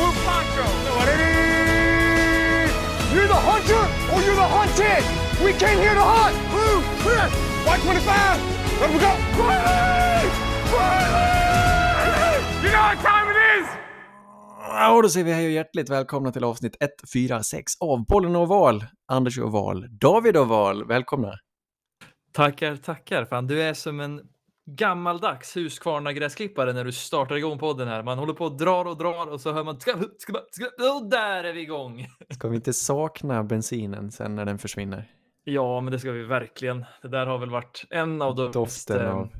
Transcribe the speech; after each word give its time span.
blue 0.00 0.14
poncho. 0.24 0.66
You're 3.14 3.30
the 3.36 3.42
hunter 3.50 3.82
or 4.12 4.18
you're 4.24 4.40
the 4.44 4.50
hunted. 4.56 5.02
We 5.44 5.50
came 5.62 5.78
here 5.84 5.94
to 6.00 6.06
hunt. 6.14 6.36
Blue, 6.52 6.78
clear. 7.02 7.26
White 7.66 7.82
25. 7.82 8.80
Let 8.80 8.90
we 8.94 8.98
go. 9.06 9.12
Riley! 9.46 10.24
Riley! 10.74 12.36
You 12.62 12.70
know 12.74 12.84
what 12.88 12.98
time 13.08 13.26
it 13.32 13.38
is? 13.56 13.66
Och 14.96 15.02
då 15.02 15.08
säger 15.08 15.26
vi 15.26 15.32
hej 15.32 15.46
och 15.46 15.52
hjärtligt 15.52 15.90
välkomna 15.90 16.32
till 16.32 16.44
avsnitt 16.44 16.76
146 16.80 17.72
av 17.80 18.06
Bollen 18.06 18.36
och 18.36 18.42
Oval. 18.42 18.84
Anders 19.08 19.38
och 19.38 19.46
Oval, 19.46 19.86
David 19.90 20.36
Oval, 20.36 20.86
välkomna. 20.88 21.32
Tackar, 22.32 22.76
tackar. 22.76 23.24
Fan, 23.24 23.46
du 23.46 23.62
är 23.62 23.74
som 23.74 24.00
en 24.00 24.20
gammaldags 24.76 25.56
Husqvarna-gräsklippare 25.56 26.72
när 26.72 26.84
du 26.84 26.92
startar 26.92 27.36
igång 27.36 27.58
podden 27.58 27.88
här. 27.88 28.02
Man 28.02 28.18
håller 28.18 28.32
på 28.32 28.44
och 28.44 28.56
drar 28.56 28.84
och 28.84 28.96
drar 28.96 29.26
och 29.26 29.40
så 29.40 29.52
hör 29.52 29.64
man 29.64 29.74
och 30.96 31.10
där 31.10 31.44
är 31.44 31.52
vi 31.52 31.60
igång. 31.60 32.06
Ska 32.30 32.48
vi 32.48 32.56
inte 32.56 32.72
sakna 32.72 33.44
bensinen 33.44 34.10
sen 34.10 34.36
när 34.36 34.44
den 34.44 34.58
försvinner? 34.58 35.10
Ja, 35.44 35.80
men 35.80 35.92
det 35.92 35.98
ska 35.98 36.12
vi 36.12 36.22
verkligen. 36.22 36.84
Det 37.02 37.08
där 37.08 37.26
har 37.26 37.38
väl 37.38 37.50
varit 37.50 37.84
en 37.90 38.22
av 38.22 38.36
de 38.36 38.52
Doften 38.52 39.06
eh, 39.06 39.14
av 39.14 39.32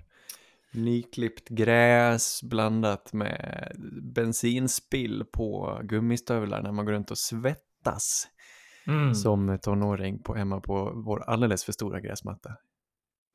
nyklippt 0.72 1.48
gräs 1.48 2.42
blandat 2.42 3.12
med 3.12 3.72
bensinspill 4.14 5.24
på 5.32 5.80
gummistövlar 5.84 6.62
när 6.62 6.72
man 6.72 6.84
går 6.84 6.92
runt 6.92 7.10
och 7.10 7.18
svettas 7.18 8.28
mm, 8.86 9.14
som 9.14 9.58
tonåring 9.62 10.22
på, 10.22 10.34
hemma 10.34 10.60
på 10.60 11.02
vår 11.04 11.22
alldeles 11.22 11.64
för 11.64 11.72
stora 11.72 12.00
gräsmatta. 12.00 12.50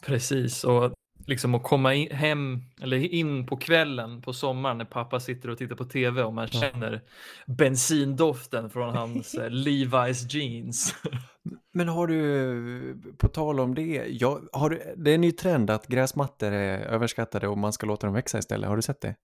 Precis, 0.05 0.63
och 0.63 0.93
liksom 1.27 1.55
att 1.55 1.63
komma 1.63 1.93
in, 1.93 2.11
hem 2.11 2.61
eller 2.81 2.97
in 2.97 3.45
på 3.47 3.57
kvällen 3.57 4.21
på 4.21 4.33
sommaren 4.33 4.77
när 4.77 4.85
pappa 4.85 5.19
sitter 5.19 5.49
och 5.49 5.57
tittar 5.57 5.75
på 5.75 5.85
tv 5.85 6.23
och 6.23 6.33
man 6.33 6.47
Ja. 6.51 6.59
känner 6.61 7.01
bensindoften 7.47 8.69
från 8.69 8.95
hans 8.95 9.33
eh, 9.33 9.49
Levi's 9.49 10.35
jeans. 10.35 10.95
Men 11.73 11.87
har 11.87 12.07
du, 12.07 12.97
på 13.17 13.27
tal 13.27 13.59
om 13.59 13.75
det, 13.75 14.05
ja, 14.09 14.39
har 14.53 14.69
du, 14.69 14.93
det 14.97 15.11
är 15.11 15.15
en 15.15 15.21
ny 15.21 15.31
trend 15.31 15.69
att 15.69 15.87
gräsmattor 15.87 16.51
är 16.51 16.79
överskattade 16.79 17.47
och 17.47 17.57
man 17.57 17.73
ska 17.73 17.87
låta 17.87 18.07
dem 18.07 18.13
växa 18.13 18.37
istället. 18.37 18.69
Har 18.69 18.75
du 18.75 18.81
sett 18.81 19.01
det? 19.01 19.15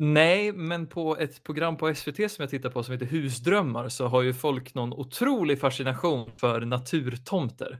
Nej, 0.00 0.52
men 0.52 0.86
på 0.86 1.16
ett 1.16 1.42
program 1.42 1.76
på 1.76 1.94
SVT 1.94 2.16
som 2.16 2.42
jag 2.42 2.50
tittar 2.50 2.70
på 2.70 2.82
som 2.82 2.92
heter 2.92 3.06
Husdrömmar 3.06 3.88
så 3.88 4.06
har 4.06 4.22
ju 4.22 4.34
folk 4.34 4.74
någon 4.74 4.92
otrolig 4.92 5.60
fascination 5.60 6.30
för 6.36 6.60
naturtomter. 6.60 7.78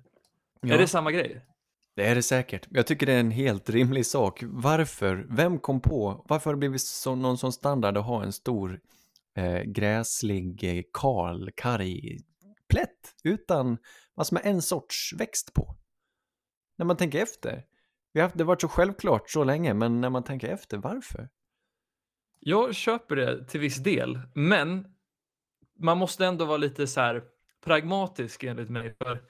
Är 0.66 0.78
det 0.78 0.86
samma 0.86 1.12
grej? 1.12 1.44
Det 1.98 2.06
är 2.06 2.14
det 2.14 2.22
säkert. 2.22 2.66
Jag 2.70 2.86
tycker 2.86 3.06
det 3.06 3.12
är 3.12 3.20
en 3.20 3.30
helt 3.30 3.70
rimlig 3.70 4.06
sak. 4.06 4.42
Varför? 4.46 5.26
Vem 5.30 5.58
kom 5.58 5.80
på? 5.80 6.24
Varför 6.28 6.50
har 6.50 6.54
det 6.54 6.58
blivit 6.58 6.80
så, 6.80 7.14
någon 7.14 7.38
sån 7.38 7.52
standard 7.52 7.96
att 7.96 8.04
ha 8.04 8.22
en 8.22 8.32
stor 8.32 8.80
eh, 9.36 9.62
gräslig, 9.62 10.64
eh, 10.64 10.82
karl, 10.92 11.38
kal, 11.38 11.50
karg 11.56 12.18
plätt 12.68 13.14
utan 13.24 13.78
massor 14.16 14.34
med 14.34 14.46
en 14.46 14.62
sorts 14.62 15.14
växt 15.18 15.54
på? 15.54 15.76
När 16.76 16.86
man 16.86 16.96
tänker 16.96 17.22
efter. 17.22 17.64
Vi 18.12 18.20
har 18.20 18.26
haft, 18.26 18.38
det 18.38 18.44
har 18.44 18.48
varit 18.48 18.60
så 18.60 18.68
självklart 18.68 19.30
så 19.30 19.44
länge, 19.44 19.74
men 19.74 20.00
när 20.00 20.10
man 20.10 20.24
tänker 20.24 20.48
efter, 20.48 20.78
varför? 20.78 21.28
Jag 22.40 22.74
köper 22.74 23.16
det 23.16 23.48
till 23.48 23.60
viss 23.60 23.76
del, 23.76 24.20
men 24.34 24.86
man 25.78 25.98
måste 25.98 26.26
ändå 26.26 26.44
vara 26.44 26.56
lite 26.56 26.86
så 26.86 27.00
här 27.00 27.22
pragmatisk 27.64 28.44
enligt 28.44 28.70
mig. 28.70 28.94
För 28.98 29.22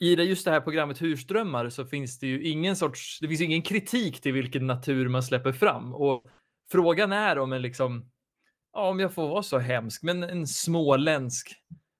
i 0.00 0.16
det, 0.16 0.24
just 0.24 0.44
det 0.44 0.50
här 0.50 0.60
programmet 0.60 1.02
Husdrömmar 1.02 1.68
så 1.68 1.84
finns 1.84 2.18
det 2.18 2.26
ju 2.26 2.42
ingen 2.42 2.76
sorts, 2.76 3.18
det 3.20 3.28
finns 3.28 3.40
ingen 3.40 3.62
kritik 3.62 4.20
till 4.20 4.32
vilken 4.32 4.66
natur 4.66 5.08
man 5.08 5.22
släpper 5.22 5.52
fram. 5.52 5.94
Och 5.94 6.24
frågan 6.72 7.12
är 7.12 7.38
om 7.38 7.52
en 7.52 7.62
liksom, 7.62 8.10
ja, 8.72 8.88
om 8.88 9.00
jag 9.00 9.12
får 9.14 9.28
vara 9.28 9.42
så 9.42 9.58
hemsk, 9.58 10.02
men 10.02 10.22
en 10.22 10.46
småländsk 10.46 11.52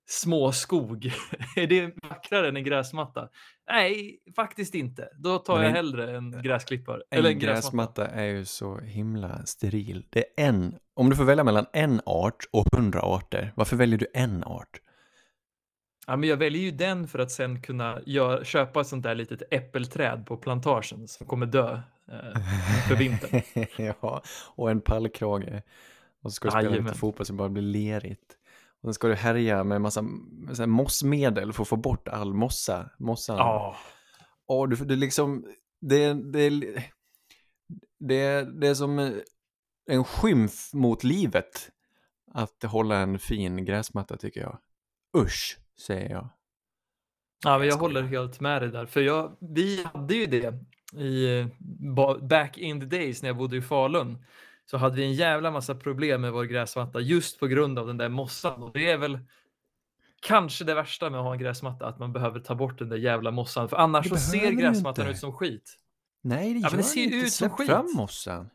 småskog, 0.09 1.05
är 1.57 1.67
det 1.67 1.95
vackrare 2.03 2.49
än 2.49 2.57
en 2.57 2.65
gräsmatta? 2.65 3.29
Nej, 3.71 4.19
faktiskt 4.37 4.75
inte. 4.75 5.09
Då 5.19 5.39
tar 5.39 5.55
Men 5.55 5.63
jag 5.63 5.71
en- 5.71 5.77
hellre 5.77 6.17
en 6.17 6.43
gräsklippare. 6.43 7.03
En, 7.11 7.19
eller 7.19 7.31
en 7.31 7.39
gräsmatta 7.39 8.07
är 8.07 8.25
ju 8.25 8.45
så 8.45 8.79
himla 8.79 9.47
steril. 9.47 10.07
Det 10.11 10.19
är 10.21 10.47
en, 10.49 10.75
om 10.95 11.11
du 11.11 11.17
får 11.17 11.25
välja 11.25 11.45
mellan 11.45 11.67
en 11.73 12.01
art 12.07 12.45
och 12.53 12.67
hundra 12.77 13.01
arter, 13.01 13.53
varför 13.57 13.77
väljer 13.77 13.99
du 13.99 14.07
en 14.15 14.45
art? 14.45 14.81
Ja, 16.09 16.17
men 16.17 16.29
jag 16.29 16.37
väljer 16.37 16.63
ju 16.63 16.71
den 16.71 17.09
för 17.09 17.19
att 17.19 17.31
sen 17.31 17.63
kunna 17.63 18.01
gör, 18.07 18.45
köpa 18.45 18.81
ett 18.81 18.87
sånt 18.87 19.03
där 19.03 19.15
litet 19.15 19.43
äppelträd 19.51 20.27
på 20.27 20.37
plantagen 20.37 21.09
som 21.09 21.27
kommer 21.27 21.47
dö 21.47 21.81
eh, 22.09 22.41
för 22.89 22.97
vintern. 22.97 23.43
ja, 24.01 24.23
och 24.55 24.71
en 24.71 24.81
pallkrage. 24.81 25.63
Och 26.23 26.33
så 26.33 26.35
ska 26.35 26.47
du 26.47 26.51
spela 26.51 26.63
Jajamän. 26.63 26.87
lite 26.87 26.99
fotboll 26.99 27.27
så 27.27 27.33
det 27.33 27.37
bara 27.37 27.49
blir 27.49 27.63
lerigt. 27.63 28.37
Och 28.81 28.87
sen 28.87 28.95
ska 28.95 29.09
du 29.09 29.15
härja 29.15 29.65
med 29.65 29.81
massa 29.81 30.03
med 30.03 30.57
så 30.57 30.63
här 30.63 30.67
mossmedel 30.67 31.53
för 31.53 31.63
att 31.63 31.69
få 31.69 31.77
bort 31.77 32.09
all 32.09 32.35
mossa. 32.35 32.91
Mossan. 32.99 33.37
Ja, 33.37 33.77
Och 34.47 34.69
du, 34.69 34.77
du 34.77 34.97
liksom, 34.97 35.47
det, 35.81 36.15
det, 36.15 36.51
det, 37.99 38.43
det 38.61 38.69
är 38.69 38.75
som 38.75 39.21
en 39.87 40.05
skymf 40.05 40.73
mot 40.73 41.05
livet 41.05 41.71
att 42.33 42.63
hålla 42.63 42.97
en 42.97 43.19
fin 43.19 43.65
gräsmatta 43.65 44.17
tycker 44.17 44.41
jag. 44.41 44.59
Usch, 45.17 45.59
säger 45.81 46.11
jag. 46.11 46.29
ja 47.45 47.59
men 47.59 47.69
jag 47.69 47.77
håller 47.77 48.03
helt 48.03 48.41
med 48.41 48.63
dig 48.63 48.71
där. 48.71 48.87
För 48.87 49.01
jag, 49.01 49.37
vi 49.41 49.85
hade 49.95 50.15
ju 50.15 50.27
det 50.27 50.55
i 51.03 51.47
ba- 51.95 52.19
back 52.19 52.59
in 52.59 52.81
the 52.81 52.87
days 52.87 53.23
när 53.23 53.29
jag 53.29 53.37
bodde 53.37 53.57
i 53.57 53.63
Falun. 53.63 54.25
Så 54.65 54.77
hade 54.77 54.97
vi 54.97 55.05
en 55.05 55.13
jävla 55.15 55.51
massa 55.51 55.75
problem 55.75 56.21
med 56.21 56.33
vår 56.33 56.45
gräsmatta 56.45 57.01
just 57.01 57.41
på 57.41 57.47
grund 57.47 57.79
av 57.79 57.87
den 57.87 57.97
där 57.97 58.09
mossan. 58.09 58.63
Och 58.63 58.73
det 58.73 58.91
är 58.91 58.97
väl 58.99 59.19
kanske 60.23 60.65
det 60.65 60.75
värsta 60.75 61.11
med 61.11 61.21
att 61.21 61.27
ha 61.27 61.33
en 61.33 61.39
gräsmatta, 61.39 61.87
att 61.87 61.99
man 61.99 62.13
behöver 62.13 62.41
ta 62.41 62.55
bort 62.55 62.79
den 62.79 62.89
där 62.89 62.97
jävla 62.97 63.31
mossan. 63.31 63.69
För 63.69 63.77
annars 63.77 64.09
så 64.09 64.17
ser 64.17 64.51
gräsmattan 64.51 65.03
inte. 65.05 65.13
ut 65.13 65.19
som 65.19 65.33
skit. 65.33 65.77
Nej, 66.23 66.55
det 66.55 66.59
Ja, 66.61 66.67
gör 66.67 66.71
men 66.71 66.77
det 66.77 66.83
ser 66.83 67.03
inte. 67.05 67.17
ut 67.17 67.23
som 67.23 67.31
Släpp 67.49 67.53
skit. 67.53 67.67
fram 67.69 67.87
mossan. 67.97 68.51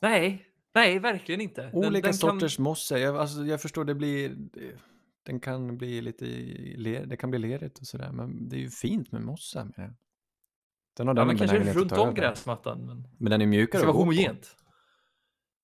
Nej, 0.00 0.44
nej, 0.74 0.98
verkligen 0.98 1.40
inte. 1.40 1.62
Den- 1.62 1.74
Olika 1.74 1.92
den 1.92 2.02
kan- 2.02 2.14
sorters 2.14 2.58
mossa. 2.58 2.98
Jag, 2.98 3.16
alltså, 3.16 3.44
jag 3.44 3.62
förstår, 3.62 3.84
det 3.84 3.94
blir... 3.94 4.36
Den 5.28 5.40
kan 5.40 5.76
bli 5.76 6.00
lite... 6.00 6.24
le- 6.76 7.04
Det 7.04 7.16
kan 7.16 7.30
bli 7.30 7.38
lerigt 7.38 7.78
och 7.78 7.86
sådär. 7.86 8.12
Men 8.12 8.48
det 8.48 8.56
är 8.56 8.60
ju 8.60 8.70
fint 8.70 9.12
med 9.12 9.22
mossa. 9.22 9.64
Med 9.64 9.74
det. 9.76 9.94
Den 10.96 11.06
har 11.08 11.14
Ja, 11.14 11.18
den 11.20 11.26
men 11.26 11.38
kanske 11.38 11.72
runt 11.72 11.92
om 11.92 12.14
gräsmattan. 12.14 12.86
Men 12.86 12.96
Men 13.18 13.30
den 13.30 13.32
är 13.32 13.38
det 13.38 13.46
mjukare 13.46 13.80
ska 13.80 13.88
att 13.90 13.94
vara 13.94 14.04
gå 14.04 14.10
på. 14.12 14.16
homogent. 14.16 14.56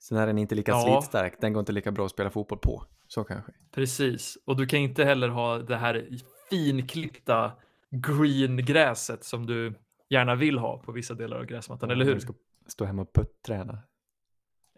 Sen 0.02 0.18
är 0.18 0.26
den 0.26 0.38
inte 0.38 0.54
lika 0.54 0.72
Ja. 0.72 0.82
slitstark. 1.00 1.40
Den 1.40 1.52
går 1.52 1.60
inte 1.60 1.72
lika 1.72 1.92
bra 1.92 2.04
att 2.04 2.10
spela 2.10 2.30
fotboll 2.30 2.58
på. 2.58 2.84
Så 3.08 3.24
kanske. 3.24 3.52
Precis. 3.70 4.38
Och 4.46 4.56
du 4.56 4.66
kan 4.66 4.78
inte 4.80 5.04
heller 5.04 5.28
ha 5.28 5.58
det 5.58 5.76
här 5.76 6.08
finklippta 6.50 7.52
green-gräset 7.90 9.24
som 9.24 9.46
du 9.46 9.74
gärna 10.10 10.34
vill 10.34 10.58
ha 10.58 10.78
på 10.78 10.92
vissa 10.92 11.14
delar 11.14 11.36
av 11.36 11.44
gräsmattan, 11.44 11.90
eller 11.90 12.04
När 12.04 12.10
hur? 12.12 12.14
Du 12.14 12.20
ska 12.20 12.34
stå 12.66 12.84
hemma 12.84 13.02
och 13.02 13.12
putträna. 13.14 13.78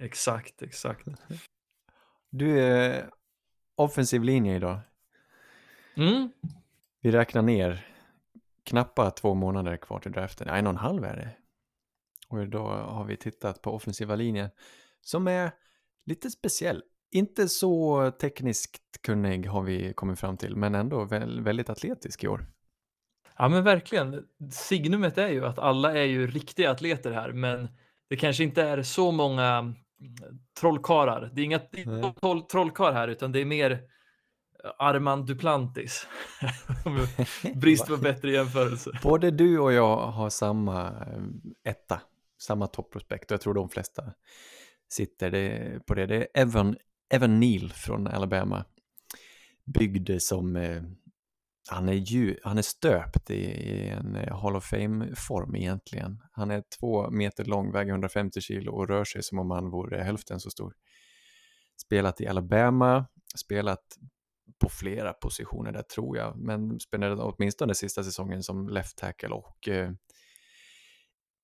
Exakt, 0.00 0.62
exakt. 0.62 1.08
Du 2.30 2.60
är 2.60 3.10
offensiv 3.76 4.22
linje 4.22 4.56
idag. 4.56 4.78
Mm. 5.96 6.30
Vi 7.00 7.10
räknar 7.10 7.42
ner 7.42 7.86
knappa 8.64 9.10
två 9.10 9.34
månader 9.34 9.76
kvar 9.76 9.98
till 9.98 10.12
draften. 10.12 10.46
Nej, 10.46 10.58
en 10.58 10.66
och 10.66 10.72
en 10.72 10.76
halv 10.76 11.04
är 11.04 11.16
det. 11.16 11.30
Och 12.28 12.42
idag 12.42 12.84
har 12.84 13.04
vi 13.04 13.16
tittat 13.16 13.62
på 13.62 13.70
offensiva 13.70 14.16
linjen 14.16 14.50
som 15.00 15.28
är 15.28 15.50
lite 16.06 16.30
speciell. 16.30 16.82
Inte 17.10 17.48
så 17.48 18.10
tekniskt 18.10 19.02
kunnig 19.02 19.46
har 19.46 19.62
vi 19.62 19.92
kommit 19.92 20.20
fram 20.20 20.36
till, 20.36 20.56
men 20.56 20.74
ändå 20.74 21.04
väl, 21.04 21.40
väldigt 21.40 21.70
atletisk 21.70 22.24
i 22.24 22.28
år. 22.28 22.46
Ja, 23.38 23.48
men 23.48 23.64
verkligen. 23.64 24.26
Signumet 24.52 25.18
är 25.18 25.28
ju 25.28 25.46
att 25.46 25.58
alla 25.58 25.92
är 25.92 26.04
ju 26.04 26.26
riktiga 26.26 26.70
atleter 26.70 27.12
här, 27.12 27.32
men 27.32 27.68
det 28.08 28.16
kanske 28.16 28.44
inte 28.44 28.62
är 28.62 28.82
så 28.82 29.12
många 29.12 29.74
trollkarlar. 30.60 31.30
Det 31.34 31.40
är 31.40 31.44
inga 31.44 31.58
troll, 32.20 32.42
trollkarl 32.42 32.92
här, 32.92 33.08
utan 33.08 33.32
det 33.32 33.40
är 33.40 33.44
mer 33.44 33.70
eh, 33.70 33.78
Armand 34.78 35.26
Duplantis. 35.26 36.06
Brist 37.54 37.86
på 37.86 37.96
bättre 37.96 38.30
jämförelse. 38.30 38.90
Både 39.02 39.30
du 39.30 39.58
och 39.58 39.72
jag 39.72 39.96
har 39.96 40.30
samma 40.30 40.88
eh, 40.88 41.70
etta, 41.70 42.00
samma 42.38 42.66
topprospekt 42.66 43.30
och 43.30 43.34
jag 43.34 43.40
tror 43.40 43.54
de 43.54 43.68
flesta 43.68 44.04
sitter 44.88 45.78
på 45.78 45.94
det. 45.94 46.06
Det 46.06 46.16
är 46.16 46.42
Evan, 46.42 46.76
Evan 47.10 47.40
Neal 47.40 47.72
från 47.72 48.06
Alabama. 48.06 48.64
Byggd 49.64 50.10
som, 50.18 50.56
eh, 50.56 50.82
han 51.68 51.88
är 51.88 51.92
ju, 51.92 52.36
han 52.42 52.58
är 52.58 52.62
stöpt 52.62 53.30
i, 53.30 53.44
i 53.44 53.88
en 53.88 54.16
eh, 54.16 54.40
Hall 54.40 54.56
of 54.56 54.64
Fame-form 54.64 55.56
egentligen. 55.56 56.22
Han 56.32 56.50
är 56.50 56.62
två 56.80 57.10
meter 57.10 57.44
lång, 57.44 57.72
väger 57.72 57.90
150 57.90 58.40
kilo 58.40 58.72
och 58.72 58.88
rör 58.88 59.04
sig 59.04 59.22
som 59.22 59.38
om 59.38 59.50
han 59.50 59.70
vore 59.70 60.02
hälften 60.02 60.40
så 60.40 60.50
stor. 60.50 60.74
Spelat 61.76 62.20
i 62.20 62.26
Alabama, 62.26 63.06
spelat 63.36 63.98
på 64.58 64.68
flera 64.68 65.12
positioner 65.12 65.72
där 65.72 65.82
tror 65.82 66.16
jag, 66.16 66.36
men 66.38 66.80
spelade 66.80 67.22
åtminstone 67.22 67.74
sista 67.74 68.04
säsongen 68.04 68.42
som 68.42 68.68
left 68.68 68.98
tackle 68.98 69.28
och 69.28 69.68
eh, 69.68 69.90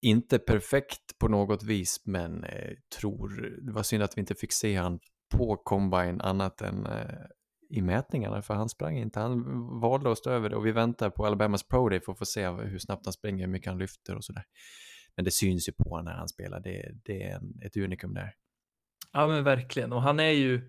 inte 0.03 0.39
perfekt 0.39 1.19
på 1.19 1.29
något 1.29 1.63
vis, 1.63 2.03
men 2.05 2.45
eh, 2.45 2.73
tror, 3.01 3.59
det 3.63 3.73
var 3.73 3.83
synd 3.83 4.03
att 4.03 4.17
vi 4.17 4.21
inte 4.21 4.35
fick 4.35 4.53
se 4.53 4.77
han 4.77 5.01
på 5.35 5.57
combine 5.57 6.21
annat 6.21 6.61
än 6.61 6.87
eh, 6.87 7.27
i 7.73 7.83
mätningarna, 7.83 8.43
för 8.43 8.55
han 8.55 8.69
sprang 8.69 8.99
inte, 8.99 9.21
han 9.21 9.81
valde 9.81 10.13
att 10.13 10.19
stå 10.19 10.31
över 10.31 10.49
det 10.49 10.57
och 10.57 10.67
vi 10.67 10.73
väntar 10.73 11.11
på 11.11 11.27
Alabamas 11.27 11.69
Pro 11.69 11.89
Day 11.89 12.01
för 12.01 12.13
att 12.13 12.19
få 12.19 12.25
se 12.25 12.49
hur 12.49 12.79
snabbt 12.79 13.07
han 13.07 13.13
springer, 13.13 13.45
hur 13.45 13.53
mycket 13.53 13.69
han 13.69 13.79
lyfter 13.79 14.17
och 14.17 14.25
sådär. 14.25 14.45
Men 15.17 15.25
det 15.25 15.31
syns 15.31 15.69
ju 15.69 15.73
på 15.73 15.91
honom 15.91 16.05
när 16.05 16.13
han 16.13 16.29
spelar, 16.29 16.61
det, 16.61 16.93
det 17.05 17.23
är 17.23 17.37
en, 17.37 17.61
ett 17.65 17.77
unikum 17.77 18.15
där. 18.15 18.35
Ja 19.13 19.27
men 19.27 19.45
verkligen, 19.45 19.93
och 19.93 20.03
han 20.03 20.21
är 20.21 20.31
ju 20.31 20.61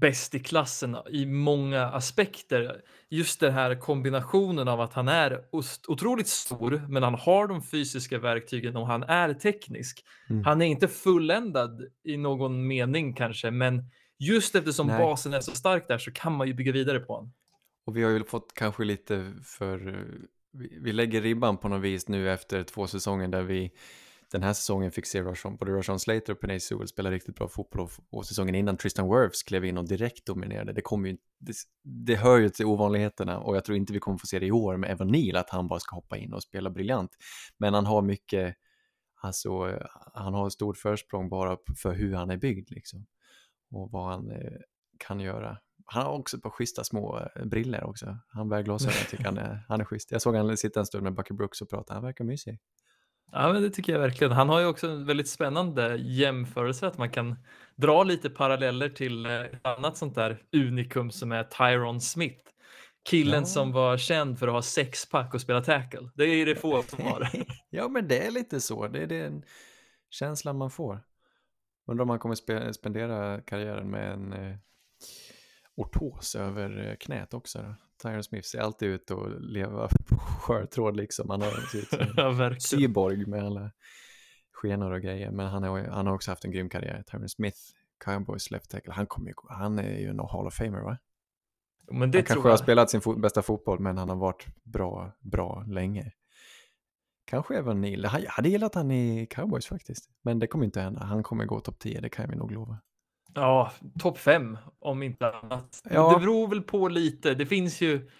bäst 0.00 0.34
i 0.34 0.38
klassen 0.38 0.96
i 1.10 1.26
många 1.26 1.84
aspekter. 1.84 2.82
Just 3.08 3.40
den 3.40 3.52
här 3.52 3.74
kombinationen 3.74 4.68
av 4.68 4.80
att 4.80 4.92
han 4.92 5.08
är 5.08 5.40
otroligt 5.88 6.28
stor, 6.28 6.82
men 6.88 7.02
han 7.02 7.14
har 7.14 7.48
de 7.48 7.62
fysiska 7.62 8.18
verktygen 8.18 8.76
och 8.76 8.86
han 8.86 9.02
är 9.02 9.34
teknisk. 9.34 10.04
Mm. 10.30 10.44
Han 10.44 10.62
är 10.62 10.66
inte 10.66 10.88
fulländad 10.88 11.82
i 12.04 12.16
någon 12.16 12.66
mening 12.66 13.14
kanske, 13.14 13.50
men 13.50 13.90
just 14.20 14.54
eftersom 14.54 14.86
Nej. 14.86 14.98
basen 14.98 15.34
är 15.34 15.40
så 15.40 15.50
stark 15.50 15.88
där 15.88 15.98
så 15.98 16.12
kan 16.12 16.36
man 16.36 16.46
ju 16.46 16.54
bygga 16.54 16.72
vidare 16.72 17.00
på 17.00 17.14
honom. 17.14 17.32
Och 17.86 17.96
vi 17.96 18.02
har 18.02 18.10
ju 18.10 18.24
fått 18.24 18.54
kanske 18.54 18.84
lite 18.84 19.32
för, 19.44 20.06
vi 20.80 20.92
lägger 20.92 21.20
ribban 21.20 21.56
på 21.56 21.68
något 21.68 21.82
vis 21.82 22.08
nu 22.08 22.30
efter 22.30 22.62
två 22.62 22.86
säsonger 22.86 23.28
där 23.28 23.42
vi 23.42 23.72
den 24.32 24.42
här 24.42 24.52
säsongen 24.52 24.90
fick 24.90 25.06
se 25.06 25.22
Roshan, 25.22 25.56
både 25.56 25.72
Roshan 25.72 26.00
Slater 26.00 26.32
och 26.32 26.40
Penay 26.40 26.60
Sewell 26.60 26.88
spela 26.88 27.10
riktigt 27.10 27.34
bra 27.34 27.48
fotboll 27.48 27.80
och, 27.80 27.90
och 28.10 28.26
säsongen 28.26 28.54
innan 28.54 28.76
Tristan 28.76 29.08
Wirfs 29.08 29.42
klev 29.42 29.64
in 29.64 29.78
och 29.78 29.88
direkt 29.88 30.26
dominerade. 30.26 30.72
Det, 30.72 30.80
kommer 30.82 31.08
ju, 31.08 31.16
det, 31.38 31.54
det 31.82 32.16
hör 32.16 32.38
ju 32.38 32.48
till 32.48 32.66
ovanligheterna 32.66 33.38
och 33.38 33.56
jag 33.56 33.64
tror 33.64 33.76
inte 33.76 33.92
vi 33.92 33.98
kommer 33.98 34.18
få 34.18 34.26
se 34.26 34.38
det 34.38 34.46
i 34.46 34.52
år 34.52 34.76
med 34.76 34.90
Evan 34.90 35.08
Neal 35.08 35.36
att 35.36 35.50
han 35.50 35.68
bara 35.68 35.80
ska 35.80 35.96
hoppa 35.96 36.16
in 36.16 36.32
och 36.32 36.42
spela 36.42 36.70
briljant. 36.70 37.10
Men 37.58 37.74
han 37.74 37.86
har 37.86 38.02
mycket, 38.02 38.54
alltså 39.20 39.78
han 40.14 40.34
har 40.34 40.46
ett 40.46 40.52
stort 40.52 40.78
försprång 40.78 41.28
bara 41.28 41.56
för 41.82 41.92
hur 41.92 42.14
han 42.14 42.30
är 42.30 42.36
byggd 42.36 42.70
liksom 42.70 43.06
och 43.70 43.90
vad 43.90 44.08
han 44.08 44.30
eh, 44.30 44.60
kan 44.98 45.20
göra. 45.20 45.58
Han 45.84 46.06
har 46.06 46.12
också 46.12 46.36
ett 46.36 46.42
par 46.42 46.50
schyssta 46.50 46.84
små 46.84 47.18
eh, 47.36 47.44
briller 47.44 47.84
också. 47.84 48.18
Han 48.28 48.48
bär 48.48 48.62
glasögon, 48.62 48.94
jag 48.98 49.08
tycker 49.08 49.24
han 49.24 49.38
är, 49.38 49.64
han 49.68 49.80
är 49.80 49.84
schysst. 49.84 50.10
Jag 50.10 50.22
såg 50.22 50.36
han 50.36 50.56
sitta 50.56 50.80
en 50.80 50.86
stund 50.86 51.04
med 51.04 51.14
Bucky 51.14 51.34
Brooks 51.34 51.62
och 51.62 51.70
prata, 51.70 51.94
han 51.94 52.02
verkar 52.02 52.24
mysig. 52.24 52.58
Ja, 53.32 53.52
men 53.52 53.62
det 53.62 53.70
tycker 53.70 53.92
jag 53.92 54.00
verkligen. 54.00 54.32
Han 54.32 54.48
har 54.48 54.60
ju 54.60 54.66
också 54.66 54.86
en 54.86 55.06
väldigt 55.06 55.28
spännande 55.28 55.96
jämförelse 55.96 56.86
att 56.86 56.98
man 56.98 57.10
kan 57.10 57.36
dra 57.76 58.02
lite 58.02 58.30
paralleller 58.30 58.88
till 58.88 59.26
eh, 59.26 59.32
ett 59.32 59.66
annat 59.66 59.96
sånt 59.96 60.14
där 60.14 60.42
unikum 60.52 61.10
som 61.10 61.32
är 61.32 61.44
Tyron 61.44 62.00
Smith. 62.00 62.44
Killen 63.08 63.40
ja. 63.40 63.46
som 63.46 63.72
var 63.72 63.96
känd 63.96 64.38
för 64.38 64.48
att 64.48 64.54
ha 64.54 64.62
sexpack 64.62 65.34
och 65.34 65.40
spela 65.40 65.60
tackle. 65.60 66.10
Det 66.14 66.24
är 66.24 66.46
det 66.46 66.56
få 66.56 66.82
som 66.82 67.04
har. 67.04 67.28
ja, 67.70 67.88
men 67.88 68.08
det 68.08 68.26
är 68.26 68.30
lite 68.30 68.60
så. 68.60 68.88
Det 68.88 69.02
är 69.02 69.06
den 69.06 69.42
känslan 70.10 70.58
man 70.58 70.70
får. 70.70 71.00
Undrar 71.90 72.02
om 72.02 72.10
han 72.10 72.18
kommer 72.18 72.72
spendera 72.72 73.40
karriären 73.40 73.90
med 73.90 74.12
en 74.12 74.32
eh, 74.32 74.56
ortos 75.76 76.34
över 76.34 76.88
eh, 76.88 76.96
knät 76.96 77.34
också. 77.34 77.62
Då. 77.62 77.74
Tyron 78.02 78.24
Smith 78.24 78.48
ser 78.48 78.58
alltid 78.58 78.88
ut 78.88 79.10
att 79.10 79.40
leva 79.40 79.88
på 80.08 80.16
sjötråd 80.16 80.96
liksom. 80.96 81.30
Han 81.30 81.42
har 81.42 81.52
ja, 82.16 82.54
cyborg 82.60 83.26
med 83.26 83.44
alla 83.44 83.70
skenor 84.52 84.90
och 84.90 85.00
grejer. 85.00 85.30
Men 85.30 85.46
han 85.46 85.62
har, 85.62 85.80
han 85.80 86.06
har 86.06 86.14
också 86.14 86.30
haft 86.30 86.44
en 86.44 86.50
grym 86.50 86.68
karriär. 86.68 87.04
Tyron 87.10 87.28
Smith, 87.28 87.58
Cowboys 88.04 88.50
left 88.50 88.70
tackle. 88.70 88.92
Han, 88.92 89.06
kommer 89.06 89.28
ju, 89.28 89.34
han 89.48 89.78
är 89.78 89.98
ju 89.98 90.08
en 90.08 90.18
Hall 90.18 90.46
of 90.46 90.54
Famer 90.54 90.80
va? 90.80 90.98
Men 91.90 92.10
det 92.10 92.18
han 92.18 92.24
kanske 92.24 92.48
jag. 92.48 92.52
har 92.52 92.62
spelat 92.62 92.90
sin 92.90 93.00
fot 93.00 93.20
bästa 93.20 93.42
fotboll 93.42 93.80
men 93.80 93.98
han 93.98 94.08
har 94.08 94.16
varit 94.16 94.46
bra, 94.64 95.12
bra 95.20 95.64
länge. 95.68 96.12
Kanske 97.30 97.58
även 97.58 97.80
Neil. 97.80 98.02
Jag 98.02 98.30
hade 98.30 98.48
gillat 98.48 98.74
han 98.74 98.90
i 98.90 99.26
Cowboys 99.30 99.66
faktiskt. 99.66 100.10
Men 100.22 100.38
det 100.38 100.46
kommer 100.46 100.64
inte 100.64 100.80
hända. 100.80 101.04
Han 101.04 101.22
kommer 101.22 101.44
gå 101.44 101.60
topp 101.60 101.78
10, 101.78 102.00
det 102.00 102.08
kan 102.08 102.30
vi 102.30 102.36
nog 102.36 102.52
lova. 102.52 102.78
Ja, 103.34 103.72
topp 103.98 104.18
5 104.18 104.58
om 104.78 105.02
inte 105.02 105.32
annat. 105.32 105.82
Ja. 105.90 106.14
Det 106.14 106.20
beror 106.20 106.48
väl 106.48 106.62
på 106.62 106.88
lite. 106.88 107.34
Det 107.34 107.46
finns 107.46 107.80
ju 107.80 108.10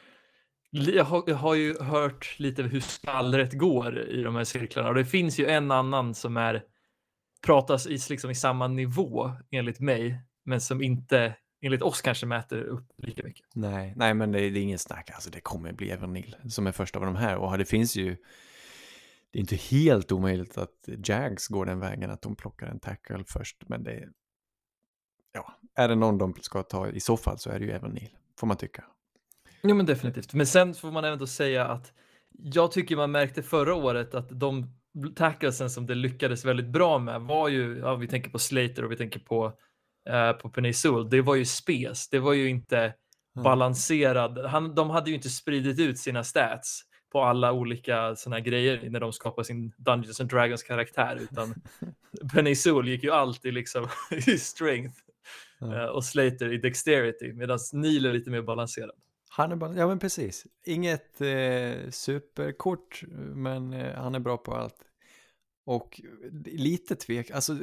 jag 0.71 1.05
har, 1.05 1.25
jag 1.27 1.37
har 1.37 1.55
ju 1.55 1.83
hört 1.83 2.37
lite 2.39 2.63
hur 2.63 2.81
skallret 2.81 3.53
går 3.53 3.99
i 3.99 4.23
de 4.23 4.37
här 4.37 4.45
cirklarna 4.45 4.89
och 4.89 4.95
det 4.95 5.05
finns 5.05 5.39
ju 5.39 5.47
en 5.47 5.71
annan 5.71 6.15
som 6.15 6.37
är 6.37 6.63
pratas 7.47 7.87
i, 7.87 7.99
liksom 8.11 8.31
i 8.31 8.35
samma 8.35 8.69
nivå 8.69 9.33
enligt 9.51 9.81
mig, 9.81 10.21
men 10.45 10.61
som 10.61 10.83
inte 10.83 11.35
enligt 11.63 11.83
oss 11.83 12.03
kanske 12.03 12.27
mäter 12.27 12.63
upp 12.63 12.87
lika 12.97 13.23
mycket. 13.23 13.47
Nej, 13.55 13.93
nej 13.97 14.15
men 14.15 14.33
det, 14.33 14.39
det 14.51 14.59
är 14.59 14.63
ingen 14.63 14.79
snack. 14.79 15.11
Alltså 15.11 15.31
det 15.31 15.41
kommer 15.41 15.73
bli 15.73 15.91
Evan 15.91 16.13
Neal 16.13 16.35
som 16.49 16.67
är 16.67 16.73
första 16.73 16.99
av 16.99 17.05
de 17.05 17.17
här 17.17 17.37
och 17.37 17.59
det 17.59 17.65
finns 17.65 17.97
ju 17.97 18.17
det 19.33 19.39
är 19.39 19.41
inte 19.41 19.57
helt 19.57 20.13
omöjligt 20.13 20.59
att 20.59 20.89
Jags 21.07 21.49
går 21.49 21.67
den 21.67 21.81
vägen 21.81 22.11
att 22.11 22.23
de 22.23 22.37
plockar 22.37 22.67
en 22.67 22.81
tackle 22.81 23.25
först, 23.27 23.69
men 23.69 23.83
det 23.83 23.93
är 23.93 24.09
ja, 25.33 25.55
är 25.75 25.89
det 25.89 25.95
någon 25.95 26.19
de 26.19 26.35
ska 26.41 26.63
ta 26.63 26.89
i 26.89 27.01
så 27.01 27.17
fall 27.17 27.39
så 27.39 27.51
är 27.51 27.59
det 27.59 27.65
ju 27.65 27.71
Evan 27.71 27.91
Neal, 27.91 28.11
får 28.41 28.47
man 28.47 28.57
tycka. 28.57 28.85
Jo 29.63 29.75
men 29.75 29.87
definitivt, 29.87 30.35
men 30.35 30.47
sen 30.47 30.75
får 30.75 30.91
man 30.91 31.05
ändå 31.05 31.27
säga 31.27 31.67
att 31.67 31.93
jag 32.33 32.73
tycker 32.73 32.97
man 32.97 33.11
märkte 33.11 33.43
förra 33.43 33.75
året 33.75 34.15
att 34.15 34.41
de 34.41 34.81
tacklesen 35.17 35.71
som 35.71 35.87
det 35.87 35.95
lyckades 35.95 36.45
väldigt 36.45 36.69
bra 36.69 36.99
med 36.99 37.21
var 37.21 37.49
ju, 37.49 37.79
ja, 37.79 37.95
vi 37.95 38.09
tänker 38.09 38.31
på 38.31 38.39
Slater 38.39 38.85
och 38.85 38.93
vi 38.93 38.97
tänker 38.97 39.21
på, 39.21 39.53
eh, 40.11 40.33
på 40.33 40.51
Penny 40.51 40.73
Sewell, 40.73 41.11
det 41.11 41.23
var 41.23 41.35
ju 41.35 41.45
spes, 41.45 42.09
det 42.09 42.19
var 42.19 42.33
ju 42.33 42.49
inte 42.49 42.95
balanserad, 43.45 44.39
Han, 44.39 44.75
de 44.75 44.91
hade 44.91 45.11
ju 45.11 45.17
inte 45.17 45.29
spridit 45.29 45.79
ut 45.79 45.99
sina 45.99 46.25
stats 46.25 46.83
på 47.13 47.23
alla 47.23 47.53
olika 47.53 48.17
sådana 48.17 48.41
grejer 48.41 48.91
när 48.91 49.01
de 49.01 49.13
skapar 49.13 49.43
sin 49.43 49.73
Dungeons 49.77 50.21
and 50.21 50.31
Dragons 50.31 50.63
karaktär 50.63 51.19
utan 51.21 51.55
Penny 52.35 52.55
Sewell 52.55 52.89
gick 52.89 53.05
ju 53.05 53.11
alltid 53.11 53.55
liksom 53.55 53.89
i 54.11 54.39
strength. 54.39 54.99
Eh, 55.63 55.85
och 55.85 56.05
Slater 56.05 56.53
i 56.53 56.59
dexterity 56.59 57.33
medan 57.33 57.59
Neil 57.73 58.07
är 58.07 58.13
lite 58.13 58.31
mer 58.31 58.43
balanserad. 58.43 58.91
Han 59.31 59.53
är 59.53 59.57
bara, 59.57 59.75
ja 59.75 59.89
men 59.89 59.99
precis. 59.99 60.47
Inget 60.67 61.21
eh, 61.21 61.91
superkort, 61.91 63.03
men 63.35 63.73
eh, 63.73 63.95
han 63.95 64.15
är 64.15 64.21
bra 64.21 64.37
på 64.37 64.55
allt. 64.55 64.85
Och 65.67 66.01
lite 66.45 66.97
tvek, 66.97 67.31
alltså 67.31 67.57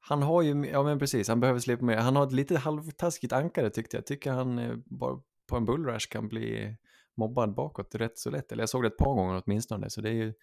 han 0.00 0.22
har 0.22 0.42
ju, 0.42 0.66
ja 0.66 0.82
men 0.82 0.98
precis, 0.98 1.28
han 1.28 1.40
behöver 1.40 1.60
slipa 1.60 1.84
med. 1.84 2.02
Han 2.02 2.16
har 2.16 2.26
ett 2.26 2.32
lite 2.32 2.58
halvtaskigt 2.58 3.32
ankare 3.32 3.70
tyckte 3.70 3.96
jag. 3.96 4.06
Tycker 4.06 4.32
han 4.32 4.58
eh, 4.58 4.76
bara 4.84 5.20
på 5.46 5.56
en 5.56 5.64
bullrush 5.64 6.08
kan 6.08 6.28
bli 6.28 6.76
mobbad 7.16 7.54
bakåt 7.54 7.94
rätt 7.94 8.18
så 8.18 8.30
lätt. 8.30 8.52
Eller 8.52 8.62
jag 8.62 8.68
såg 8.68 8.82
det 8.82 8.88
ett 8.88 8.96
par 8.96 9.14
gånger 9.14 9.42
åtminstone, 9.44 9.90
så 9.90 10.00
det 10.00 10.08
är 10.08 10.14
ju 10.14 10.34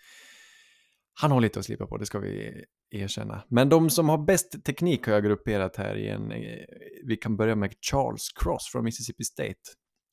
han 1.14 1.32
har 1.32 1.42
lite 1.42 1.60
att 1.60 1.66
slipa 1.66 1.88
på, 1.88 1.98
det 1.98 2.06
ska 2.06 2.20
vi 2.20 2.66
erkänna. 2.90 3.44
Men 3.48 3.70
de 3.70 3.90
som 3.90 4.10
har 4.10 4.18
bäst 4.18 4.64
teknik 4.64 5.06
har 5.06 5.14
jag 5.14 5.24
grupperat 5.24 5.76
här 5.76 5.96
i 5.96 6.08
en, 6.08 6.32
eh, 6.32 6.66
vi 7.04 7.18
kan 7.18 7.38
börja 7.38 7.56
med 7.56 7.74
Charles 7.92 8.30
Cross 8.36 8.70
från 8.72 8.84
Mississippi 8.84 9.24
State, 9.24 9.60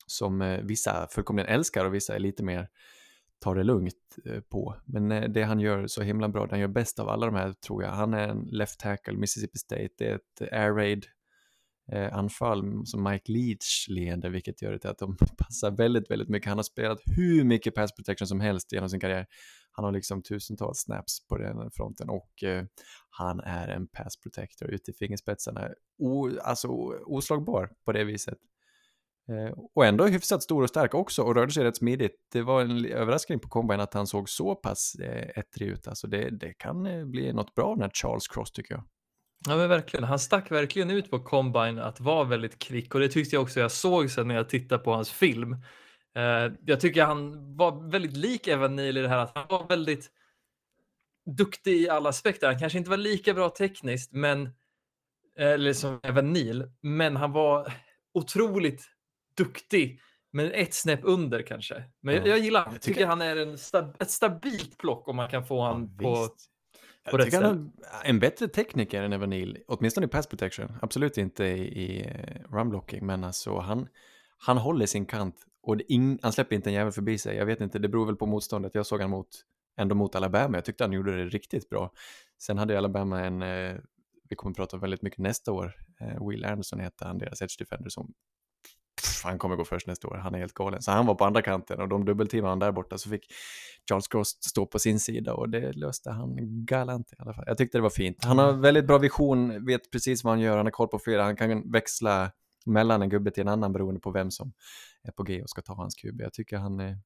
som 0.07 0.41
eh, 0.41 0.61
vissa 0.61 1.07
fullkomligen 1.11 1.49
älskar 1.49 1.85
och 1.85 1.93
vissa 1.93 2.15
är 2.15 2.19
lite 2.19 2.43
mer 2.43 2.67
tar 3.39 3.55
det 3.55 3.63
lugnt 3.63 4.17
eh, 4.25 4.39
på. 4.41 4.75
Men 4.85 5.33
det 5.33 5.43
han 5.43 5.59
gör 5.59 5.87
så 5.87 6.01
himla 6.01 6.29
bra, 6.29 6.45
det 6.45 6.51
han 6.51 6.59
gör 6.59 6.67
bäst 6.67 6.99
av 6.99 7.09
alla 7.09 7.25
de 7.25 7.35
här 7.35 7.53
tror 7.53 7.83
jag, 7.83 7.91
han 7.91 8.13
är 8.13 8.27
en 8.27 8.47
left 8.51 8.79
tackle, 8.79 9.13
Mississippi 9.13 9.57
State, 9.57 9.89
det 9.97 10.07
är 10.07 10.15
ett 10.15 10.41
air 10.51 10.73
raid 10.73 11.05
Eh, 11.91 12.17
anfall 12.17 12.85
som 12.85 13.03
Mike 13.03 13.31
Leach 13.31 13.87
leder, 13.89 14.29
vilket 14.29 14.61
gör 14.61 14.71
det 14.71 14.79
till 14.79 14.89
att 14.89 14.97
de 14.97 15.17
passar 15.37 15.71
väldigt, 15.71 16.11
väldigt 16.11 16.29
mycket. 16.29 16.49
Han 16.49 16.57
har 16.57 16.63
spelat 16.63 16.99
hur 17.05 17.43
mycket 17.43 17.75
pass 17.75 17.95
protection 17.95 18.27
som 18.27 18.39
helst 18.39 18.71
genom 18.71 18.89
sin 18.89 18.99
karriär. 18.99 19.25
Han 19.71 19.85
har 19.85 19.91
liksom 19.91 20.23
tusentals 20.23 20.79
snaps 20.79 21.27
på 21.27 21.37
den 21.37 21.71
fronten 21.71 22.09
och 22.09 22.43
eh, 22.43 22.65
han 23.09 23.39
är 23.39 23.67
en 23.67 23.87
pass 23.87 24.17
protector 24.17 24.69
ute 24.69 24.91
i 24.91 24.93
fingerspetsarna. 24.93 25.69
O, 25.97 26.29
alltså 26.43 26.67
oslagbar 27.05 27.69
på 27.85 27.91
det 27.91 28.03
viset. 28.03 28.37
Eh, 29.29 29.53
och 29.75 29.85
ändå 29.85 30.05
hyfsat 30.05 30.43
stor 30.43 30.63
och 30.63 30.69
stark 30.69 30.93
också 30.93 31.23
och 31.23 31.35
rörde 31.35 31.51
sig 31.51 31.63
rätt 31.63 31.77
smidigt. 31.77 32.15
Det 32.31 32.41
var 32.41 32.61
en 32.61 32.85
överraskning 32.85 33.39
på 33.39 33.49
combine 33.49 33.79
att 33.79 33.93
han 33.93 34.07
såg 34.07 34.29
så 34.29 34.55
pass 34.55 34.95
eh, 34.95 35.29
ettrig 35.35 35.67
ut. 35.67 35.87
Alltså 35.87 36.07
det, 36.07 36.29
det 36.29 36.53
kan 36.53 36.85
eh, 36.85 37.05
bli 37.05 37.33
något 37.33 37.55
bra 37.55 37.75
när 37.75 37.89
Charles 37.89 38.27
Cross 38.27 38.51
tycker 38.51 38.73
jag. 38.73 38.83
Ja 39.49 39.57
men 39.57 39.69
verkligen, 39.69 40.03
han 40.03 40.19
stack 40.19 40.51
verkligen 40.51 40.91
ut 40.91 41.11
på 41.11 41.19
combine 41.19 41.79
att 41.79 41.99
vara 41.99 42.23
väldigt 42.23 42.59
kvick 42.59 42.95
och 42.95 43.01
det 43.01 43.09
tyckte 43.09 43.35
jag 43.35 43.43
också 43.43 43.59
jag 43.59 43.71
såg 43.71 44.11
sen 44.11 44.27
när 44.27 44.35
jag 44.35 44.49
tittade 44.49 44.83
på 44.83 44.93
hans 44.93 45.11
film. 45.11 45.53
Uh, 46.17 46.53
jag 46.65 46.79
tycker 46.79 47.03
han 47.03 47.55
var 47.55 47.89
väldigt 47.91 48.17
lik 48.17 48.47
Evan 48.47 48.75
Neal 48.75 48.97
i 48.97 49.01
det 49.01 49.07
här 49.07 49.17
att 49.17 49.31
han 49.35 49.45
var 49.49 49.67
väldigt 49.67 50.11
duktig 51.25 51.81
i 51.81 51.89
alla 51.89 52.09
aspekter. 52.09 52.47
Han 52.47 52.59
kanske 52.59 52.77
inte 52.77 52.89
var 52.89 52.97
lika 52.97 53.33
bra 53.33 53.49
tekniskt, 53.49 54.13
men 54.13 54.49
eller 55.39 55.73
som 55.73 55.99
Evan 56.03 56.33
Neal, 56.33 56.71
men 56.81 57.15
han 57.15 57.31
var 57.31 57.73
otroligt 58.13 58.85
duktig. 59.37 60.01
Men 60.31 60.51
ett 60.51 60.73
snäpp 60.73 60.99
under 61.03 61.41
kanske. 61.41 61.83
Men 62.01 62.15
ja. 62.15 62.21
jag, 62.25 62.39
gillar, 62.39 62.69
jag 62.71 62.81
tycker, 62.81 63.07
han 63.07 63.21
är 63.21 63.35
en 63.35 63.57
stab 63.57 63.95
ett 63.99 64.11
stabilt 64.11 64.77
plock 64.77 65.07
om 65.07 65.15
man 65.15 65.29
kan 65.29 65.45
få 65.45 65.61
han 65.61 65.95
ja, 65.99 66.03
på, 66.03 66.29
på 67.11 67.17
jag 67.17 67.25
tycker 67.25 67.41
han 67.41 67.71
är 68.03 68.09
en 68.09 68.19
bättre 68.19 68.47
tekniker 68.47 69.03
än 69.03 69.13
Evan 69.13 69.29
Neal, 69.29 69.57
åtminstone 69.67 70.05
i 70.05 70.09
pass 70.09 70.27
protection. 70.27 70.73
Absolut 70.81 71.17
inte 71.17 71.45
i, 71.45 71.83
i 71.83 72.01
eh, 72.01 72.51
runblocking, 72.51 73.05
men 73.05 73.23
alltså 73.23 73.57
han, 73.57 73.87
han 74.37 74.57
håller 74.57 74.85
sin 74.85 75.05
kant 75.05 75.35
och 75.61 75.81
in, 75.87 76.19
han 76.21 76.33
släpper 76.33 76.55
inte 76.55 76.69
en 76.69 76.73
jävel 76.73 76.91
förbi 76.91 77.17
sig. 77.17 77.37
Jag 77.37 77.45
vet 77.45 77.61
inte, 77.61 77.79
det 77.79 77.89
beror 77.89 78.05
väl 78.05 78.15
på 78.15 78.25
motståndet. 78.25 78.75
Jag 78.75 78.85
såg 78.85 79.01
han 79.01 79.09
mot 79.09 79.45
ändå 79.77 79.95
mot 79.95 80.15
Alabama. 80.15 80.57
Jag 80.57 80.65
tyckte 80.65 80.83
han 80.83 80.93
gjorde 80.93 81.17
det 81.17 81.25
riktigt 81.25 81.69
bra. 81.69 81.91
Sen 82.37 82.57
hade 82.57 82.77
Alabama 82.77 83.21
en, 83.21 83.41
eh, 83.41 83.75
vi 84.29 84.35
kommer 84.35 84.51
att 84.51 84.57
prata 84.57 84.77
väldigt 84.77 85.01
mycket 85.01 85.19
nästa 85.19 85.51
år, 85.51 85.73
eh, 85.99 86.27
Will 86.27 86.45
Anderson 86.45 86.79
heter 86.79 87.05
han, 87.05 87.17
deras 87.17 87.41
edge 87.41 87.59
defender 87.59 87.89
som 87.89 88.13
pff, 89.01 89.23
han 89.23 89.39
kommer 89.39 89.55
gå 89.55 89.65
först 89.65 89.87
nästa 89.87 90.07
år, 90.07 90.15
han 90.15 90.35
är 90.35 90.39
helt 90.39 90.53
galen. 90.53 90.81
Så 90.81 90.91
han 90.91 91.05
var 91.05 91.15
på 91.15 91.25
andra 91.25 91.41
kanten 91.41 91.81
och 91.81 91.89
de 91.89 92.05
dubbelteamade 92.05 92.51
han 92.51 92.59
där 92.59 92.71
borta 92.71 92.97
så 92.97 93.09
fick 93.09 93.25
Charles 93.89 94.07
Cross 94.07 94.37
stå 94.41 94.65
på 94.65 94.79
sin 94.79 94.99
sida 94.99 95.33
och 95.33 95.49
det 95.49 95.71
löste 95.73 96.11
han 96.11 96.65
galant 96.65 97.13
i 97.13 97.15
alla 97.19 97.33
fall. 97.33 97.43
Jag 97.47 97.57
tyckte 97.57 97.77
det 97.77 97.81
var 97.81 97.89
fint. 97.89 98.25
Han 98.25 98.37
har 98.37 98.53
väldigt 98.53 98.87
bra 98.87 98.97
vision, 98.97 99.65
vet 99.65 99.91
precis 99.91 100.23
vad 100.23 100.33
han 100.33 100.39
gör, 100.39 100.57
han 100.57 100.65
har 100.65 100.71
koll 100.71 100.87
på 100.87 100.99
flera, 100.99 101.23
han 101.23 101.35
kan 101.35 101.71
växla 101.71 102.31
mellan 102.65 103.01
en 103.01 103.09
gubbe 103.09 103.31
till 103.31 103.41
en 103.41 103.47
annan 103.47 103.73
beroende 103.73 103.99
på 103.99 104.11
vem 104.11 104.31
som 104.31 104.53
är 105.03 105.11
på 105.11 105.23
G 105.23 105.41
och 105.41 105.49
ska 105.49 105.61
ta 105.61 105.73
hans 105.73 105.95
QB. 105.95 106.21
Jag 106.21 106.33
tycker 106.33 106.57
han 106.57 106.79
är 106.79 106.97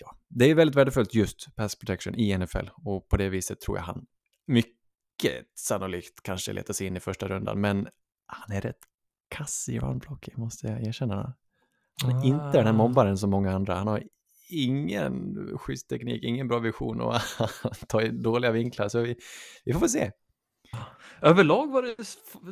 ja, 0.00 0.18
det 0.28 0.50
är 0.50 0.54
väldigt 0.54 0.76
värdefullt 0.76 1.14
just 1.14 1.56
pass 1.56 1.76
protection 1.76 2.14
i 2.14 2.38
NFL 2.38 2.68
och 2.74 3.08
på 3.08 3.16
det 3.16 3.28
viset 3.28 3.60
tror 3.60 3.76
jag 3.76 3.84
han 3.84 4.06
mycket 4.46 5.46
sannolikt 5.54 6.22
kanske 6.22 6.52
letar 6.52 6.74
sig 6.74 6.86
in 6.86 6.96
i 6.96 7.00
första 7.00 7.28
rundan, 7.28 7.60
men 7.60 7.88
han 8.26 8.56
är 8.56 8.60
rätt 8.60 8.78
kass 9.28 9.68
i 9.68 9.78
runblocking 9.78 10.34
måste 10.36 10.66
jag 10.66 10.82
erkänna. 10.86 11.34
Han 12.02 12.10
är 12.10 12.16
ah. 12.16 12.24
inte 12.24 12.58
den 12.58 12.66
här 12.66 12.72
ah. 12.72 12.76
mobbaren 12.76 13.18
som 13.18 13.30
många 13.30 13.52
andra. 13.52 13.74
Han 13.74 13.86
har 13.86 14.02
ingen 14.48 15.36
schysst 15.58 15.88
teknik, 15.88 16.24
ingen 16.24 16.48
bra 16.48 16.58
vision 16.58 17.00
och 17.00 17.14
tar 17.88 18.08
dåliga 18.08 18.50
vinklar, 18.50 18.88
så 18.88 19.00
vi, 19.00 19.16
vi 19.64 19.72
får 19.72 19.88
se. 19.88 20.10
Överlag 21.20 21.72
var 21.72 21.82
det, 21.82 21.94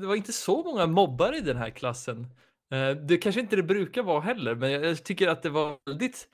det 0.01 0.07
var 0.07 0.15
inte 0.15 0.33
så 0.33 0.63
många 0.63 0.87
mobbare 0.87 1.37
i 1.37 1.41
den 1.41 1.57
här 1.57 1.71
klassen. 1.71 2.27
Eh, 2.73 2.91
det 2.91 3.17
kanske 3.17 3.41
inte 3.41 3.57
det 3.57 3.63
brukar 3.63 4.03
vara 4.03 4.21
heller, 4.21 4.55
men 4.55 4.71
jag 4.71 5.05
tycker 5.05 5.29
att 5.29 5.43
det 5.43 5.51
var 5.51 5.77
väldigt 5.87 6.29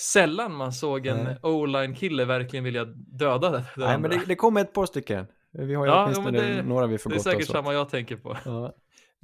sällan 0.00 0.54
man 0.54 0.72
såg 0.72 1.06
en 1.06 1.28
o-line-kille 1.42 2.24
verkligen 2.24 2.64
vilja 2.64 2.84
döda 2.94 3.50
den 3.50 3.62
Nej, 3.76 3.98
men 3.98 4.10
det, 4.10 4.22
det 4.26 4.34
kommer 4.34 4.60
ett 4.60 4.72
par 4.72 4.86
stycken. 4.86 5.26
Vi 5.50 5.74
har 5.74 5.86
ju 5.86 5.92
ja, 5.92 6.04
åtminstone 6.04 6.40
det, 6.40 6.62
några 6.62 6.86
vi 6.86 6.98
får 6.98 7.10
Det 7.10 7.16
är 7.16 7.20
säkert 7.20 7.48
samma 7.48 7.72
jag 7.72 7.88
tänker 7.88 8.16
på. 8.16 8.36
Ja. 8.44 8.74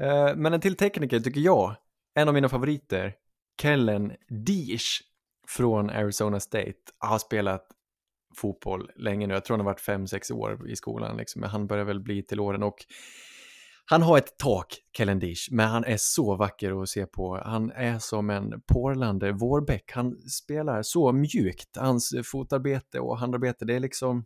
Eh, 0.00 0.37
men 0.37 0.54
en 0.54 0.61
till 0.61 0.76
tekniker 0.76 1.21
tycker 1.21 1.40
jag, 1.40 1.76
en 2.14 2.28
av 2.28 2.35
mina 2.35 2.49
favoriter, 2.49 3.14
Kellen 3.62 4.12
Deesh 4.28 5.02
från 5.49 5.90
Arizona 5.90 6.40
State, 6.40 6.75
har 6.99 7.19
spelat 7.19 7.66
fotboll 8.37 8.90
länge 8.97 9.26
nu. 9.26 9.35
Jag 9.35 9.45
tror 9.45 9.57
han 9.57 9.66
har 9.66 9.73
varit 9.73 9.80
fem 9.80 10.07
sex 10.07 10.30
år 10.30 10.71
i 10.71 10.76
skolan, 10.76 11.16
liksom. 11.16 11.40
men 11.40 11.50
han 11.50 11.66
börjar 11.66 11.85
väl 11.85 12.00
bli 12.00 12.23
till 12.23 12.40
åren 12.40 12.62
och 12.62 12.85
han 13.85 14.02
har 14.02 14.19
ett 14.19 14.38
tak, 14.38 14.66
Kellen 14.97 15.21
Kellendish, 15.21 15.49
men 15.50 15.69
han 15.69 15.85
är 15.85 15.97
så 15.97 16.37
vacker 16.37 16.83
att 16.83 16.88
se 16.88 17.07
på. 17.07 17.40
Han 17.45 17.71
är 17.71 17.99
som 17.99 18.30
en 18.30 18.61
porlande 18.66 19.33
vårbäck. 19.33 19.92
Han 19.92 20.23
spelar 20.23 20.83
så 20.83 21.12
mjukt. 21.12 21.76
Hans 21.76 22.14
fotarbete 22.25 23.00
och 23.00 23.19
handarbete, 23.19 23.64
det 23.64 23.75
är 23.75 23.80
liksom... 23.80 24.25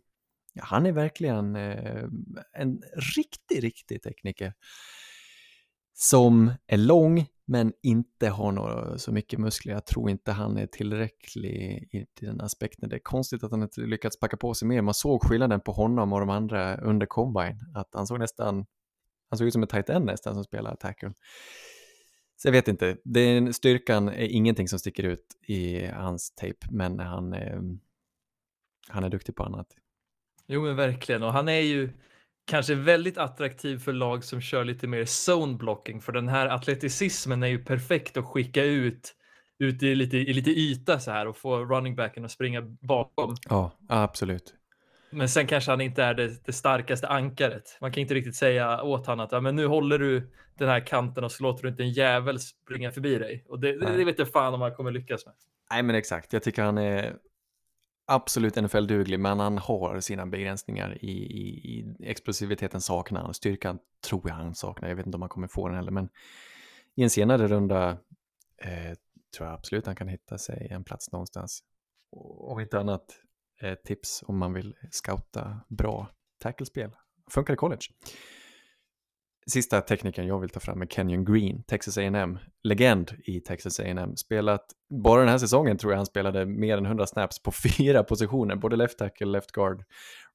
Ja, 0.53 0.63
han 0.65 0.85
är 0.85 0.91
verkligen 0.91 1.55
eh, 1.55 2.03
en 2.53 2.81
riktig, 3.17 3.63
riktig 3.63 4.01
tekniker. 4.03 4.53
Som 5.97 6.51
är 6.67 6.77
lång, 6.77 7.25
men 7.45 7.73
inte 7.83 8.29
har 8.29 8.51
några, 8.51 8.97
så 8.97 9.11
mycket 9.11 9.39
muskler. 9.39 9.73
Jag 9.73 9.85
tror 9.85 10.09
inte 10.09 10.31
han 10.31 10.57
är 10.57 10.67
tillräcklig 10.67 11.89
i 11.91 12.05
den 12.25 12.41
aspekten. 12.41 12.89
Det 12.89 12.95
är 12.95 12.99
konstigt 12.99 13.43
att 13.43 13.51
han 13.51 13.63
inte 13.63 13.81
lyckats 13.81 14.19
packa 14.19 14.37
på 14.37 14.53
sig 14.53 14.67
mer. 14.67 14.81
Man 14.81 14.93
såg 14.93 15.23
skillnaden 15.23 15.61
på 15.61 15.71
honom 15.71 16.13
och 16.13 16.19
de 16.19 16.29
andra 16.29 16.77
under 16.77 17.05
combine. 17.05 17.59
Att 17.75 17.89
han 17.93 18.07
såg 18.07 18.19
nästan 18.19 18.65
han 19.29 19.37
såg 19.37 19.47
ut 19.47 19.53
som 19.53 19.61
en 19.61 19.67
tight 19.67 19.89
end 19.89 20.05
nästan 20.05 20.33
som 20.33 20.43
spelar 20.43 20.75
tackle. 20.75 21.13
Så 22.37 22.47
jag 22.47 22.51
vet 22.51 22.67
inte, 22.67 22.97
den 23.03 23.53
styrkan 23.53 24.09
är 24.09 24.27
ingenting 24.27 24.67
som 24.67 24.79
sticker 24.79 25.03
ut 25.03 25.25
i 25.47 25.85
hans 25.85 26.31
tape, 26.35 26.67
men 26.69 26.99
han, 26.99 27.35
han 28.87 29.03
är 29.03 29.09
duktig 29.09 29.35
på 29.35 29.43
annat. 29.43 29.67
Jo 30.47 30.61
men 30.61 30.75
verkligen, 30.75 31.23
och 31.23 31.33
han 31.33 31.49
är 31.49 31.59
ju 31.59 31.89
kanske 32.45 32.75
väldigt 32.75 33.17
attraktiv 33.17 33.77
för 33.77 33.93
lag 33.93 34.23
som 34.23 34.41
kör 34.41 34.63
lite 34.63 34.87
mer 34.87 35.05
zone 35.29 35.57
blocking, 35.57 36.01
för 36.01 36.11
den 36.11 36.27
här 36.27 36.47
atleticismen 36.47 37.43
är 37.43 37.47
ju 37.47 37.63
perfekt 37.63 38.17
att 38.17 38.25
skicka 38.25 38.63
ut 38.63 39.15
ut 39.59 39.83
i 39.83 39.95
lite, 39.95 40.17
i 40.17 40.33
lite 40.33 40.49
yta 40.49 40.99
så 40.99 41.11
här 41.11 41.27
och 41.27 41.37
få 41.37 41.65
running 41.65 41.95
backen 41.95 42.25
att 42.25 42.31
springa 42.31 42.61
bakom. 42.61 43.35
Ja, 43.49 43.71
absolut. 43.89 44.53
Men 45.09 45.29
sen 45.29 45.47
kanske 45.47 45.71
han 45.71 45.81
inte 45.81 46.03
är 46.03 46.13
det, 46.13 46.45
det, 46.45 46.53
starkaste 46.53 47.07
ankaret. 47.07 47.77
Man 47.81 47.91
kan 47.91 48.01
inte 48.01 48.13
riktigt 48.13 48.35
säga 48.35 48.83
åt 48.83 49.07
honom 49.07 49.25
att 49.25 49.31
ja, 49.31 49.41
men 49.41 49.55
nu 49.55 49.65
håller 49.67 49.99
du 49.99 50.31
den 50.57 50.69
här 50.69 50.79
kanten 50.79 51.23
och 51.23 51.31
så 51.31 51.43
låter 51.43 51.63
du 51.63 51.69
inte 51.69 51.83
en 51.83 51.91
jävel 51.91 52.39
springa 52.39 52.91
förbi 52.91 53.17
dig. 53.17 53.45
Och 53.49 53.59
det, 53.59 53.79
det, 53.79 53.97
det 53.97 54.05
vet 54.05 54.19
jag 54.19 54.31
fan 54.31 54.53
om 54.53 54.61
han 54.61 54.75
kommer 54.75 54.91
lyckas 54.91 55.25
med. 55.25 55.35
Nej, 55.71 55.83
men 55.83 55.95
exakt. 55.95 56.33
Jag 56.33 56.43
tycker 56.43 56.63
han 56.63 56.77
är 56.77 57.15
absolut 58.05 58.55
NFL-duglig, 58.55 59.19
men 59.19 59.39
han 59.39 59.57
har 59.57 59.99
sina 59.99 60.25
begränsningar 60.25 60.97
i, 61.05 61.11
i, 61.11 61.69
i 61.69 61.95
explosiviteten 61.99 62.81
saknar 62.81 63.21
han. 63.21 63.33
Styrkan 63.33 63.79
tror 64.09 64.29
jag 64.29 64.35
han 64.35 64.55
saknar. 64.55 64.89
Jag 64.89 64.95
vet 64.95 65.05
inte 65.05 65.15
om 65.15 65.21
han 65.21 65.29
kommer 65.29 65.47
få 65.47 65.67
den 65.67 65.77
heller, 65.77 65.91
men 65.91 66.09
i 66.95 67.03
en 67.03 67.09
senare 67.09 67.47
runda 67.47 67.89
eh, 68.61 68.93
tror 69.37 69.47
jag 69.47 69.53
absolut 69.53 69.85
han 69.85 69.95
kan 69.95 70.07
hitta 70.07 70.37
sig 70.37 70.67
en 70.71 70.83
plats 70.83 71.11
någonstans. 71.11 71.63
Om 72.39 72.59
inte 72.59 72.79
annat 72.79 73.05
eh, 73.61 73.75
tips 73.75 74.23
om 74.27 74.37
man 74.37 74.53
vill 74.53 74.75
scouta 74.91 75.61
bra 75.67 76.09
tacklespel. 76.39 76.91
Funkar 77.31 77.53
i 77.53 77.57
college. 77.57 77.81
Sista 79.51 79.81
tekniken 79.81 80.27
jag 80.27 80.39
vill 80.39 80.49
ta 80.49 80.59
fram 80.59 80.81
är 80.81 80.85
Kenyon 80.85 81.25
Green, 81.25 81.63
Texas 81.63 81.97
A&M, 81.97 82.39
legend 82.63 83.11
i 83.23 83.39
Texas 83.39 83.79
A&M. 83.79 84.15
Spelat, 84.15 84.65
bara 85.03 85.19
den 85.19 85.29
här 85.29 85.37
säsongen 85.37 85.77
tror 85.77 85.93
jag 85.93 85.97
han 85.97 86.05
spelade 86.05 86.45
mer 86.45 86.77
än 86.77 86.85
100 86.85 87.07
snaps 87.07 87.43
på 87.43 87.51
fyra 87.77 88.03
positioner, 88.03 88.55
både 88.55 88.75
left 88.75 88.97
tackle, 88.97 89.27
left 89.27 89.51
guard, 89.51 89.83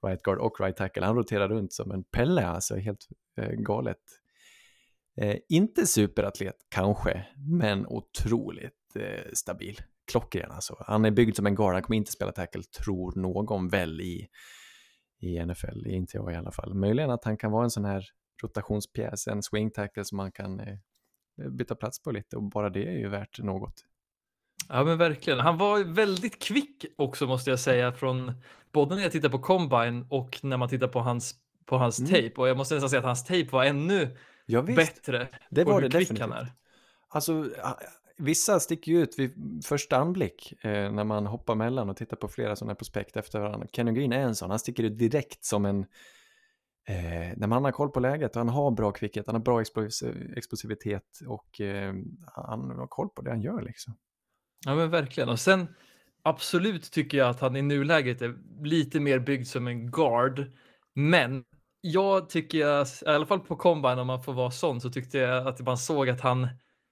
right 0.07 0.23
guard 0.23 0.39
och 0.39 0.61
right 0.61 0.77
tackle. 0.77 1.07
Han 1.07 1.17
roterar 1.17 1.49
runt 1.49 1.73
som 1.73 1.91
en 1.91 2.05
pelle, 2.05 2.47
alltså 2.47 2.77
helt 2.77 3.09
eh, 3.41 3.51
galet. 3.51 3.97
Eh, 5.21 5.37
inte 5.49 5.87
superatlet 5.87 6.57
kanske, 6.69 7.27
men 7.37 7.87
otroligt 7.87 8.97
eh, 8.97 9.33
stabil 9.33 9.81
klockren 10.13 10.51
alltså. 10.51 10.77
Han 10.87 11.05
är 11.05 11.11
byggd 11.11 11.37
som 11.37 11.47
en 11.47 11.55
guard, 11.55 11.73
han 11.73 11.83
kommer 11.83 11.97
inte 11.97 12.13
spela 12.13 12.33
tackle, 12.33 12.63
tror 12.63 13.21
någon 13.21 13.69
väl 13.69 14.01
i, 14.01 14.29
i 15.21 15.45
NFL, 15.45 15.87
inte 15.87 16.17
jag 16.17 16.33
i 16.33 16.37
alla 16.37 16.53
fall. 16.53 16.75
Möjligen 16.75 17.11
att 17.11 17.25
han 17.25 17.37
kan 17.37 17.53
vara 17.53 17.65
en 17.65 17.71
sån 17.71 17.85
här 17.85 18.05
rotationspjäs, 18.43 19.29
en 19.29 19.43
swing 19.43 19.71
tackle 19.71 20.05
som 20.05 20.17
man 20.17 20.33
kan 20.33 20.61
eh, 20.61 20.77
byta 21.51 21.75
plats 21.75 22.03
på 22.03 22.11
lite 22.11 22.37
och 22.37 22.43
bara 22.43 22.71
det 22.71 22.89
är 22.89 22.99
ju 22.99 23.09
värt 23.09 23.39
något. 23.39 23.85
Ja 24.69 24.85
men 24.85 24.99
verkligen. 24.99 25.39
Han 25.39 25.59
var 25.59 25.85
väldigt 25.85 26.43
kvick 26.43 26.85
också 26.97 27.27
måste 27.27 27.51
jag 27.51 27.61
säga 27.61 27.93
från 27.93 28.33
både 28.73 28.95
när 28.95 29.03
jag 29.03 29.13
tittar 29.13 29.29
på 29.29 29.39
combine 29.39 30.07
och 30.11 30.41
när 30.43 30.57
man 30.57 30.69
tittar 30.69 30.89
på 30.89 31.01
hans, 31.01 31.35
på 31.67 31.77
hans 31.77 31.99
mm. 31.99 32.11
tape 32.11 32.41
och 32.41 32.49
jag 32.49 32.57
måste 32.57 32.75
nästan 32.75 32.91
säga 32.91 33.01
att 33.01 33.07
hans 33.07 33.25
tape 33.25 33.49
var 33.51 33.65
ännu 33.65 34.17
ja, 34.47 34.63
bättre. 34.63 35.29
Det 35.51 35.65
var 35.65 35.81
det 35.81 35.89
definitivt. 35.89 36.53
Alltså 37.09 37.51
vissa 38.21 38.61
sticker 38.61 38.93
ju 38.93 39.03
ut 39.03 39.19
vid 39.19 39.63
första 39.65 39.97
anblick 39.97 40.65
eh, 40.65 40.93
när 40.93 41.05
man 41.05 41.27
hoppar 41.27 41.55
mellan 41.55 41.91
och 41.91 41.97
tittar 41.97 42.17
på 42.17 42.29
flera 42.29 42.57
sådana 42.57 42.75
prospekt 42.75 43.17
efter 43.17 43.41
varandra. 43.41 43.67
Kenny 43.73 43.93
Green 43.93 44.13
är 44.13 44.21
en 44.21 44.35
sån, 44.35 44.51
han 44.51 44.59
sticker 44.59 44.83
ut 44.83 44.99
direkt 44.99 45.45
som 45.45 45.65
en 45.65 45.87
eh, 46.91 47.33
när 47.37 47.47
man 47.47 47.65
har 47.65 47.73
koll 47.73 47.91
på 47.91 48.01
läget 48.01 48.37
och 48.37 48.41
han 48.41 48.49
har 48.49 48.71
bra 48.71 48.93
kvickhet, 48.93 49.27
han 49.27 49.35
har 49.35 49.43
bra 49.43 49.61
explosivitet 50.37 51.21
och 51.27 51.61
eh, 51.61 51.95
han 52.35 52.71
har 52.71 52.87
koll 52.87 53.09
på 53.09 53.23
det 53.23 53.31
han 53.31 53.43
gör 53.43 53.63
liksom. 53.63 53.95
Ja 54.67 54.75
men 54.75 54.91
verkligen 54.91 55.29
och 55.29 55.41
sen 55.41 55.69
absolut 56.23 56.93
tycker 56.93 57.19
jag 57.19 57.29
att 57.29 57.41
han 57.41 57.57
i 57.57 57.63
nuläget 57.63 58.23
är 58.23 58.37
lite 58.63 59.01
mer 59.01 59.19
byggd 59.19 59.47
som 59.47 59.67
en 59.67 59.91
guard 59.91 60.53
men 60.95 61.45
jag 61.81 62.29
tycker, 62.29 62.59
i 62.59 63.07
alla 63.07 63.27
fall 63.27 63.41
på 63.41 63.57
combine 63.57 63.99
om 63.99 64.07
man 64.07 64.23
får 64.23 64.33
vara 64.33 64.51
sån, 64.51 64.81
så 64.81 64.91
tyckte 64.91 65.19
jag 65.19 65.47
att 65.47 65.61
man 65.61 65.79
såg 65.79 66.09
att 66.09 66.21
han 66.21 66.49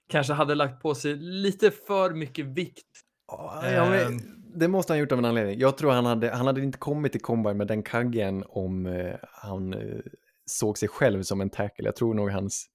kanske 0.09 0.33
hade 0.33 0.55
lagt 0.55 0.83
på 0.83 0.95
sig 0.95 1.17
lite 1.17 1.71
för 1.71 2.11
mycket 2.11 2.47
vikt. 2.47 2.87
Ja, 3.27 3.87
men, 3.91 4.13
ehm. 4.13 4.38
Det 4.59 4.69
måste 4.69 4.93
han 4.93 5.01
gjort 5.01 5.13
av 5.13 5.19
en 5.19 5.25
anledning. 5.25 5.59
Jag 5.59 5.79
tror 5.79 5.91
han 5.91 6.07
hade, 6.07 6.31
han 6.31 6.47
hade 6.47 6.63
inte 6.63 6.79
kommit 6.79 7.13
till 7.13 7.21
combine 7.21 7.57
med 7.57 7.67
den 7.67 7.83
kaggen 7.83 8.45
om 8.49 8.87
eh, 8.87 9.15
han 9.23 9.75
eh, 9.75 10.01
såg 10.47 10.79
sig 10.79 10.89
själv 10.89 11.23
som 11.23 11.41
en 11.41 11.51
tackle. 11.51 11.85
Jag 11.85 11.97
tror 11.97 12.15
nog 12.15 12.31
hans 12.31 12.67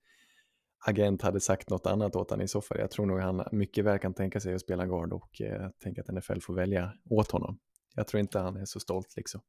agent 0.85 1.21
hade 1.21 1.39
sagt 1.39 1.69
något 1.69 1.85
annat 1.87 2.15
åt 2.15 2.29
honom 2.29 2.45
i 2.45 2.47
så 2.47 2.61
fall. 2.61 2.77
Jag 2.79 2.91
tror 2.91 3.05
nog 3.05 3.19
han 3.19 3.43
mycket 3.51 3.85
väl 3.85 3.99
kan 3.99 4.13
tänka 4.13 4.39
sig 4.39 4.53
att 4.53 4.61
spela 4.61 4.85
guard 4.85 5.13
och 5.13 5.41
eh, 5.41 5.69
tänka 5.83 6.01
att 6.01 6.13
NFL 6.13 6.39
får 6.41 6.53
välja 6.53 6.93
åt 7.09 7.31
honom. 7.31 7.59
Jag 7.95 8.07
tror 8.07 8.19
inte 8.19 8.39
han 8.39 8.57
är 8.57 8.65
så 8.65 8.79
stolt 8.79 9.13
liksom. 9.17 9.41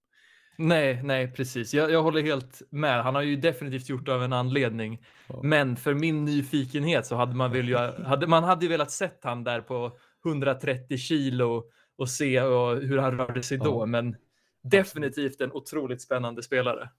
Nej, 0.59 1.03
nej, 1.03 1.33
precis. 1.33 1.75
Jag, 1.75 1.91
jag 1.91 2.03
håller 2.03 2.23
helt 2.23 2.63
med. 2.71 3.03
Han 3.03 3.15
har 3.15 3.23
ju 3.23 3.37
definitivt 3.37 3.89
gjort 3.89 4.07
det 4.07 4.15
av 4.15 4.23
en 4.23 4.33
anledning. 4.33 5.05
Ja. 5.29 5.41
Men 5.43 5.77
för 5.77 5.95
min 5.95 6.25
nyfikenhet 6.25 7.07
så 7.07 7.17
hade 7.17 7.35
man, 7.35 7.53
väl 7.53 7.69
ju, 7.69 7.77
hade, 7.77 8.27
man 8.27 8.45
hade 8.45 8.69
velat 8.69 8.91
sett 8.91 9.21
han 9.23 9.45
där 9.45 9.61
på 9.61 9.97
130 10.27 10.97
kilo 10.97 11.65
och 11.97 12.11
se 12.11 12.41
och 12.41 12.77
hur 12.77 12.99
han 12.99 13.19
rörde 13.19 13.43
sig 13.43 13.59
ja. 13.59 13.65
då. 13.65 13.87
Men 13.87 14.17
definitivt 14.63 15.41
en 15.41 15.53
otroligt 15.53 16.03
spännande 16.03 16.43
spelare. 16.43 16.91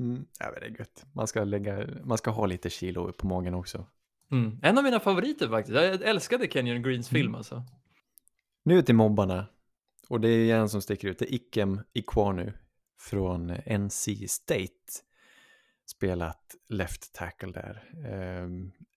Mm. 0.00 0.24
Ja, 0.38 0.50
det 0.60 0.66
är 0.66 0.70
gött. 0.78 1.06
Man 1.12 1.26
ska, 1.26 1.44
lägga, 1.44 1.86
man 2.04 2.18
ska 2.18 2.30
ha 2.30 2.46
lite 2.46 2.70
kilo 2.70 3.12
på 3.12 3.26
magen 3.26 3.54
också. 3.54 3.86
Mm. 4.30 4.58
En 4.62 4.78
av 4.78 4.84
mina 4.84 5.00
favoriter 5.00 5.48
faktiskt. 5.48 5.74
Jag 5.74 6.02
älskade 6.02 6.48
Kenyon 6.48 6.82
Greens 6.82 7.08
film 7.08 7.26
mm. 7.26 7.34
alltså. 7.34 7.62
Nu 8.64 8.82
till 8.82 8.94
mobbarna. 8.94 9.46
Och 10.08 10.20
det 10.20 10.28
är 10.28 10.56
en 10.56 10.68
som 10.68 10.82
sticker 10.82 11.08
ut, 11.08 11.18
det 11.18 11.32
är 11.32 11.34
Ikem 11.34 11.80
Ikwanu 11.92 12.52
från 13.00 13.52
NC 13.66 14.28
State. 14.28 14.92
Spelat 15.86 16.54
left 16.68 17.12
tackle 17.14 17.52
där. 17.52 17.82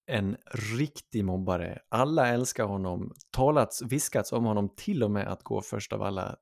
En 0.07 0.37
riktig 0.77 1.25
mobbare. 1.25 1.79
Alla 1.89 2.27
älskar 2.27 2.63
honom, 2.63 3.13
talats, 3.31 3.81
viskats 3.81 4.31
om 4.31 4.45
honom 4.45 4.69
till 4.75 5.03
och 5.03 5.11
med 5.11 5.27
att 5.27 5.43
gå 5.43 5.61
först 5.61 5.93
av 5.93 6.01
alla. 6.01 6.35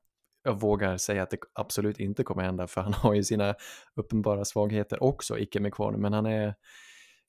Jag 0.43 0.59
vågar 0.59 0.97
säga 0.97 1.23
att 1.23 1.29
det 1.29 1.37
absolut 1.53 1.99
inte 1.99 2.23
kommer 2.23 2.43
hända 2.43 2.67
för 2.67 2.81
han 2.81 2.93
har 3.03 3.13
ju 3.13 3.23
sina 3.23 3.55
uppenbara 3.95 4.45
svagheter 4.45 5.03
också, 5.03 5.39
icke 5.39 5.59
med 5.59 5.73
kvar 5.73 5.91
men 5.91 6.13
han 6.13 6.25
är 6.25 6.55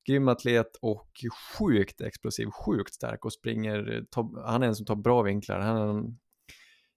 grym 0.06 0.28
atlet 0.28 0.76
och 0.80 1.10
sjukt 1.58 2.00
explosiv, 2.00 2.46
sjukt 2.50 2.94
stark 2.94 3.24
och 3.24 3.32
springer, 3.32 4.04
han 4.44 4.62
är 4.62 4.66
en 4.66 4.74
som 4.74 4.86
tar 4.86 4.96
bra 4.96 5.22
vinklar, 5.22 5.60
han 5.60 5.76
är 5.76 5.86
en, 5.86 6.18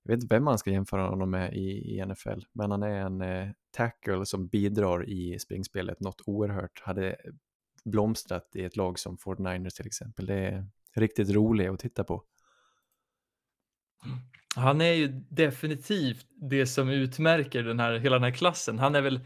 jag 0.03 0.11
vet 0.11 0.23
inte 0.23 0.35
vem 0.35 0.43
man 0.43 0.57
ska 0.57 0.71
jämföra 0.71 1.09
honom 1.09 1.29
med 1.29 1.53
i, 1.53 1.95
i 1.95 2.05
NFL, 2.05 2.39
men 2.53 2.71
han 2.71 2.83
är 2.83 2.95
en 2.95 3.21
eh, 3.21 3.49
tackle 3.71 4.25
som 4.25 4.47
bidrar 4.47 5.09
i 5.09 5.39
springspelet 5.39 5.99
något 5.99 6.21
oerhört, 6.25 6.81
hade 6.83 7.15
blomstrat 7.87 8.51
i 8.55 8.63
ett 8.63 8.75
lag 8.75 8.99
som 8.99 9.17
49ers 9.17 9.69
till 9.69 9.87
exempel. 9.87 10.25
Det 10.25 10.35
är 10.35 10.65
riktigt 10.95 11.29
roligt 11.29 11.69
att 11.69 11.79
titta 11.79 12.03
på. 12.03 12.23
Han 14.55 14.81
är 14.81 14.93
ju 14.93 15.07
definitivt 15.29 16.25
det 16.49 16.67
som 16.67 16.89
utmärker 16.89 17.63
den 17.63 17.79
här, 17.79 17.97
hela 17.97 18.15
den 18.15 18.23
här 18.23 18.31
klassen. 18.31 18.79
Han 18.79 18.95
är 18.95 19.01
väl, 19.01 19.19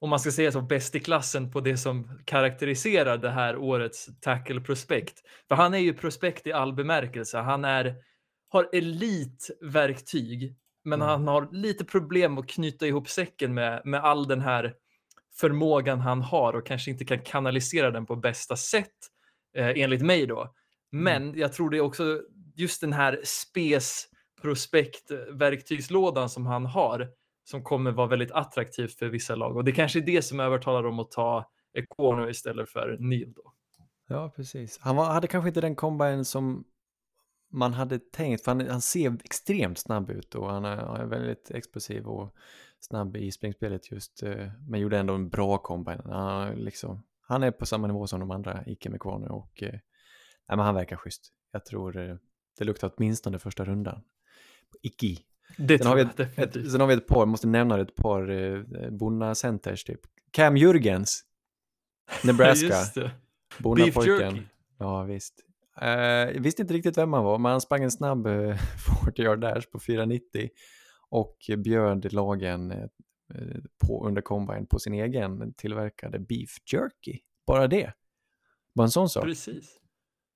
om 0.00 0.10
man 0.10 0.20
ska 0.20 0.30
säga 0.30 0.52
så, 0.52 0.60
bäst 0.60 0.94
i 0.94 1.00
klassen 1.00 1.50
på 1.50 1.60
det 1.60 1.76
som 1.76 2.20
karaktäriserar 2.24 3.18
det 3.18 3.30
här 3.30 3.56
årets 3.56 4.08
tackle 4.20 4.60
prospekt. 4.60 5.22
För 5.48 5.54
han 5.54 5.74
är 5.74 5.78
ju 5.78 5.94
prospekt 5.94 6.46
i 6.46 6.52
all 6.52 6.72
bemärkelse. 6.72 7.38
Han 7.38 7.64
är, 7.64 7.94
har 8.48 8.68
elitverktyg, 8.72 10.56
men 10.84 11.02
mm. 11.02 11.08
han 11.08 11.28
har 11.28 11.48
lite 11.52 11.84
problem 11.84 12.38
att 12.38 12.48
knyta 12.48 12.86
ihop 12.86 13.08
säcken 13.08 13.54
med, 13.54 13.82
med 13.84 14.00
all 14.00 14.28
den 14.28 14.40
här 14.40 14.74
förmågan 15.36 16.00
han 16.00 16.22
har 16.22 16.52
och 16.52 16.66
kanske 16.66 16.90
inte 16.90 17.04
kan 17.04 17.18
kanalisera 17.18 17.90
den 17.90 18.06
på 18.06 18.16
bästa 18.16 18.56
sätt 18.56 18.96
eh, 19.56 19.68
enligt 19.68 20.02
mig 20.02 20.26
då. 20.26 20.40
Mm. 20.40 21.04
Men 21.04 21.22
mm. 21.22 21.38
jag 21.38 21.52
tror 21.52 21.70
det 21.70 21.76
är 21.76 21.80
också 21.80 22.22
just 22.54 22.80
den 22.80 22.92
här 22.92 23.20
spes 23.24 24.08
prospekt 24.42 25.10
verktygslådan 25.32 26.28
som 26.28 26.46
han 26.46 26.66
har 26.66 27.08
som 27.44 27.64
kommer 27.64 27.90
vara 27.90 28.06
väldigt 28.06 28.30
attraktivt 28.30 28.98
för 28.98 29.06
vissa 29.06 29.34
lag 29.34 29.56
och 29.56 29.64
det 29.64 29.72
kanske 29.72 29.98
är 29.98 30.06
det 30.06 30.22
som 30.22 30.40
övertalar 30.40 30.82
dem 30.82 30.98
att 30.98 31.10
ta 31.10 31.50
Equano 31.74 32.28
istället 32.28 32.70
för 32.70 32.96
Neil 33.00 33.32
då. 33.32 33.52
Ja, 34.08 34.32
precis. 34.36 34.78
Han 34.80 34.96
var, 34.96 35.04
hade 35.04 35.26
kanske 35.26 35.48
inte 35.48 35.60
den 35.60 35.76
combine 35.76 36.24
som 36.24 36.64
man 37.50 37.72
hade 37.72 37.98
tänkt, 37.98 38.44
för 38.44 38.50
han, 38.50 38.68
han 38.68 38.80
ser 38.80 39.16
extremt 39.24 39.78
snabb 39.78 40.10
ut 40.10 40.34
och 40.34 40.50
han 40.50 40.64
är, 40.64 40.76
han 40.76 41.00
är 41.00 41.06
väldigt 41.06 41.50
explosiv 41.50 42.06
och 42.06 42.34
snabb 42.80 43.16
i 43.16 43.32
springspelet 43.32 43.90
just, 43.90 44.22
eh, 44.22 44.48
men 44.68 44.80
gjorde 44.80 44.98
ändå 44.98 45.14
en 45.14 45.28
bra 45.28 45.58
combine. 45.58 46.02
Han, 46.04 46.54
liksom, 46.54 47.02
han 47.20 47.42
är 47.42 47.50
på 47.50 47.66
samma 47.66 47.86
nivå 47.86 48.06
som 48.06 48.20
de 48.20 48.30
andra 48.30 48.62
icke 48.66 48.90
med 48.90 49.00
nu 49.04 49.26
och 49.26 49.62
eh, 49.62 49.70
nej, 50.48 50.56
men 50.56 50.58
han 50.58 50.74
verkar 50.74 50.96
schysst. 50.96 51.32
Jag 51.52 51.64
tror 51.64 51.96
eh, 51.96 52.16
det 52.58 52.64
luktar 52.64 52.92
åtminstone 52.96 53.38
första 53.38 53.64
rundan. 53.64 54.02
Icke. 54.82 55.22
Det 55.56 55.78
sen, 55.78 55.86
har 55.86 55.96
vi 55.96 56.02
ett, 56.02 56.20
ett, 56.20 56.70
sen 56.70 56.80
har 56.80 56.86
vi 56.86 56.94
ett 56.94 57.06
par, 57.06 57.26
måste 57.26 57.46
nämna 57.46 57.80
ett 57.80 57.94
par 57.94 58.30
eh, 58.30 58.62
Bonna 58.90 59.34
Centers 59.34 59.84
typ. 59.84 60.00
Cam 60.30 60.56
Jurgens, 60.56 61.24
Nebraska. 62.24 62.74
Bonna-pojken. 63.58 64.48
Ja, 64.78 65.02
visst. 65.02 65.44
Jag 65.80 66.40
visste 66.40 66.62
inte 66.62 66.74
riktigt 66.74 66.98
vem 66.98 67.12
han 67.12 67.24
var, 67.24 67.38
men 67.38 67.52
han 67.52 67.60
sprang 67.60 67.82
en 67.82 67.90
snabb 67.90 68.26
uh, 68.26 68.56
40 69.04 69.22
yard 69.22 69.40
dash 69.40 69.70
på 69.72 69.80
490 69.80 70.48
och 71.10 71.36
bjöd 71.58 72.12
lagen 72.12 72.72
uh, 72.72 73.60
på, 73.86 74.06
under 74.06 74.22
combine 74.22 74.66
på 74.66 74.78
sin 74.78 74.94
egen 74.94 75.54
tillverkade 75.54 76.18
beef 76.18 76.50
jerky. 76.72 77.18
Bara 77.46 77.66
det. 77.66 77.92
Bara 78.74 78.84
en 78.84 78.90
sån 78.90 79.08
sak. 79.08 79.24
Precis. 79.24 79.80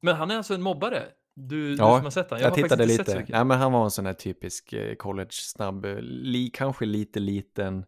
Men 0.02 0.16
han 0.16 0.30
är 0.30 0.36
alltså 0.36 0.54
en 0.54 0.62
mobbare? 0.62 1.02
Du, 1.34 1.74
ja, 1.74 1.96
du 1.98 2.02
har 2.02 2.10
sett 2.10 2.30
han. 2.30 2.40
Jag, 2.40 2.48
jag 2.48 2.54
tittade 2.54 2.86
lite. 2.86 3.26
Ja, 3.28 3.44
men 3.44 3.58
han 3.58 3.72
var 3.72 3.84
en 3.84 3.90
sån 3.90 4.06
här 4.06 4.14
typisk 4.14 4.74
college-snabb, 4.98 5.86
li, 6.00 6.50
kanske 6.54 6.84
lite 6.84 7.20
liten, 7.20 7.84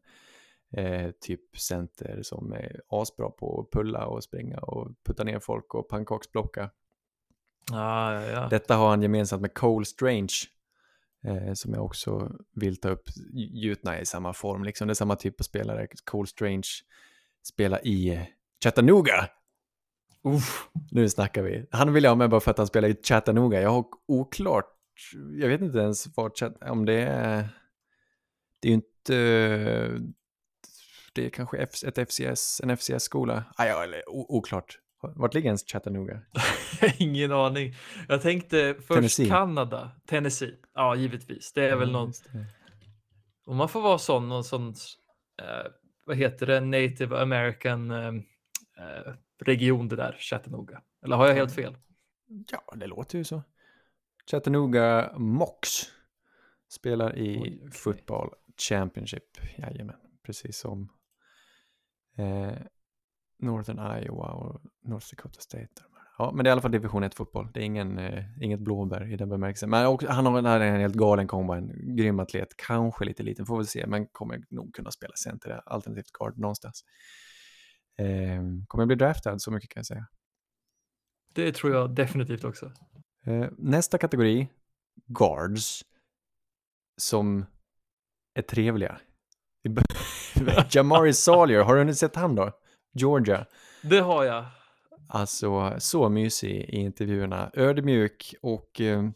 eh, 0.77 1.11
typ 1.21 1.59
center 1.59 2.23
som 2.23 2.53
är 2.53 2.81
asbra 2.89 3.31
på 3.31 3.61
att 3.61 3.71
pulla 3.71 4.07
och 4.07 4.25
springa 4.25 4.59
och 4.59 4.91
putta 5.07 5.25
ner 5.25 5.39
folk 5.39 5.75
och 5.75 5.89
pannkaksblocka. 5.89 6.71
Ah, 7.73 8.13
ja, 8.13 8.31
ja. 8.31 8.49
Detta 8.51 8.77
har 8.77 8.89
han 8.89 9.03
gemensamt 9.03 9.43
med 9.43 9.55
Cole 9.55 9.85
Strange 9.85 10.35
eh, 11.25 11.53
som 11.53 11.75
jag 11.75 11.85
också 11.85 12.33
vill 12.55 12.77
ta 12.77 12.89
upp. 12.89 13.09
Gjutna 13.33 14.01
i 14.01 14.07
samma 14.07 14.33
form, 14.33 14.65
liksom 14.65 14.89
det 14.89 14.93
är 14.93 14.95
samma 14.95 15.17
typ 15.17 15.41
av 15.41 15.45
spelare. 15.45 15.87
Cole 16.05 16.27
Strange 16.27 16.69
spelar 17.43 17.87
i 17.87 18.09
eh, 18.09 18.23
Chattanooga. 18.65 19.29
Uff, 20.23 20.69
nu 20.91 21.09
snackar 21.09 21.43
vi. 21.43 21.67
Han 21.71 21.93
vill 21.93 22.05
jag 22.05 22.11
ha 22.11 22.17
med 22.17 22.31
bara 22.31 22.41
för 22.41 22.51
att 22.51 22.59
han 22.59 22.67
spelar 22.67 22.89
i 22.89 22.97
Chattanooga. 23.03 23.61
Jag 23.61 23.71
har 23.71 23.85
oklart, 24.09 24.71
jag 25.41 25.49
vet 25.49 25.61
inte 25.61 25.79
ens 25.79 26.17
vad, 26.17 26.33
om 26.61 26.85
det 26.85 27.01
är, 27.03 27.49
det 28.61 28.69
är 28.69 28.71
ju 28.71 28.75
inte, 28.75 29.15
det 31.13 31.27
är 31.27 31.31
kanske 31.31 31.59
ett 31.59 31.99
FCS, 32.09 32.61
en 32.61 32.77
FCS-skola. 32.77 33.45
Ah, 33.57 33.67
ja, 33.67 33.85
eller 33.85 34.03
oklart. 34.09 34.79
Vart 35.17 35.35
ligger 35.35 35.47
ens 35.47 35.65
Chattanooga? 35.67 36.21
Ingen 36.99 37.33
aning. 37.33 37.75
Jag 38.09 38.23
tänkte 38.23 38.75
först 38.75 38.89
Tennessee. 38.89 39.29
Kanada, 39.29 39.91
Tennessee. 40.07 40.55
Ja, 40.75 40.97
givetvis. 40.97 41.53
Det 41.53 41.65
är 41.65 41.69
ja, 41.69 41.77
väl 41.77 41.93
något. 41.93 42.23
Om 43.47 43.57
man 43.57 43.69
får 43.69 43.83
vara 43.83 43.99
sån, 43.99 44.29
någon 44.29 44.45
sån, 44.45 44.69
eh, 45.43 45.71
vad 46.07 46.17
heter 46.17 46.47
det, 46.47 46.61
native 46.61 47.23
american 47.23 47.91
eh, 47.91 48.09
eh, 48.79 49.15
region 49.45 49.89
det 49.89 49.97
där, 49.97 50.17
Chattanooga. 50.19 50.83
Eller 51.05 51.17
har 51.17 51.27
jag 51.27 51.35
helt 51.35 51.55
fel? 51.55 51.77
Ja, 52.51 52.75
det 52.77 52.87
låter 52.87 53.19
ju 53.19 53.25
så. 53.25 53.43
Chattanooga 54.31 55.13
Mox 55.19 55.69
spelar 56.69 57.19
i 57.19 57.39
Oj, 57.39 57.57
okay. 57.57 57.71
Football 57.71 58.31
Championship. 58.69 59.39
Jajamän, 59.57 59.97
precis 60.23 60.59
som 60.59 60.89
eh, 62.17 62.59
Northern 63.39 64.03
Iowa 64.03 64.33
och 64.33 64.63
North 64.85 65.07
Dakota 65.11 65.41
State. 65.41 65.83
Ja, 66.19 66.33
men 66.35 66.45
det 66.45 66.49
är 66.49 66.51
i 66.51 66.53
alla 66.53 66.61
fall 66.61 66.71
division 66.71 67.05
1-fotboll. 67.05 67.49
Det 67.55 67.61
är 67.61 67.65
ingen, 67.65 67.99
eh, 67.99 68.25
inget 68.41 68.61
blåbär 68.61 69.13
i 69.13 69.17
den 69.17 69.29
bemärkelsen. 69.29 69.71
Men 69.71 69.87
också, 69.87 70.09
han 70.09 70.27
har 70.27 70.61
en 70.61 70.81
helt 70.81 70.95
galen 70.95 71.27
combine, 71.27 71.97
grym 71.97 72.21
atlet, 72.21 72.57
kanske 72.57 73.05
lite 73.05 73.23
liten, 73.23 73.47
får 73.47 73.59
vi 73.59 73.67
se, 73.67 73.87
men 73.87 74.07
kommer 74.07 74.45
nog 74.51 74.75
kunna 74.75 74.91
spela 74.91 75.13
center, 75.17 75.63
alternativt 75.67 76.13
guard 76.13 76.39
någonstans. 76.39 76.85
Eh, 77.99 78.43
kommer 78.67 78.87
bli 78.87 78.97
draftad, 78.97 79.39
så 79.39 79.51
mycket 79.51 79.71
kan 79.71 79.81
jag 79.81 79.87
säga. 79.87 80.07
Det 81.35 81.53
tror 81.55 81.73
jag 81.73 81.95
definitivt 81.95 82.45
också. 82.45 82.73
Eh, 83.27 83.47
nästa 83.59 83.99
kategori, 83.99 84.49
guards, 85.07 85.85
som 86.97 87.47
är 88.35 88.43
trevliga. 88.43 89.01
Jamari 90.71 91.13
Salier, 91.13 91.63
har 91.63 91.75
du 91.75 91.81
hunnit 91.81 91.99
sett 91.99 92.17
han 92.17 92.35
då? 92.35 92.53
Georgia. 92.95 93.47
Det 93.83 94.01
har 94.01 94.25
jag. 94.25 94.45
Alltså 95.09 95.75
så 95.79 96.09
mysig 96.09 96.51
i 96.51 96.77
intervjuerna, 96.77 97.51
ödmjuk 97.55 98.35
och 98.43 98.81
eh, 98.81 99.11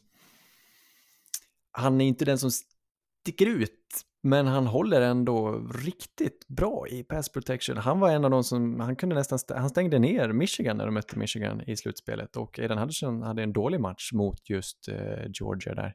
han 1.70 2.00
är 2.00 2.04
inte 2.04 2.24
den 2.24 2.38
som 2.38 2.50
sticker 3.20 3.46
ut, 3.46 4.04
men 4.22 4.46
han 4.46 4.66
håller 4.66 5.00
ändå 5.00 5.66
riktigt 5.74 6.48
bra 6.48 6.88
i 6.88 7.04
pass 7.04 7.28
protection. 7.28 7.76
Han 7.76 8.00
var 8.00 8.10
en 8.10 8.24
av 8.24 8.30
de 8.30 8.44
som, 8.44 8.80
han 8.80 8.96
kunde 8.96 9.14
nästan, 9.14 9.38
han 9.48 9.70
stängde 9.70 9.98
ner 9.98 10.32
Michigan 10.32 10.76
när 10.76 10.84
de 10.84 10.94
mötte 10.94 11.18
Michigan 11.18 11.62
i 11.66 11.76
slutspelet 11.76 12.36
och 12.36 12.58
Aidan 12.58 12.78
Hudson 12.78 13.22
hade 13.22 13.42
en 13.42 13.52
dålig 13.52 13.80
match 13.80 14.12
mot 14.12 14.50
just 14.50 14.88
eh, 14.88 15.26
Georgia 15.34 15.74
där, 15.74 15.94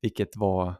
vilket 0.00 0.36
var 0.36 0.74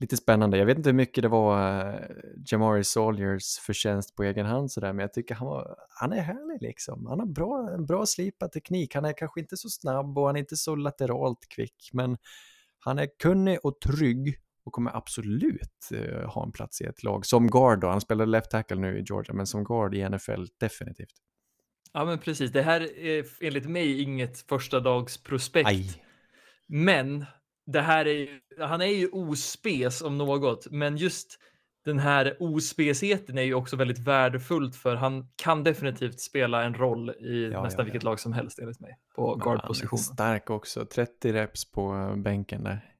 lite 0.00 0.16
spännande. 0.16 0.58
Jag 0.58 0.66
vet 0.66 0.76
inte 0.76 0.88
hur 0.88 0.94
mycket 0.94 1.22
det 1.22 1.28
var 1.28 1.84
uh, 1.94 2.00
Jamari 2.46 2.84
Salyers 2.84 3.58
förtjänst 3.58 4.16
på 4.16 4.22
egen 4.22 4.46
hand 4.46 4.72
sådär, 4.72 4.92
men 4.92 5.02
jag 5.02 5.12
tycker 5.12 5.34
han, 5.34 5.46
var, 5.46 5.76
han 5.88 6.12
är 6.12 6.22
härlig 6.22 6.62
liksom. 6.62 7.06
Han 7.06 7.18
har 7.18 7.26
bra, 7.26 7.70
en 7.74 7.86
bra 7.86 8.06
slipad 8.06 8.52
teknik. 8.52 8.94
Han 8.94 9.04
är 9.04 9.12
kanske 9.12 9.40
inte 9.40 9.56
så 9.56 9.68
snabb 9.68 10.18
och 10.18 10.26
han 10.26 10.36
är 10.36 10.40
inte 10.40 10.56
så 10.56 10.76
lateralt 10.76 11.48
kvick, 11.48 11.90
men 11.92 12.16
han 12.78 12.98
är 12.98 13.08
kunnig 13.22 13.58
och 13.62 13.80
trygg 13.80 14.38
och 14.64 14.72
kommer 14.72 14.96
absolut 14.96 15.88
uh, 15.92 16.26
ha 16.26 16.44
en 16.44 16.52
plats 16.52 16.80
i 16.80 16.84
ett 16.84 17.02
lag. 17.02 17.26
Som 17.26 17.46
guard 17.46 17.80
då, 17.80 17.88
han 17.88 18.00
spelar 18.00 18.26
left 18.26 18.50
tackle 18.50 18.76
nu 18.76 18.98
i 18.98 19.04
Georgia, 19.08 19.34
men 19.34 19.46
som 19.46 19.64
guard 19.64 19.94
i 19.94 20.08
NFL 20.08 20.44
definitivt. 20.60 21.14
Ja 21.92 22.04
men 22.04 22.18
precis, 22.18 22.52
det 22.52 22.62
här 22.62 22.98
är 22.98 23.26
enligt 23.40 23.66
mig 23.66 24.02
inget 24.02 24.40
första 24.40 24.80
dags 24.80 25.22
prospekt. 25.22 25.68
Aj. 25.68 26.02
Men 26.66 27.24
det 27.66 27.80
här 27.80 28.06
är 28.06 28.12
ju, 28.12 28.40
han 28.58 28.80
är 28.80 28.86
ju 28.86 29.08
ospes 29.08 30.02
om 30.02 30.18
något, 30.18 30.66
men 30.70 30.96
just 30.96 31.38
den 31.84 31.98
här 31.98 32.36
ospesheten 32.40 33.38
är 33.38 33.42
ju 33.42 33.54
också 33.54 33.76
väldigt 33.76 33.98
värdefullt 33.98 34.76
för 34.76 34.96
han 34.96 35.28
kan 35.36 35.64
definitivt 35.64 36.20
spela 36.20 36.62
en 36.62 36.74
roll 36.74 37.10
i 37.10 37.50
ja, 37.52 37.62
nästan 37.62 37.80
ja, 37.80 37.84
vilket 37.84 38.02
ja. 38.02 38.10
lag 38.10 38.20
som 38.20 38.32
helst 38.32 38.58
enligt 38.58 38.80
mig 38.80 38.98
på 39.16 39.34
guardpositionen. 39.34 40.02
Stark 40.02 40.50
också, 40.50 40.86
30 40.86 41.32
reps 41.32 41.70
på 41.70 42.14
bänken 42.16 42.64
där. 42.64 42.90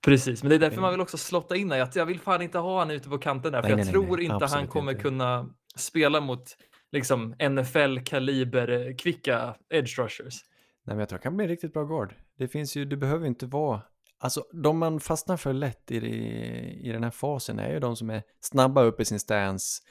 Precis, 0.00 0.42
men 0.42 0.50
det 0.50 0.54
är 0.54 0.58
därför 0.58 0.80
man 0.80 0.90
vill 0.90 1.00
också 1.00 1.18
slotta 1.18 1.56
in 1.56 1.72
att 1.72 1.96
jag 1.96 2.06
vill 2.06 2.20
fan 2.20 2.42
inte 2.42 2.58
ha 2.58 2.78
han 2.78 2.90
ute 2.90 3.08
på 3.08 3.18
kanten 3.18 3.52
där, 3.52 3.62
för 3.62 3.68
Nej, 3.68 3.78
jag 3.78 3.84
nej, 3.84 3.92
tror 3.92 4.16
nej, 4.16 4.26
inte 4.26 4.46
han 4.46 4.68
kommer 4.68 4.92
inte. 4.92 5.02
kunna 5.02 5.48
spela 5.76 6.20
mot 6.20 6.56
liksom 6.92 7.34
NFL-kaliber 7.38 8.98
kvicka 8.98 9.54
edge 9.70 9.98
rushers. 9.98 10.40
Nej, 10.84 10.96
men 10.96 10.98
jag 10.98 11.08
tror 11.08 11.18
det 11.18 11.22
kan 11.22 11.36
bli 11.36 11.44
en 11.44 11.48
riktigt 11.48 11.72
bra 11.72 11.84
guard. 11.84 12.14
Det 12.38 12.48
finns 12.48 12.76
ju, 12.76 12.84
du 12.84 12.96
behöver 12.96 13.26
inte 13.26 13.46
vara... 13.46 13.82
Alltså, 14.18 14.44
de 14.52 14.78
man 14.78 15.00
fastnar 15.00 15.36
för 15.36 15.52
lätt 15.52 15.90
i, 15.90 15.96
i, 15.96 16.88
i 16.88 16.92
den 16.92 17.04
här 17.04 17.10
fasen 17.10 17.58
är 17.58 17.72
ju 17.72 17.80
de 17.80 17.96
som 17.96 18.10
är 18.10 18.22
snabba 18.40 18.82
upp 18.82 19.00
i 19.00 19.04
sin 19.04 19.20
stance, 19.20 19.82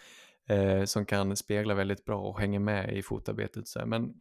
eh, 0.50 0.84
som 0.84 1.06
kan 1.06 1.36
spegla 1.36 1.74
väldigt 1.74 2.06
bra 2.06 2.22
och 2.22 2.40
hänger 2.40 2.60
med 2.60 2.98
i 2.98 3.02
fotarbetet. 3.02 3.68
Så 3.68 3.80
här. 3.80 3.86
Men 3.86 4.14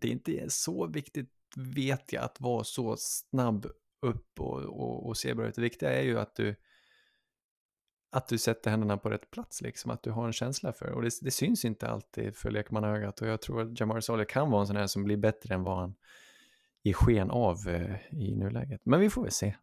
det 0.00 0.08
är 0.08 0.12
inte 0.12 0.50
så 0.50 0.86
viktigt, 0.86 1.30
vet 1.56 2.12
jag, 2.12 2.24
att 2.24 2.40
vara 2.40 2.64
så 2.64 2.96
snabb 2.98 3.66
upp 4.02 4.40
och, 4.40 4.60
och, 4.60 5.06
och 5.06 5.16
se 5.16 5.34
bra 5.34 5.46
ut. 5.46 5.54
Det 5.54 5.62
viktiga 5.62 5.92
är 5.92 6.02
ju 6.02 6.18
att 6.18 6.36
du 6.36 6.56
att 8.14 8.28
du 8.28 8.38
sätter 8.38 8.70
händerna 8.70 8.96
på 8.96 9.10
rätt 9.10 9.30
plats, 9.30 9.62
liksom, 9.62 9.90
att 9.90 10.02
du 10.02 10.10
har 10.10 10.26
en 10.26 10.32
känsla 10.32 10.72
för 10.72 10.86
det. 10.86 10.92
Och 10.92 11.02
det, 11.02 11.10
det 11.20 11.30
syns 11.30 11.64
inte 11.64 11.88
alltid 11.88 12.36
för 12.36 12.50
lekmannaögat 12.50 13.20
och 13.20 13.28
jag 13.28 13.40
tror 13.40 13.62
att 13.62 13.80
Jamar 13.80 14.00
Saleh 14.00 14.26
kan 14.26 14.50
vara 14.50 14.60
en 14.60 14.66
sån 14.66 14.76
här 14.76 14.86
som 14.86 15.04
blir 15.04 15.16
bättre 15.16 15.54
än 15.54 15.62
vad 15.64 15.78
han 15.78 15.94
ger 16.82 16.92
sken 16.92 17.30
av 17.30 17.56
eh, 17.68 17.96
i 18.10 18.36
nuläget. 18.36 18.80
Men 18.84 19.00
vi 19.00 19.10
får 19.10 19.22
väl 19.22 19.32
se. 19.32 19.54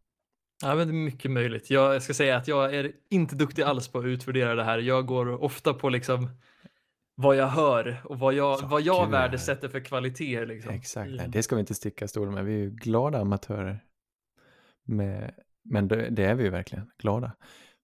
Ja, 0.63 0.75
men 0.75 0.87
det 0.87 0.91
är 0.91 0.95
mycket 0.95 1.31
möjligt. 1.31 1.69
Jag 1.69 2.01
ska 2.03 2.13
säga 2.13 2.37
att 2.37 2.47
jag 2.47 2.75
är 2.75 2.91
inte 3.09 3.35
duktig 3.35 3.61
alls 3.63 3.87
på 3.87 3.99
att 3.99 4.05
utvärdera 4.05 4.55
det 4.55 4.63
här. 4.63 4.77
Jag 4.77 5.05
går 5.05 5.43
ofta 5.43 5.73
på 5.73 5.89
liksom 5.89 6.29
vad 7.15 7.35
jag 7.35 7.47
hör 7.47 8.01
och 8.03 8.19
vad 8.19 8.33
jag, 8.33 8.59
Ja, 8.61 8.67
vad 8.67 8.81
jag 8.81 9.03
kul. 9.05 9.11
värdesätter 9.11 9.69
för 9.69 9.79
kvaliteter. 9.79 10.45
Liksom. 10.45 10.73
Exakt, 10.73 11.11
nej, 11.11 11.27
det 11.29 11.43
ska 11.43 11.55
vi 11.55 11.59
inte 11.59 11.73
sticka 11.73 12.07
stolen 12.07 12.33
med. 12.33 12.45
Vi 12.45 12.53
är 12.53 12.57
ju 12.57 12.69
glada 12.69 13.19
amatörer. 13.19 13.83
Med, 14.83 15.35
men 15.63 15.87
det, 15.87 16.09
det 16.09 16.23
är 16.25 16.35
vi 16.35 16.43
ju 16.43 16.49
verkligen, 16.49 16.91
glada. 16.97 17.31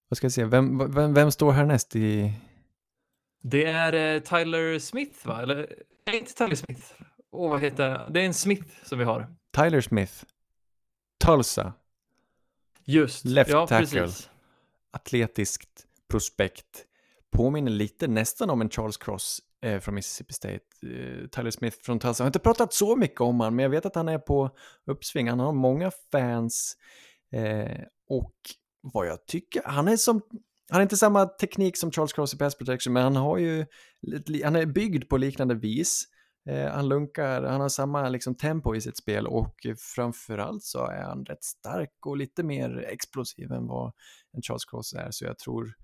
Vad 0.08 0.16
ska 0.16 0.24
jag 0.24 0.32
se, 0.32 0.44
vem, 0.44 0.92
vem, 0.92 1.14
vem 1.14 1.30
står 1.30 1.52
härnäst 1.52 1.96
i... 1.96 2.32
Det 3.42 3.64
är 3.64 4.14
eh, 4.14 4.20
Tyler 4.20 4.78
Smith, 4.78 5.26
va? 5.26 5.42
Eller 5.42 5.74
nej, 6.06 6.18
inte 6.18 6.34
Tyler 6.34 6.54
Smith. 6.54 6.82
Åh, 7.30 7.50
vad 7.50 7.60
heter 7.60 7.88
det? 7.88 8.06
Det 8.10 8.20
är 8.20 8.24
en 8.24 8.34
Smith 8.34 8.68
som 8.84 8.98
vi 8.98 9.04
har. 9.04 9.26
Tyler 9.56 9.80
Smith, 9.80 10.12
Tulsa, 11.24 11.72
Just. 12.84 13.24
Left 13.24 13.50
ja, 13.50 13.66
tackle. 13.66 14.00
precis. 14.00 14.30
atletiskt 14.90 15.86
prospekt. 16.10 16.84
Påminner 17.30 17.70
lite 17.70 18.08
nästan 18.08 18.50
om 18.50 18.60
en 18.60 18.70
Charles 18.70 18.96
Cross 18.96 19.40
eh, 19.62 19.80
från 19.80 19.94
Mississippi 19.94 20.32
State. 20.32 20.60
Eh, 20.82 21.28
Tyler 21.28 21.50
Smith 21.50 21.78
från 21.82 21.98
Tulsa. 21.98 22.22
Jag 22.22 22.24
har 22.24 22.28
inte 22.28 22.38
pratat 22.38 22.72
så 22.72 22.96
mycket 22.96 23.20
om 23.20 23.40
han, 23.40 23.56
men 23.56 23.62
jag 23.62 23.70
vet 23.70 23.86
att 23.86 23.94
han 23.94 24.08
är 24.08 24.18
på 24.18 24.50
uppsving. 24.86 25.28
Han 25.28 25.40
har 25.40 25.52
många 25.52 25.90
fans. 26.12 26.76
Eh, 27.32 27.80
och 28.08 28.34
vad 28.82 29.06
jag 29.06 29.26
tycker, 29.26 29.62
han 29.64 29.88
är 29.88 29.96
som... 29.96 30.22
Han 30.70 30.76
har 30.76 30.82
inte 30.82 30.96
samma 30.96 31.26
teknik 31.26 31.76
som 31.76 31.90
Charles 31.90 32.12
Cross 32.12 32.34
i 32.34 32.38
pass 32.38 32.54
protection, 32.54 32.92
men 32.92 33.02
han 33.02 33.16
har 33.16 33.38
ju... 33.38 33.66
Han 34.44 34.56
är 34.56 34.66
byggd 34.66 35.08
på 35.08 35.16
liknande 35.16 35.54
vis. 35.54 36.04
Eh, 36.48 36.70
han 36.70 36.88
lunkar, 36.88 37.42
han 37.42 37.60
har 37.60 37.68
samma 37.68 38.08
liksom, 38.08 38.34
tempo 38.34 38.74
i 38.74 38.80
sitt 38.80 38.96
spel 38.96 39.26
och 39.26 39.54
framförallt 39.94 40.62
så 40.62 40.86
är 40.86 41.02
han 41.02 41.24
rätt 41.24 41.44
stark 41.44 42.06
och 42.06 42.16
lite 42.16 42.42
mer 42.42 42.86
explosiv 42.88 43.52
än 43.52 43.66
vad 43.66 43.92
en 44.36 44.42
Charles 44.42 44.64
Cross 44.64 44.94
är. 44.94 45.10
Så 45.10 45.24
jag 45.24 45.38
tror 45.38 45.74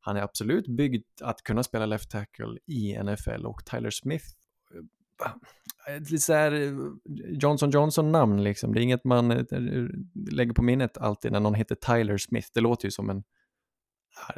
han 0.00 0.16
är 0.16 0.22
absolut 0.22 0.66
byggd 0.66 1.04
att 1.22 1.42
kunna 1.42 1.62
spela 1.62 1.86
left 1.86 2.10
tackle 2.10 2.58
i 2.66 3.02
NFL 3.02 3.46
och 3.46 3.64
Tyler 3.64 3.90
Smith 3.90 4.26
lite 5.88 6.18
så 6.18 6.32
här 6.32 6.52
eh, 6.52 6.72
Johnson 7.28 7.70
Johnson-namn 7.70 8.44
liksom. 8.44 8.74
Det 8.74 8.80
är 8.80 8.82
inget 8.82 9.04
man 9.04 9.30
eh, 9.30 9.38
eh, 9.38 9.86
lägger 10.30 10.52
på 10.52 10.62
minnet 10.62 10.98
alltid 10.98 11.32
när 11.32 11.40
någon 11.40 11.54
heter 11.54 11.74
Tyler 11.74 12.18
Smith. 12.18 12.48
Det 12.54 12.60
låter 12.60 12.84
ju 12.84 12.90
som 12.90 13.10
en 13.10 13.22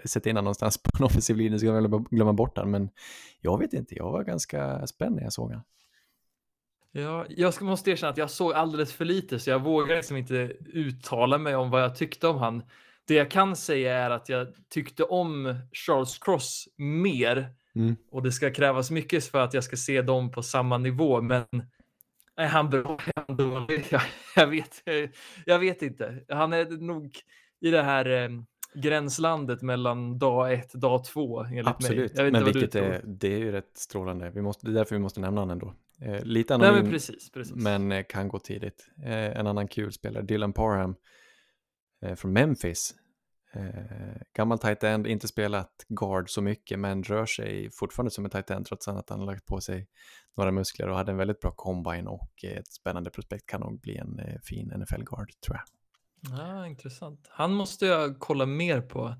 sätt 0.05 0.27
in 0.27 0.31
honom 0.31 0.45
någonstans 0.45 0.83
på 0.83 0.91
en 0.99 1.05
offensiv 1.05 1.37
linje 1.37 1.59
så 1.59 1.67
jag 1.67 2.07
glömma 2.11 2.33
bort 2.33 2.57
den, 2.57 2.71
Men 2.71 2.91
jag 3.41 3.59
vet 3.59 3.73
inte, 3.73 3.95
jag 3.95 4.13
var 4.13 4.25
ganska 4.25 4.87
spänd 4.87 5.17
när 5.17 5.23
jag 5.23 5.33
såg 5.33 5.49
honom. 5.49 5.65
Ja, 6.93 7.27
jag 7.29 7.63
måste 7.63 7.91
erkänna 7.91 8.11
att 8.11 8.17
jag 8.17 8.31
såg 8.31 8.53
alldeles 8.53 8.93
för 8.93 9.05
lite 9.05 9.39
så 9.39 9.51
jag 9.51 9.63
vågar 9.63 9.97
liksom 9.97 10.17
inte 10.17 10.53
uttala 10.67 11.39
mig 11.39 11.57
om 11.57 11.71
vad 11.71 11.83
jag 11.83 11.97
tyckte 11.97 12.29
om 12.29 12.39
han. 12.39 12.63
Det 13.07 13.15
jag 13.15 13.31
kan 13.31 13.57
säga 13.57 13.97
är 13.97 14.11
att 14.11 14.29
jag 14.29 14.49
tyckte 14.69 15.03
om 15.03 15.55
Charles 15.73 16.19
Cross 16.19 16.69
mer 16.77 17.55
Mm. 17.77 17.97
och 18.11 18.23
det 18.23 18.33
ska 18.33 18.53
krävas 18.53 18.91
mycket 18.91 19.25
för 19.25 19.39
att 19.39 19.55
jag 19.55 19.65
ska 19.65 19.77
se 19.77 20.03
dem 20.03 20.31
på 20.31 20.43
samma 20.43 20.79
nivå. 20.79 21.23
Men 21.23 21.45
är 22.37 22.47
han 22.47 22.71
bra? 22.71 22.99
Är 23.07 23.23
han 23.27 23.37
dålig? 23.37 23.87
Jag, 23.91 24.03
jag, 24.37 24.47
vet, 24.47 24.83
jag 25.47 25.59
vet 25.59 25.83
inte. 25.83 26.25
Han 26.29 26.53
är 26.53 26.65
nog 26.87 27.19
i 27.61 27.71
det 27.71 27.83
här 27.83 28.23
eh, 28.23 28.29
gränslandet 28.75 29.63
mellan 29.63 30.19
dag 30.19 30.53
ett 30.53 30.75
och 30.75 30.81
dag 30.81 31.05
två 31.05 31.45
enligt 31.45 31.67
Absolut, 31.67 32.17
mig. 32.17 32.31
Men 32.31 32.45
vilket 32.45 32.75
är, 32.75 33.03
det 33.05 33.35
är 33.35 33.39
ju 33.39 33.53
rätt 33.53 33.71
strålande. 33.79 34.31
Vi 34.31 34.43
måste, 34.43 34.67
det 34.67 34.73
är 34.73 34.75
därför 34.75 34.95
vi 34.95 35.01
måste 35.01 35.21
nämna 35.21 35.41
honom 35.41 35.53
ändå. 35.53 35.75
Eh, 36.01 36.25
lite 36.25 36.59
Nej, 36.59 36.69
anonym, 36.69 36.85
men 36.85 36.93
precis, 36.93 37.31
precis. 37.31 37.55
men 37.57 37.93
eh, 37.93 38.05
kan 38.09 38.29
gå 38.29 38.39
tidigt. 38.39 38.89
Eh, 39.05 39.39
en 39.39 39.47
annan 39.47 39.69
kul 39.69 39.93
spelare, 39.93 40.23
Dylan 40.23 40.53
Parham 40.53 40.95
från 42.17 42.33
Memphis. 42.33 42.95
Eh, 43.57 44.23
gammal 44.35 44.59
tight 44.59 44.85
end, 44.85 45.07
inte 45.07 45.29
spelat 45.29 45.85
guard 45.89 46.31
så 46.31 46.43
mycket, 46.43 46.79
men 46.79 47.03
rör 47.03 47.27
sig 47.27 47.71
fortfarande 47.73 48.11
som 48.11 48.25
en 48.25 48.31
tight 48.31 48.51
end 48.51 48.67
trots 48.67 48.89
att 48.89 49.11
han 49.11 49.19
har 49.19 49.27
lagt 49.27 49.47
på 49.47 49.61
sig 49.61 49.87
några 50.37 50.53
muskler 50.53 50.89
och 50.89 50.97
hade 50.97 51.13
en 51.13 51.19
väldigt 51.19 51.41
bra 51.41 51.51
combine 51.51 52.07
och 52.07 52.45
ett 52.45 52.73
spännande 52.73 53.11
prospekt 53.11 53.47
kan 53.47 53.61
nog 53.61 53.81
bli 53.81 53.97
en 53.97 54.19
eh, 54.19 54.41
fin 54.43 54.73
NFL-guard 54.77 55.31
tror 55.47 55.57
jag. 55.57 55.65
Ja, 56.39 56.67
intressant. 56.67 57.27
Han 57.31 57.55
måste 57.55 57.87
jag 57.87 58.19
kolla 58.19 58.47
mer 58.47 58.81
på. 58.81 59.15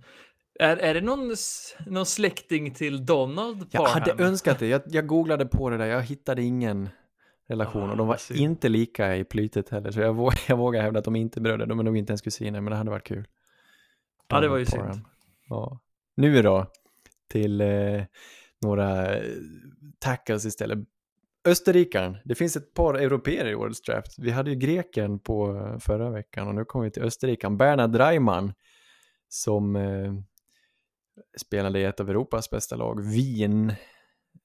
Är, 0.61 0.77
är 0.77 0.95
det 0.95 1.01
någon, 1.01 1.35
någon 1.87 2.07
släkting 2.07 2.75
till 2.75 3.07
Donald 3.07 3.67
Jag 3.71 3.85
Parham? 3.85 4.03
hade 4.03 4.25
önskat 4.29 4.59
det, 4.59 4.67
jag, 4.67 4.83
jag 4.87 5.07
googlade 5.07 5.47
på 5.47 5.71
det 5.71 5.77
där, 5.77 5.87
jag 5.87 6.03
hittade 6.03 6.43
ingen 6.43 6.89
relation 7.49 7.83
Ah, 7.83 7.91
och 7.91 7.97
de 7.97 8.07
var 8.07 8.17
synd. 8.17 8.41
inte 8.41 8.69
lika 8.69 9.17
i 9.17 9.25
plytet 9.25 9.69
heller, 9.69 9.91
så 9.91 10.01
jag, 10.01 10.15
vågar, 10.15 10.39
jag 10.49 10.57
vågar 10.57 10.83
hävda 10.83 10.99
att 10.99 11.05
de 11.05 11.17
inte 11.17 11.39
är 11.39 11.43
bröder, 11.43 11.67
de 11.67 11.79
är 11.79 11.83
nog 11.85 11.97
inte 11.97 12.11
ens 12.11 12.23
kusiner, 12.23 12.61
men 12.61 12.71
det 12.71 12.77
hade 12.77 12.91
varit 12.91 13.07
kul. 13.07 13.27
Ja, 14.29 14.41
det 14.41 14.49
var 14.49 14.59
ju 14.59 14.67
synd. 14.67 15.05
Ja. 15.49 15.81
Nu 16.17 16.43
då, 16.43 16.67
till 17.29 17.61
eh, 17.61 18.03
några 18.63 19.17
eh, 19.17 19.33
tackles 19.99 20.45
istället. 20.45 20.79
Österrikaren, 21.45 22.17
det 22.25 22.35
finns 22.35 22.57
ett 22.57 22.75
par 22.75 22.95
europeer 22.95 23.47
i 23.47 23.55
årets 23.55 23.83
draft. 23.83 24.15
Vi 24.19 24.31
hade 24.31 24.51
ju 24.51 24.57
greken 24.57 25.19
på 25.19 25.57
eh, 25.57 25.79
förra 25.79 26.11
veckan 26.11 26.49
och 26.49 26.55
nu 26.55 26.65
kommer 26.65 26.85
vi 26.85 26.91
till 26.91 27.03
Österrikaren. 27.03 27.57
Bernhard 27.57 27.97
Reimann 27.97 28.53
som 29.29 29.77
eh, 29.77 30.15
spelade 31.41 31.81
i 31.81 31.85
ett 31.85 32.01
av 32.01 32.11
Europas 32.11 32.51
bästa 32.51 32.77
lag, 32.77 33.05
Wien. 33.05 33.73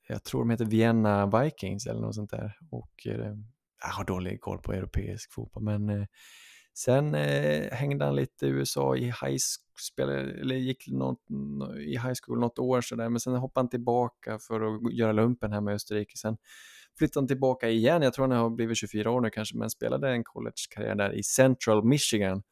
Jag 0.08 0.24
tror 0.24 0.42
de 0.42 0.50
heter 0.50 0.66
Vienna 0.66 1.42
Vikings 1.42 1.88
eller 1.88 2.02
något 2.02 2.16
sånt 2.16 2.32
där. 2.32 2.58
Och 2.72 3.08
eh, 3.08 3.36
jag 3.82 3.90
har 3.90 4.04
dålig 4.04 4.42
koll 4.42 4.62
på 4.62 4.74
europeisk 4.74 5.34
fotboll, 5.34 5.64
men 5.64 5.90
eh, 5.90 6.06
sen 6.74 7.16
eh, 7.16 7.72
hängde 7.72 8.06
han 8.06 8.16
lite 8.16 8.46
i 8.48 8.50
USA 8.50 8.96
i 8.96 9.04
high 9.06 9.38
school, 9.38 10.10
eller 10.10 10.56
gick 10.56 10.88
något, 10.88 11.20
i 11.80 11.92
high 11.92 12.14
school 12.26 12.40
något 12.40 12.60
år 12.60 12.82
sådär, 12.82 13.10
men 13.10 13.20
sen 13.20 13.36
hoppade 13.36 13.64
han 13.64 13.70
tillbaka 13.70 14.40
för 14.40 14.62
att 14.62 14.94
göra 14.94 15.12
lumpen 15.12 15.54
här 15.54 15.62
med 15.62 15.74
Österrike. 15.74 16.18
Sen 16.18 16.38
flyttade 16.98 17.22
han 17.22 17.28
tillbaka 17.28 17.70
igen, 17.70 18.02
jag 18.02 18.14
tror 18.14 18.28
han 18.28 18.38
har 18.38 18.50
blivit 18.50 18.78
24 18.78 19.12
år 19.12 19.22
nu 19.22 19.30
kanske, 19.30 19.58
men 19.58 19.70
spelade 19.70 20.10
en 20.10 20.24
collegekarriär 20.24 20.96
där 20.96 21.14
i 21.14 21.24
Central 21.24 21.84
Michigan 21.84 22.44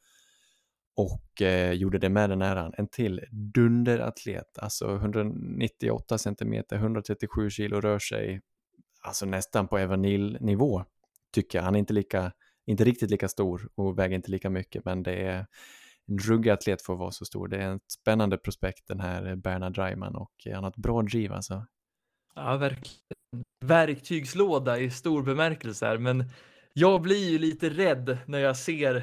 och 0.96 1.42
eh, 1.42 1.72
gjorde 1.72 1.98
det 1.98 2.08
med 2.08 2.30
den 2.30 2.42
äran. 2.42 2.72
En 2.76 2.88
till 2.88 3.20
dunderatlet, 3.30 4.58
alltså 4.58 4.94
198 4.94 6.18
centimeter, 6.18 6.76
137 6.76 7.50
kilo, 7.50 7.80
rör 7.80 7.98
sig 7.98 8.40
alltså 9.02 9.26
nästan 9.26 9.68
på 9.68 9.78
Evanil-nivå 9.78 10.84
tycker 11.34 11.58
jag. 11.58 11.64
Han 11.64 11.74
är 11.74 11.78
inte, 11.78 11.92
lika, 11.92 12.32
inte 12.66 12.84
riktigt 12.84 13.10
lika 13.10 13.28
stor 13.28 13.68
och 13.74 13.98
väger 13.98 14.16
inte 14.16 14.30
lika 14.30 14.50
mycket, 14.50 14.84
men 14.84 15.02
det 15.02 15.12
är 15.14 15.46
en 16.08 16.18
ruggig 16.18 16.50
atlet 16.50 16.82
för 16.82 16.92
att 16.92 16.98
vara 16.98 17.10
så 17.10 17.24
stor. 17.24 17.48
Det 17.48 17.56
är 17.56 17.74
ett 17.76 17.90
spännande 18.00 18.38
prospekt 18.38 18.88
den 18.88 19.00
här 19.00 19.36
Bernhard 19.36 19.78
Reimann 19.78 20.14
och 20.16 20.32
eh, 20.46 20.54
han 20.54 20.64
har 20.64 20.70
ett 20.70 20.76
bra 20.76 21.02
driv 21.02 21.32
alltså. 21.32 21.66
Ja, 22.34 22.56
verkligen. 22.56 22.96
Verktygslåda 23.64 24.78
i 24.78 24.90
stor 24.90 25.22
bemärkelse 25.22 25.86
här, 25.86 25.98
men 25.98 26.24
jag 26.72 27.02
blir 27.02 27.30
ju 27.30 27.38
lite 27.38 27.68
rädd 27.70 28.18
när 28.26 28.38
jag 28.38 28.56
ser 28.56 29.02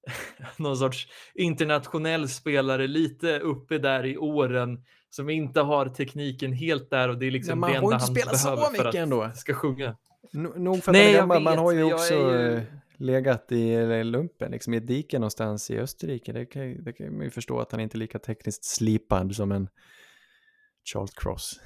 någon 0.56 0.76
sorts 0.76 1.08
internationell 1.34 2.28
spelare 2.28 2.86
lite 2.86 3.38
uppe 3.38 3.78
där 3.78 4.06
i 4.06 4.18
åren 4.18 4.84
som 5.10 5.30
inte 5.30 5.60
har 5.60 5.86
tekniken 5.88 6.52
helt 6.52 6.90
där 6.90 7.08
och 7.08 7.18
det 7.18 7.26
är 7.26 7.30
liksom 7.30 7.50
Ja, 7.50 7.54
man 7.56 7.70
det 7.70 7.76
enda 7.76 7.96
han 7.98 8.14
behöver 8.14 8.36
för 8.64 8.72
mycket 8.72 8.86
att 8.86 8.94
ändå. 8.94 9.30
ska 9.34 9.54
sjunga. 9.54 9.96
No- 10.32 10.58
Nog 10.58 10.82
för 10.84 10.90
att 10.90 10.92
Nej, 10.92 11.04
han 11.06 11.14
är 11.14 11.18
gammal, 11.18 11.42
man 11.42 11.58
har 11.58 11.72
ju 11.72 11.92
också 11.94 12.14
är 12.14 12.50
ju- 12.50 12.56
eh, 12.56 12.62
legat 12.98 13.52
i 13.52 14.04
lumpen, 14.04 14.50
liksom 14.52 14.74
i 14.74 14.76
ett 14.76 14.86
dike 14.86 15.18
någonstans 15.18 15.70
i 15.70 15.78
Österrike. 15.78 16.32
Det 16.32 16.46
kan, 16.46 16.84
det 16.84 16.92
kan 16.92 17.16
man 17.16 17.24
ju 17.24 17.30
förstå 17.30 17.60
att 17.60 17.72
han 17.72 17.80
inte 17.80 17.96
är 17.96 17.98
lika 17.98 18.18
tekniskt 18.18 18.64
slipad 18.64 19.34
som 19.36 19.52
en 19.52 19.68
Charles 20.92 21.14
Cross. 21.14 21.60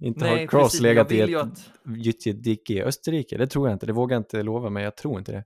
Inte 0.00 0.24
har 0.28 0.36
Nej, 0.36 0.48
Cross 0.48 0.62
precis, 0.62 0.80
legat 0.80 1.12
i 1.12 1.20
ett 1.20 1.36
att- 1.36 2.42
dike 2.44 2.72
i 2.72 2.82
Österrike, 2.82 3.36
det 3.38 3.46
tror 3.46 3.68
jag 3.68 3.74
inte, 3.76 3.86
det 3.86 3.92
vågar 3.92 4.14
jag 4.16 4.20
inte 4.20 4.42
lova, 4.42 4.70
men 4.70 4.82
jag 4.82 4.96
tror 4.96 5.18
inte 5.18 5.32
det. 5.32 5.44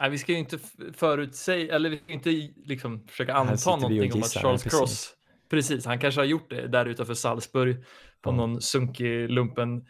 Nej, 0.00 0.10
vi 0.10 0.18
ska 0.18 0.32
ju 0.32 0.38
inte 0.38 0.58
förutsäga, 0.92 1.74
eller 1.74 1.90
vi 1.90 1.96
ska 1.98 2.12
inte 2.12 2.30
liksom 2.56 3.06
försöka 3.06 3.34
anta 3.34 3.76
någonting 3.76 4.12
om 4.12 4.20
att 4.22 4.28
Charles 4.32 4.64
ja, 4.64 4.70
Cross, 4.70 5.14
precis, 5.50 5.86
han 5.86 5.98
kanske 5.98 6.20
har 6.20 6.26
gjort 6.26 6.50
det 6.50 6.68
där 6.68 6.86
utanför 6.86 7.14
Salzburg 7.14 7.76
på 8.22 8.30
Ja. 8.30 8.36
någon 8.36 8.60
sunkig 8.60 9.30
lumpen 9.30 9.84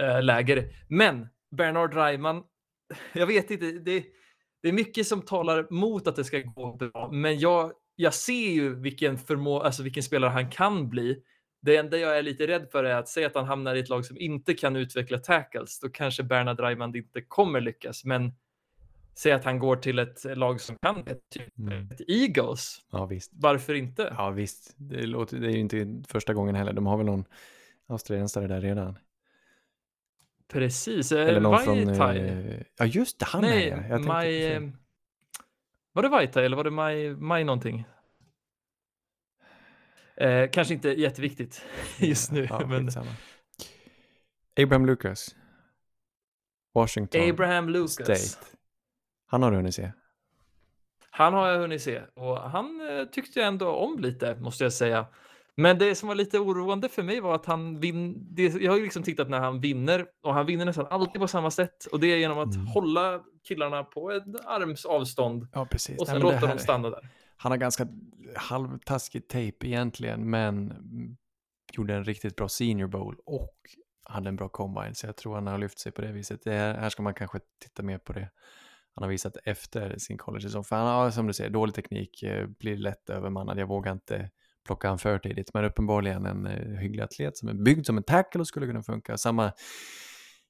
äh, 0.00 0.22
läger. 0.22 0.68
Men 0.88 1.26
Bernard 1.56 1.94
Reimann, 1.94 2.42
jag 3.12 3.26
vet 3.26 3.50
inte, 3.50 3.72
det, 3.72 4.04
det 4.62 4.68
är 4.68 4.72
mycket 4.72 5.06
som 5.06 5.22
talar 5.22 5.66
mot 5.70 6.06
att 6.06 6.16
det 6.16 6.24
ska 6.24 6.38
gå 6.38 6.76
bra, 6.76 7.10
men 7.12 7.38
jag, 7.38 7.72
jag 7.96 8.14
ser 8.14 8.50
ju 8.50 8.74
vilken, 8.74 9.18
förmå, 9.18 9.60
alltså 9.60 9.82
vilken 9.82 10.02
spelare 10.02 10.30
han 10.30 10.50
kan 10.50 10.88
bli. 10.88 11.22
Det 11.62 11.76
enda 11.76 11.98
jag 11.98 12.18
är 12.18 12.22
lite 12.22 12.46
rädd 12.46 12.68
för 12.72 12.84
är 12.84 12.94
att 12.94 13.08
säga 13.08 13.26
att 13.26 13.34
han 13.34 13.44
hamnar 13.44 13.74
i 13.74 13.80
ett 13.80 13.88
lag 13.88 14.04
som 14.04 14.18
inte 14.18 14.54
kan 14.54 14.76
utveckla 14.76 15.18
tackles, 15.18 15.80
då 15.80 15.88
kanske 15.88 16.22
Bernard 16.22 16.60
Reimann 16.60 16.96
inte 16.96 17.20
kommer 17.20 17.60
lyckas, 17.60 18.04
men 18.04 18.32
säg 19.14 19.32
att 19.32 19.44
han 19.44 19.58
går 19.58 19.76
till 19.76 19.98
ett 19.98 20.24
lag 20.36 20.60
som 20.60 20.76
kan 20.82 21.04
det, 21.04 21.30
typ 21.30 21.58
Mm. 21.58 21.90
ett 21.90 22.00
Eagles. 22.08 22.78
Ja, 22.90 23.06
visst. 23.06 23.32
Varför 23.34 23.74
inte? 23.74 24.14
Ja, 24.16 24.30
visst. 24.30 24.74
Det, 24.76 25.06
låter, 25.06 25.38
det 25.38 25.46
är 25.46 25.50
ju 25.50 25.58
inte 25.58 26.02
första 26.08 26.34
gången 26.34 26.54
heller. 26.54 26.72
De 26.72 26.86
har 26.86 26.96
väl 26.96 27.06
någon 27.06 27.24
australiensare 27.86 28.46
där 28.46 28.60
redan. 28.60 28.98
Precis. 30.54 31.12
Eller 31.12 31.40
någon 31.40 31.52
Vai 31.52 31.64
från... 31.64 31.88
Eh, 32.16 32.60
Ja, 32.78 32.84
just 32.84 33.18
det, 33.18 33.26
han 33.26 33.40
Nej, 33.42 33.70
är. 33.70 33.88
Jag 33.88 34.04
Maj... 34.04 34.52
eh. 34.52 34.62
Var 35.92 36.02
det 36.02 36.08
Vaitai 36.08 36.44
eller 36.44 36.56
var 36.56 36.64
det 36.64 36.70
Maj, 36.70 37.16
Maj 37.16 37.44
någonting? 37.44 37.84
Eh, 40.16 40.50
kanske 40.50 40.74
inte 40.74 40.88
jätteviktigt 40.88 41.64
just 41.98 42.32
nu, 42.32 42.46
Ja, 42.50 42.66
men 42.66 42.84
skitsamma. 42.84 43.10
Abraham 44.60 44.86
Lucas. 44.86 45.36
Washington 46.74 47.30
Abraham 47.30 47.68
Lucas. 47.68 47.92
State. 47.92 48.46
Han 49.26 49.42
har 49.42 49.50
du 49.50 49.56
hunnit 49.56 49.74
se. 49.74 49.92
Han 51.10 51.34
har 51.34 51.48
jag 51.48 51.58
hunnit 51.58 51.82
se 51.82 52.02
och 52.14 52.36
han 52.50 52.88
eh, 52.88 53.04
tyckte 53.04 53.38
jag 53.38 53.48
ändå 53.48 53.68
om 53.70 53.98
lite, 53.98 54.34
måste 54.34 54.64
jag 54.64 54.72
säga. 54.72 55.06
Men 55.56 55.78
det 55.78 55.94
som 55.94 56.08
var 56.08 56.14
lite 56.14 56.38
oroande 56.38 56.88
för 56.88 57.02
mig 57.02 57.20
var 57.20 57.34
att 57.34 57.46
han 57.46 57.80
vinner. 57.80 58.62
Jag 58.62 58.72
har 58.72 58.76
ju 58.78 58.84
liksom 58.84 59.02
tittat 59.02 59.28
när 59.30 59.40
han 59.40 59.60
vinner 59.60 60.06
och 60.22 60.34
han 60.34 60.46
vinner 60.46 60.64
nästan 60.64 60.86
alltid 60.90 61.20
på 61.20 61.28
samma 61.28 61.50
sätt 61.50 61.84
och 61.92 62.00
det 62.00 62.06
är 62.06 62.16
genom 62.16 62.38
att 62.38 62.54
Mm. 62.54 62.66
hålla 62.66 63.20
killarna 63.48 63.84
på 63.84 64.10
ett 64.10 64.22
arms 64.46 64.84
avstånd 64.84 65.48
Ja, 65.52 65.66
precis. 65.70 66.00
och 66.00 66.06
sen 66.06 66.20
låta 66.20 66.46
dem 66.46 66.58
stanna 66.58 66.90
där. 66.90 67.08
Han 67.36 67.52
har 67.52 67.56
ganska 67.56 67.88
halvtaskig 68.36 69.28
tejp 69.28 69.66
egentligen, 69.66 70.30
men 70.30 70.72
gjorde 71.72 71.94
en 71.94 72.04
riktigt 72.04 72.36
bra 72.36 72.48
senior 72.48 72.86
bowl 72.88 73.16
och 73.26 73.56
hade 74.04 74.28
en 74.28 74.36
bra 74.36 74.48
combine, 74.48 74.94
så 74.94 75.06
jag 75.06 75.16
tror 75.16 75.34
han 75.34 75.46
har 75.46 75.58
lyft 75.58 75.78
sig 75.78 75.92
på 75.92 76.02
det 76.02 76.12
viset. 76.12 76.40
Det 76.44 76.52
här, 76.52 76.74
här 76.74 76.90
ska 76.90 77.02
man 77.02 77.14
kanske 77.14 77.38
titta 77.62 77.82
mer 77.82 77.98
på 77.98 78.12
det. 78.12 78.30
Han 78.94 79.02
har 79.02 79.08
visat 79.10 79.36
efter 79.44 79.98
sin 79.98 80.18
college-säsong, 80.18 80.64
för 80.64 80.76
han 80.76 80.86
har, 80.86 81.10
som 81.10 81.26
du 81.26 81.32
säger, 81.32 81.50
dålig 81.50 81.74
teknik, 81.74 82.22
eh, 82.22 82.46
blir 82.46 82.76
lätt 82.76 83.10
övermannad. 83.10 83.58
Jag 83.58 83.66
vågar 83.66 83.92
inte 83.92 84.30
plocka 84.64 84.88
han 84.88 84.98
för 84.98 85.18
tidigt, 85.18 85.54
men 85.54 85.64
uppenbarligen 85.64 86.26
en 86.26 86.46
eh, 86.46 86.78
hygglig 86.78 87.02
atlet 87.02 87.36
som 87.36 87.48
är 87.48 87.54
byggd 87.54 87.86
som 87.86 87.96
en 87.96 88.02
tackle 88.02 88.40
och 88.40 88.46
skulle 88.46 88.66
kunna 88.66 88.82
funka. 88.82 89.16
Samma 89.16 89.52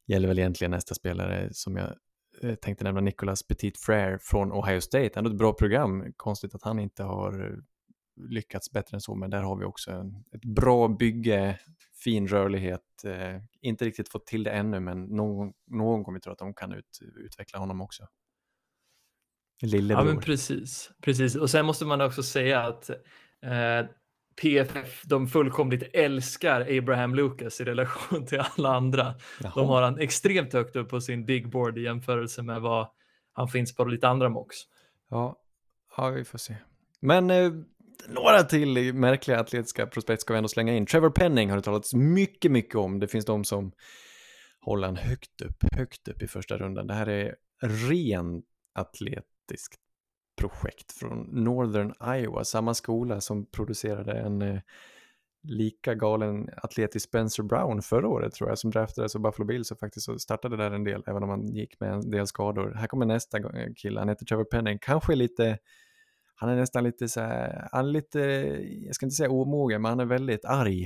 gäller 0.07 0.29
väl 0.29 0.38
egentligen 0.38 0.70
nästa 0.70 0.94
spelare 0.94 1.48
som 1.53 1.77
jag 1.77 1.94
eh, 2.42 2.55
tänkte 2.55 2.85
nämna, 2.85 3.00
Nicholas 3.00 3.42
Petit 3.42 3.79
Frere 3.79 4.18
från 4.20 4.53
Ohio 4.53 4.81
State. 4.81 5.11
Ändå 5.14 5.31
ett 5.31 5.38
bra 5.38 5.53
program, 5.53 6.12
konstigt 6.16 6.55
att 6.55 6.62
han 6.62 6.79
inte 6.79 7.03
har 7.03 7.46
eh, 7.46 7.57
lyckats 8.16 8.70
bättre 8.70 8.96
än 8.96 9.00
så, 9.00 9.14
men 9.14 9.31
där 9.31 9.42
har 9.42 9.57
vi 9.57 9.64
också 9.64 9.90
en, 9.90 10.24
ett 10.33 10.44
bra 10.44 10.88
bygge, 10.88 11.59
fin 12.05 12.29
rörlighet, 12.29 13.05
eh, 13.05 13.40
inte 13.61 13.85
riktigt 13.85 14.09
fått 14.09 14.27
till 14.27 14.44
det 14.44 14.50
ännu, 14.50 14.81
men 14.81 15.03
någon, 15.03 15.53
någon 15.66 16.03
gång 16.03 16.14
vi 16.14 16.20
tror 16.20 16.33
att 16.33 16.38
de 16.38 16.55
kan 16.55 16.72
ut, 16.72 16.98
utveckla 17.16 17.59
honom 17.59 17.81
också. 17.81 18.03
Ja, 19.61 19.68
Lillebror. 19.68 20.05
men 20.05 20.20
precis, 20.20 20.90
precis. 21.03 21.37
Och 21.37 21.50
sen 21.50 21.66
måste 21.66 21.85
man 21.85 22.00
också 22.00 22.22
säga 22.22 22.61
att 22.61 22.90
eh, 23.42 23.87
PFF, 24.42 25.02
de 25.04 25.28
fullkomligt 25.28 25.82
älskar 25.92 26.78
Abraham 26.78 27.14
Lucas 27.14 27.60
i 27.60 27.64
relation 27.64 28.26
till 28.26 28.40
alla 28.40 28.76
andra. 28.76 29.14
Jaha. 29.42 29.52
De 29.54 29.68
har 29.68 29.82
han 29.82 29.98
extremt 29.98 30.52
högt 30.52 30.76
upp 30.76 30.88
på 30.88 31.00
sin 31.00 31.26
big 31.26 31.50
board 31.50 31.78
i 31.78 31.82
jämförelse 31.82 32.42
med 32.42 32.60
vad 32.60 32.88
han 33.32 33.48
finns 33.48 33.74
på 33.76 33.84
lite 33.84 34.08
andra 34.08 34.28
mocks. 34.28 34.56
Ja, 35.10 35.36
ja, 35.96 36.08
vi 36.08 36.24
får 36.24 36.38
se. 36.38 36.56
Men 37.00 37.30
eh, 37.30 37.52
några 38.08 38.42
till 38.42 38.94
märkliga 38.94 39.40
atletiska 39.40 39.86
prospekt 39.86 40.22
ska 40.22 40.32
vi 40.32 40.38
ändå 40.38 40.48
slänga 40.48 40.72
in. 40.72 40.86
Trevor 40.86 41.10
Penning 41.10 41.50
har 41.50 41.56
det 41.56 41.62
talats 41.62 41.94
mycket, 41.94 42.50
mycket 42.50 42.74
om. 42.74 43.00
Det 43.00 43.08
finns 43.08 43.24
de 43.24 43.44
som 43.44 43.72
håller 44.60 44.86
han 44.86 44.96
högt 44.96 45.42
upp, 45.42 45.64
högt 45.76 46.08
upp 46.08 46.22
i 46.22 46.26
första 46.26 46.56
rundan. 46.56 46.86
Det 46.86 46.94
här 46.94 47.08
är 47.08 47.34
ren 47.88 48.42
atletiskt 48.74 49.83
projekt 50.36 50.92
från 50.92 51.18
Northern 51.32 51.94
Iowa, 52.16 52.44
samma 52.44 52.74
skola 52.74 53.20
som 53.20 53.46
producerade 53.46 54.12
en 54.12 54.42
eh, 54.42 54.60
lika 55.42 55.94
galen 55.94 56.48
atlet 56.56 56.96
i 56.96 57.00
Spencer 57.00 57.42
Brown 57.42 57.82
förra 57.82 58.08
året 58.08 58.32
tror 58.34 58.48
jag, 58.48 58.58
som 58.58 58.70
draftades 58.70 59.14
av 59.16 59.22
Buffalo 59.22 59.46
Bills 59.46 59.70
och 59.70 59.78
faktiskt 59.78 60.06
så 60.06 60.18
startade 60.18 60.56
där 60.56 60.70
en 60.70 60.84
del, 60.84 61.02
även 61.06 61.22
om 61.22 61.28
han 61.28 61.46
gick 61.46 61.80
med 61.80 61.92
en 61.92 62.10
del 62.10 62.26
skador. 62.26 62.72
Här 62.76 62.86
kommer 62.86 63.06
nästa 63.06 63.38
gång- 63.38 63.74
kille, 63.76 64.00
han 64.00 64.08
heter 64.08 64.24
Trevor 64.26 64.44
Penning, 64.44 64.78
kanske 64.80 65.14
lite, 65.14 65.58
han 66.34 66.48
är 66.50 66.56
nästan 66.56 66.84
lite 66.84 67.08
så 67.08 67.20
här, 67.20 67.68
han 67.72 67.84
är 67.86 67.90
lite, 67.90 68.18
jag 68.86 68.94
ska 68.94 69.06
inte 69.06 69.16
säga 69.16 69.30
omogen, 69.30 69.82
men 69.82 69.88
han 69.88 70.00
är 70.00 70.04
väldigt 70.04 70.44
arg. 70.44 70.84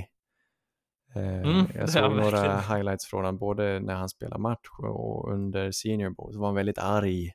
Eh, 1.15 1.41
Mm, 1.41 1.65
jag 1.75 1.89
såg 1.89 2.01
några 2.11 2.31
verkligen. 2.31 2.59
highlights 2.77 3.05
från 3.05 3.25
honom, 3.25 3.37
både 3.37 3.79
när 3.79 3.95
han 3.95 4.09
spelade 4.09 4.41
match 4.41 4.69
och 4.79 5.33
under 5.33 5.71
Senior 5.71 6.09
Bowl, 6.09 6.33
så 6.33 6.39
var 6.39 6.47
han 6.47 6.55
väldigt 6.55 6.77
arg 6.77 7.25
eh, 7.27 7.31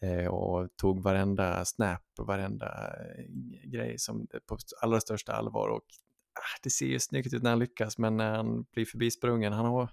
Eh, 0.00 0.26
och 0.26 0.68
tog 0.76 1.02
varenda 1.02 1.64
snap 1.64 2.02
och 2.18 2.26
varenda 2.26 2.66
eh, 2.66 3.24
grej 3.64 3.98
som 3.98 4.26
på 4.46 4.58
allra 4.82 5.00
största 5.00 5.32
allvar 5.32 5.68
och 5.68 5.84
ah, 6.34 6.58
det 6.62 6.70
ser 6.70 6.86
ju 6.86 6.98
snyggt 7.00 7.34
ut 7.34 7.42
när 7.42 7.50
han 7.50 7.58
lyckas 7.58 7.98
men 7.98 8.16
när 8.16 8.36
han 8.36 8.62
blir 8.72 8.84
förbisprungen, 8.84 9.52
han 9.52 9.66
har 9.66 9.90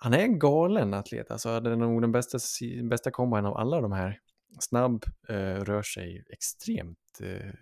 han 0.00 0.14
är 0.14 0.18
en 0.18 0.38
galen 0.38 0.94
atlet, 0.94 1.30
alltså 1.30 1.48
hade 1.48 1.76
nog 1.76 2.00
den 2.00 2.12
bästa, 2.12 2.38
bästa 2.82 3.10
kombinen 3.10 3.46
av 3.46 3.56
alla 3.56 3.80
de 3.80 3.92
här. 3.92 4.20
Snabb, 4.60 5.04
eh, 5.28 5.34
rör 5.64 5.82
sig 5.82 6.24
extremt 6.30 7.20
eh, 7.20 7.52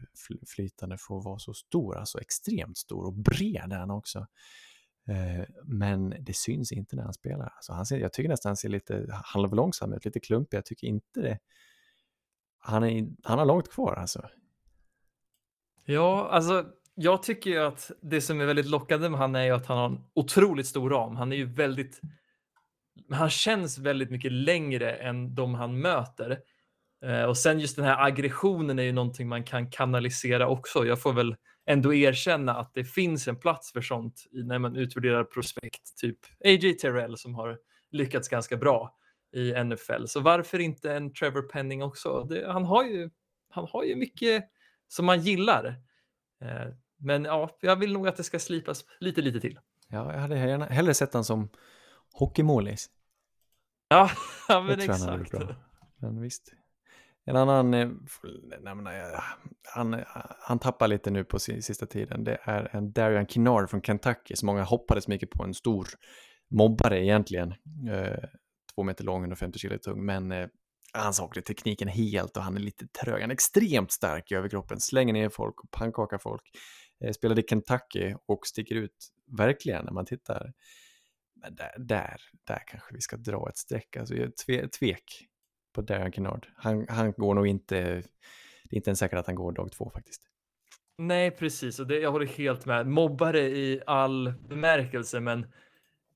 flytande 0.46 0.98
för 0.98 1.18
att 1.18 1.24
vara 1.24 1.38
så 1.38 1.54
stor, 1.54 1.96
alltså 1.96 2.20
extremt 2.20 2.78
stor 2.78 3.06
och 3.06 3.12
bred 3.12 3.72
är 3.72 3.78
han 3.78 3.90
också. 3.90 4.26
Eh, 5.08 5.44
men 5.64 6.14
det 6.20 6.36
syns 6.36 6.72
inte 6.72 6.96
när 6.96 7.02
han 7.02 7.14
spelar. 7.14 7.52
Alltså 7.56 7.72
han 7.72 7.86
ser, 7.86 7.98
jag 7.98 8.12
tycker 8.12 8.28
nästan 8.28 8.50
han 8.50 8.56
ser 8.56 8.68
lite 8.68 9.06
halvlångsam 9.24 9.92
ut, 9.92 10.04
lite 10.04 10.20
klumpig. 10.20 10.56
Jag 10.56 10.64
tycker 10.64 10.86
inte 10.86 11.20
det. 11.20 11.38
Han, 12.58 12.84
är, 12.84 13.06
han 13.24 13.38
har 13.38 13.46
långt 13.46 13.70
kvar 13.70 13.94
alltså. 13.94 14.28
Ja, 15.84 16.28
alltså 16.30 16.66
jag 16.94 17.22
tycker 17.22 17.50
ju 17.50 17.58
att 17.58 17.90
det 18.02 18.20
som 18.20 18.40
är 18.40 18.46
väldigt 18.46 18.66
lockande 18.66 19.08
med 19.08 19.20
han 19.20 19.34
är 19.34 19.44
ju 19.44 19.50
att 19.50 19.66
han 19.66 19.78
har 19.78 19.86
en 19.86 20.04
otroligt 20.14 20.66
stor 20.66 20.90
ram. 20.90 21.16
Han 21.16 21.32
är 21.32 21.36
ju 21.36 21.54
väldigt, 21.54 22.00
han 23.10 23.30
känns 23.30 23.78
väldigt 23.78 24.10
mycket 24.10 24.32
längre 24.32 24.92
än 24.92 25.34
de 25.34 25.54
han 25.54 25.80
möter. 25.80 26.38
Eh, 27.04 27.22
och 27.22 27.36
sen 27.36 27.60
just 27.60 27.76
den 27.76 27.84
här 27.84 28.06
aggressionen 28.06 28.78
är 28.78 28.82
ju 28.82 28.92
någonting 28.92 29.28
man 29.28 29.44
kan 29.44 29.70
kanalisera 29.70 30.48
också. 30.48 30.86
Jag 30.86 31.02
får 31.02 31.12
väl 31.12 31.36
ändå 31.66 31.94
erkänna 31.94 32.54
att 32.54 32.74
det 32.74 32.84
finns 32.84 33.28
en 33.28 33.36
plats 33.36 33.72
för 33.72 33.80
sånt 33.80 34.26
när 34.32 34.58
man 34.58 34.76
utvärderar 34.76 35.24
prospekt, 35.24 35.96
typ 35.96 36.18
A.J. 36.44 36.72
Terrell 36.72 37.18
som 37.18 37.34
har 37.34 37.58
lyckats 37.90 38.28
ganska 38.28 38.56
bra 38.56 38.96
i 39.32 39.64
NFL. 39.64 40.06
Så 40.06 40.20
varför 40.20 40.58
inte 40.58 40.92
en 40.92 41.12
Trevor 41.12 41.42
Penning 41.42 41.82
också? 41.82 42.24
Det, 42.24 42.52
han, 42.52 42.64
har 42.64 42.84
ju, 42.84 43.10
han 43.50 43.66
har 43.70 43.84
ju 43.84 43.96
mycket 43.96 44.44
som 44.88 45.06
man 45.06 45.20
gillar. 45.20 45.66
Eh, 46.40 46.68
Men 46.98 47.24
ja, 47.24 47.58
jag 47.60 47.76
vill 47.76 47.92
nog 47.92 48.08
att 48.08 48.16
det 48.16 48.24
ska 48.24 48.38
slipas 48.38 48.84
lite, 49.00 49.22
lite 49.22 49.40
till. 49.40 49.58
Ja, 49.88 50.12
jag 50.12 50.20
hade 50.20 50.38
gärna, 50.38 50.64
hellre 50.64 50.94
sett 50.94 51.14
han 51.14 51.24
som 51.24 51.48
hockeymålis. 52.12 52.90
Ja, 53.88 54.10
ja 54.48 54.60
Det 54.60 54.66
men 54.66 54.80
exakt. 54.80 55.32
Men 55.98 56.20
visst. 56.20 56.52
En 57.28 57.36
annan, 57.36 57.74
eh, 57.74 57.80
eh 57.80 59.20
han, 59.74 59.94
eh, 59.94 60.06
han 60.40 60.58
tappar 60.58 60.88
lite 60.88 61.10
nu 61.10 61.24
på 61.24 61.38
sista 61.38 61.86
tiden. 61.86 62.24
Det 62.24 62.38
är 62.42 62.76
en 62.76 62.92
Darian 62.92 63.26
Kinnard 63.26 63.70
från 63.70 63.82
Kentucky 63.82 64.36
som 64.36 64.46
många 64.46 64.62
hoppades 64.62 65.08
mycket 65.08 65.30
på. 65.30 65.44
En 65.44 65.54
stor 65.54 65.88
mobbare 66.50 67.04
egentligen. 67.04 67.54
Eh, 67.90 68.28
två 68.74 68.82
meter 68.82 69.04
lång, 69.04 69.20
150 69.20 69.58
kilo 69.58 69.78
tung. 69.78 70.04
Men 70.04 70.32
eh, 70.32 70.46
han 70.92 71.14
saknar 71.14 71.42
tekniken 71.42 71.88
helt 71.88 72.36
och 72.36 72.42
han 72.42 72.56
är 72.56 72.60
lite 72.60 72.86
trög. 72.86 73.20
Han 73.20 73.30
är 73.30 73.34
extremt 73.34 73.92
stark 73.92 74.32
i 74.32 74.34
överkroppen. 74.34 74.80
Slänger 74.80 75.12
ner 75.12 75.28
folk 75.28 75.64
och 75.64 75.70
pannkakar 75.70 76.18
folk. 76.18 76.42
Eh, 77.04 77.12
spelade 77.12 77.40
i 77.40 77.44
Kentucky 77.48 78.14
och 78.26 78.46
sticker 78.46 78.74
ut 78.74 79.12
verkligen 79.38 79.84
när 79.84 79.92
man 79.92 80.06
tittar. 80.06 80.52
Men 81.34 81.54
där, 81.54 81.74
där, 81.78 82.20
där 82.44 82.62
kanske 82.66 82.94
vi 82.94 83.00
ska 83.00 83.16
dra 83.16 83.48
ett 83.48 83.58
streck. 83.58 83.96
Alltså 83.96 84.14
tve, 84.46 84.68
tvek 84.68 85.04
på 85.76 85.82
Darren 85.82 86.12
Kennard. 86.12 86.46
Han, 86.56 86.86
han 86.88 87.12
går 87.12 87.34
nog 87.34 87.46
inte, 87.46 87.74
det 88.64 88.70
är 88.70 88.76
inte 88.76 88.90
ens 88.90 88.98
säkert 88.98 89.18
att 89.18 89.26
han 89.26 89.34
går 89.34 89.52
dag 89.52 89.72
två 89.72 89.90
faktiskt. 89.94 90.22
Nej, 90.98 91.30
precis, 91.30 91.80
och 91.80 91.86
det, 91.86 91.98
jag 91.98 92.12
håller 92.12 92.26
helt 92.26 92.66
med. 92.66 92.86
Mobbare 92.86 93.40
i 93.40 93.80
all 93.86 94.32
bemärkelse, 94.48 95.20
men 95.20 95.46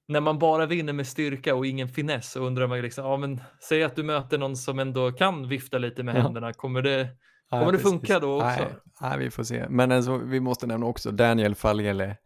när 0.08 0.20
man 0.20 0.38
bara 0.38 0.66
vinner 0.66 0.92
med 0.92 1.06
styrka 1.06 1.54
och 1.54 1.66
ingen 1.66 1.88
finess 1.88 2.32
så 2.32 2.40
undrar 2.40 2.66
man 2.66 2.78
ju 2.78 2.82
liksom, 2.82 3.04
ja 3.04 3.16
men 3.16 3.40
säg 3.68 3.84
att 3.84 3.96
du 3.96 4.02
möter 4.02 4.38
någon 4.38 4.56
som 4.56 4.78
ändå 4.78 5.12
kan 5.12 5.48
vifta 5.48 5.78
lite 5.78 6.02
med 6.02 6.16
ja. 6.16 6.20
händerna, 6.20 6.52
kommer 6.52 6.82
det, 6.82 7.08
kommer 7.50 7.72
det 7.72 7.78
funka 7.78 8.18
då 8.18 8.36
också? 8.36 8.46
Nej, 8.46 8.76
nej, 9.00 9.18
vi 9.18 9.30
får 9.30 9.44
se. 9.44 9.66
Men 9.68 9.92
alltså, 9.92 10.16
vi 10.16 10.40
måste 10.40 10.66
nämna 10.66 10.86
också 10.86 11.10
Daniel 11.10 11.54
Falgele. 11.54 12.16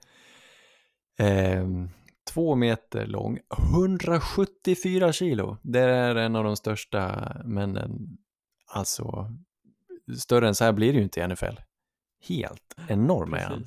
Eh, 1.18 1.64
Två 2.33 2.55
meter 2.55 3.07
lång, 3.07 3.39
174 3.75 5.13
kilo. 5.13 5.57
Det 5.63 5.81
är 5.81 6.17
en 6.17 6.37
av 6.37 6.45
de 6.45 6.57
största 6.57 7.33
männen. 7.45 8.19
Alltså, 8.67 9.31
större 10.19 10.49
än 10.49 10.55
så 10.55 10.65
här 10.65 10.73
blir 10.73 10.93
det 10.93 10.99
ju 10.99 11.05
inte 11.05 11.21
i 11.21 11.29
NFL. 11.29 11.57
Helt 12.29 12.75
enorm 12.89 13.35
är 13.35 13.39
han. 13.39 13.65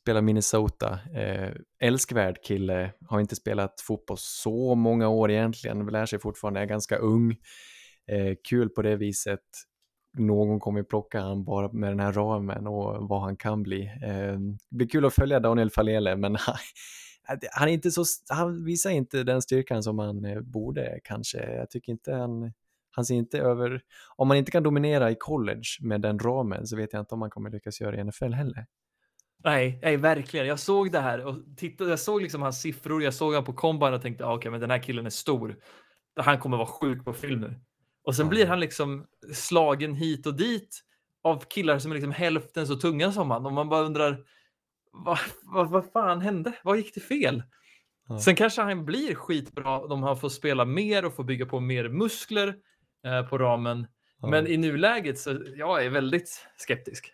Spelar 0.00 0.22
Minnesota, 0.22 0.98
eh, 1.14 1.50
älskvärd 1.80 2.42
kille, 2.42 2.92
har 3.06 3.20
inte 3.20 3.36
spelat 3.36 3.80
fotboll 3.80 4.16
så 4.20 4.74
många 4.74 5.08
år 5.08 5.30
egentligen, 5.30 5.86
lär 5.86 6.06
sig 6.06 6.18
fortfarande, 6.18 6.60
är 6.60 6.66
ganska 6.66 6.96
ung. 6.96 7.30
Eh, 8.10 8.34
kul 8.48 8.68
på 8.68 8.82
det 8.82 8.96
viset. 8.96 9.40
Någon 10.18 10.60
kommer 10.60 10.82
plocka 10.82 11.20
han 11.20 11.44
bara 11.44 11.72
med 11.72 11.90
den 11.90 12.00
här 12.00 12.12
ramen 12.12 12.66
och 12.66 13.08
vad 13.08 13.20
han 13.20 13.36
kan 13.36 13.62
bli. 13.62 13.84
Eh, 14.02 14.38
det 14.70 14.76
blir 14.76 14.88
kul 14.88 15.04
att 15.04 15.14
följa 15.14 15.40
Daniel 15.40 15.70
Falele, 15.70 16.16
men 16.16 16.32
han, 17.52 17.68
är 17.68 17.72
inte 17.72 17.90
så, 17.90 18.04
han 18.28 18.64
visar 18.64 18.90
inte 18.90 19.22
den 19.22 19.42
styrkan 19.42 19.82
som 19.82 19.98
han 19.98 20.24
eh, 20.24 20.40
borde 20.40 21.00
kanske. 21.04 21.54
Jag 21.54 21.70
tycker 21.70 21.92
inte 21.92 22.12
han, 22.12 22.52
han 22.90 23.04
ser 23.04 23.14
inte 23.14 23.38
över, 23.38 23.82
om 24.16 24.28
man 24.28 24.36
inte 24.36 24.50
kan 24.50 24.62
dominera 24.62 25.10
i 25.10 25.16
college 25.18 25.66
med 25.80 26.00
den 26.00 26.18
ramen 26.18 26.66
så 26.66 26.76
vet 26.76 26.92
jag 26.92 27.00
inte 27.00 27.14
om 27.14 27.18
man 27.18 27.30
kommer 27.30 27.50
lyckas 27.50 27.80
göra 27.80 28.00
i 28.00 28.04
NFL 28.04 28.32
heller. 28.32 28.66
Nej, 29.44 29.78
nej, 29.82 29.96
verkligen. 29.96 30.46
Jag 30.46 30.58
såg 30.58 30.92
det 30.92 31.00
här 31.00 31.26
och 31.26 31.36
tittade, 31.56 31.90
jag 31.90 31.98
såg 31.98 32.22
liksom 32.22 32.42
hans 32.42 32.60
siffror, 32.60 33.02
jag 33.02 33.14
såg 33.14 33.34
han 33.34 33.44
på 33.44 33.52
combine 33.52 33.94
och 33.94 34.02
tänkte, 34.02 34.26
ah, 34.26 34.34
okej, 34.34 34.50
men 34.50 34.60
den 34.60 34.70
här 34.70 34.82
killen 34.82 35.06
är 35.06 35.10
stor. 35.10 35.56
Han 36.16 36.38
kommer 36.38 36.56
vara 36.56 36.66
sjuk 36.66 37.04
på 37.04 37.12
film 37.12 37.40
nu. 37.40 37.60
Och 38.04 38.16
sen 38.16 38.28
blir 38.28 38.46
han 38.46 38.60
liksom 38.60 39.06
slagen 39.32 39.94
hit 39.94 40.26
och 40.26 40.36
dit 40.36 40.80
av 41.22 41.44
killar 41.48 41.78
som 41.78 41.90
är 41.90 41.94
liksom 41.94 42.12
hälften 42.12 42.66
så 42.66 42.76
tunga 42.76 43.12
som 43.12 43.30
han 43.30 43.46
och 43.46 43.52
man 43.52 43.68
bara 43.68 43.80
undrar, 43.80 44.24
vad, 44.92 45.18
vad, 45.42 45.70
vad 45.70 45.92
fan 45.92 46.20
hände? 46.20 46.52
Vad 46.62 46.76
gick 46.76 46.94
det 46.94 47.00
fel? 47.00 47.42
Ja. 48.08 48.18
Sen 48.18 48.36
kanske 48.36 48.62
han 48.62 48.84
blir 48.84 49.14
skitbra 49.14 49.80
om 49.80 50.02
han 50.02 50.16
får 50.16 50.28
spela 50.28 50.64
mer 50.64 51.04
och 51.04 51.14
får 51.14 51.24
bygga 51.24 51.46
på 51.46 51.60
mer 51.60 51.88
muskler 51.88 52.54
eh, 53.06 53.22
på 53.28 53.38
ramen. 53.38 53.86
Ja. 54.20 54.28
Men 54.28 54.46
i 54.46 54.56
nuläget 54.56 55.18
så 55.18 55.42
jag 55.56 55.84
är 55.84 55.90
väldigt 55.90 56.46
skeptisk. 56.56 57.12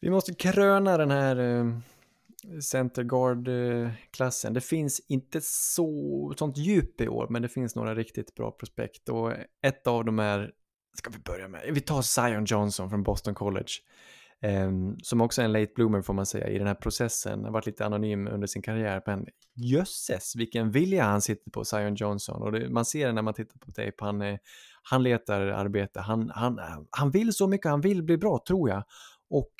Vi 0.00 0.10
måste 0.10 0.34
kröna 0.34 0.96
den 0.96 1.10
här 1.10 1.36
eh, 1.36 1.78
center 2.60 3.02
guard-klassen. 3.02 4.54
Det 4.54 4.60
finns 4.60 5.00
inte 5.08 5.40
så, 5.42 6.34
sånt 6.36 6.56
djup 6.56 7.00
i 7.00 7.08
år, 7.08 7.26
men 7.30 7.42
det 7.42 7.48
finns 7.48 7.76
några 7.76 7.94
riktigt 7.94 8.34
bra 8.34 8.50
prospekt. 8.50 9.08
Och 9.08 9.32
ett 9.62 9.86
av 9.86 10.04
dem 10.04 10.18
är, 10.18 10.52
ska 10.94 11.10
vi 11.10 11.18
börja 11.18 11.48
med, 11.48 11.70
vi 11.72 11.80
tar 11.80 12.02
Zion 12.02 12.44
Johnson 12.44 12.90
från 12.90 13.02
Boston 13.02 13.34
College. 13.34 13.72
Eh, 14.42 14.70
som 15.02 15.20
också 15.20 15.40
är 15.40 15.44
en 15.44 15.52
late 15.52 15.72
bloomer 15.74 16.02
får 16.02 16.14
man 16.14 16.26
säga 16.26 16.48
i 16.48 16.58
den 16.58 16.66
här 16.66 16.74
processen. 16.74 17.44
Har 17.44 17.50
varit 17.50 17.66
lite 17.66 17.86
anonym 17.86 18.28
under 18.28 18.46
sin 18.46 18.62
karriär, 18.62 19.02
men 19.06 19.26
jösses 19.54 20.36
vilken 20.36 20.70
vilja 20.70 21.04
han 21.04 21.22
sitter 21.22 21.50
på, 21.50 21.64
Zion 21.64 21.94
Johnson. 21.94 22.42
Och 22.42 22.52
det, 22.52 22.70
man 22.70 22.84
ser 22.84 23.06
det 23.06 23.12
när 23.12 23.22
man 23.22 23.34
tittar 23.34 23.58
på 23.58 23.70
tape, 23.70 23.94
han, 23.98 24.22
eh, 24.22 24.38
han 24.82 25.02
letar 25.02 25.40
arbete, 25.40 26.00
han, 26.00 26.30
han, 26.34 26.60
han 26.90 27.10
vill 27.10 27.32
så 27.32 27.46
mycket, 27.46 27.70
han 27.70 27.80
vill 27.80 28.02
bli 28.02 28.18
bra 28.18 28.42
tror 28.46 28.70
jag. 28.70 28.82
Och 29.30 29.52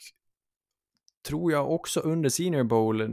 tror 1.28 1.52
jag 1.52 1.70
också 1.70 2.00
under 2.00 2.28
Senior 2.28 2.64
Bowl 2.64 3.10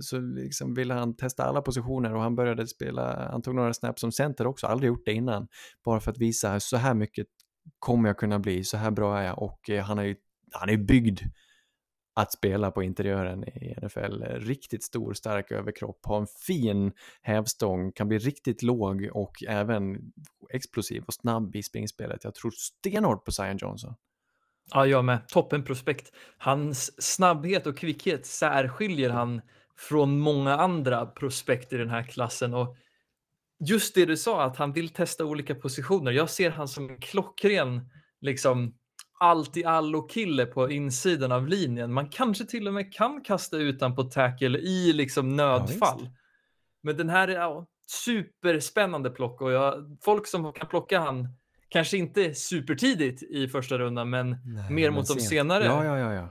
så 0.00 0.18
liksom 0.20 0.74
ville 0.74 0.94
han 0.94 1.16
testa 1.16 1.44
alla 1.44 1.62
positioner 1.62 2.14
och 2.14 2.22
han 2.22 2.36
började 2.36 2.66
spela, 2.66 3.28
han 3.30 3.42
tog 3.42 3.54
några 3.54 3.74
snaps 3.74 4.00
som 4.00 4.12
center 4.12 4.46
också, 4.46 4.66
aldrig 4.66 4.88
gjort 4.88 5.06
det 5.06 5.12
innan. 5.12 5.48
Bara 5.84 6.00
för 6.00 6.10
att 6.10 6.18
visa 6.18 6.60
så 6.60 6.76
här 6.76 6.94
mycket 6.94 7.26
kommer 7.78 8.08
jag 8.08 8.18
kunna 8.18 8.38
bli, 8.38 8.64
så 8.64 8.76
här 8.76 8.90
bra 8.90 9.18
är 9.18 9.26
jag 9.26 9.42
och 9.42 9.70
eh, 9.70 9.84
han 9.84 9.98
har 9.98 10.04
ju 10.04 10.16
han 10.54 10.68
är 10.68 10.76
byggd 10.76 11.20
att 12.14 12.32
spela 12.32 12.70
på 12.70 12.82
interiören 12.82 13.44
i 13.44 13.74
NFL. 13.82 14.22
Riktigt 14.22 14.84
stor, 14.84 15.14
stark 15.14 15.50
överkropp, 15.50 16.00
har 16.02 16.20
en 16.20 16.26
fin 16.46 16.92
hävstång, 17.22 17.92
kan 17.92 18.08
bli 18.08 18.18
riktigt 18.18 18.62
låg 18.62 19.08
och 19.12 19.42
även 19.48 20.12
explosiv 20.50 21.04
och 21.06 21.14
snabb 21.14 21.56
i 21.56 21.62
springspelet. 21.62 22.24
Jag 22.24 22.34
tror 22.34 22.50
stenhårt 22.50 23.24
på 23.24 23.32
Zion 23.32 23.56
Johnson. 23.56 23.94
Ja, 24.70 24.86
jag 24.86 25.04
med. 25.04 25.28
Toppen 25.28 25.64
prospekt. 25.64 26.12
Hans 26.38 27.02
snabbhet 27.02 27.66
och 27.66 27.78
kvickhet 27.78 28.26
särskiljer 28.26 29.10
han 29.10 29.40
från 29.76 30.18
många 30.18 30.56
andra 30.56 31.06
prospekt 31.06 31.72
i 31.72 31.76
den 31.76 31.90
här 31.90 32.02
klassen. 32.02 32.54
Och 32.54 32.76
just 33.68 33.94
det 33.94 34.06
du 34.06 34.16
sa, 34.16 34.42
att 34.44 34.56
han 34.56 34.72
vill 34.72 34.88
testa 34.88 35.24
olika 35.24 35.54
positioner. 35.54 36.12
Jag 36.12 36.30
ser 36.30 36.50
han 36.50 36.68
som 36.68 36.90
en 36.90 36.98
klockren, 37.00 37.90
liksom 38.20 38.74
allt 39.24 39.56
i 39.56 39.64
allo 39.64 40.02
kille 40.02 40.46
på 40.46 40.70
insidan 40.70 41.32
av 41.32 41.48
linjen. 41.48 41.92
Man 41.92 42.08
kanske 42.08 42.44
till 42.44 42.68
och 42.68 42.74
med 42.74 42.94
kan 42.94 43.20
kasta 43.20 43.56
ut 43.56 43.80
han 43.80 43.94
på 43.96 44.02
tackle 44.02 44.58
i 44.58 44.92
liksom 44.92 45.36
nödfall. 45.36 46.08
Men 46.82 46.96
den 46.96 47.08
här 47.08 47.28
är 47.28 47.34
ja, 47.34 47.66
superspännande 47.86 49.10
plock 49.10 49.40
och 49.40 49.52
jag, 49.52 49.98
folk 50.02 50.26
som 50.26 50.52
kan 50.52 50.68
plocka 50.68 51.00
han 51.00 51.28
kanske 51.68 51.96
inte 51.96 52.34
supertidigt 52.34 53.22
i 53.22 53.48
första 53.48 53.78
rundan, 53.78 54.10
men 54.10 54.30
Nej, 54.30 54.70
mer 54.70 54.90
men 54.90 54.94
mot 54.94 55.06
de 55.06 55.12
sent. 55.12 55.28
senare. 55.28 55.64
Ja, 55.64 55.84
ja, 55.84 55.98
ja, 55.98 56.14
ja. 56.14 56.28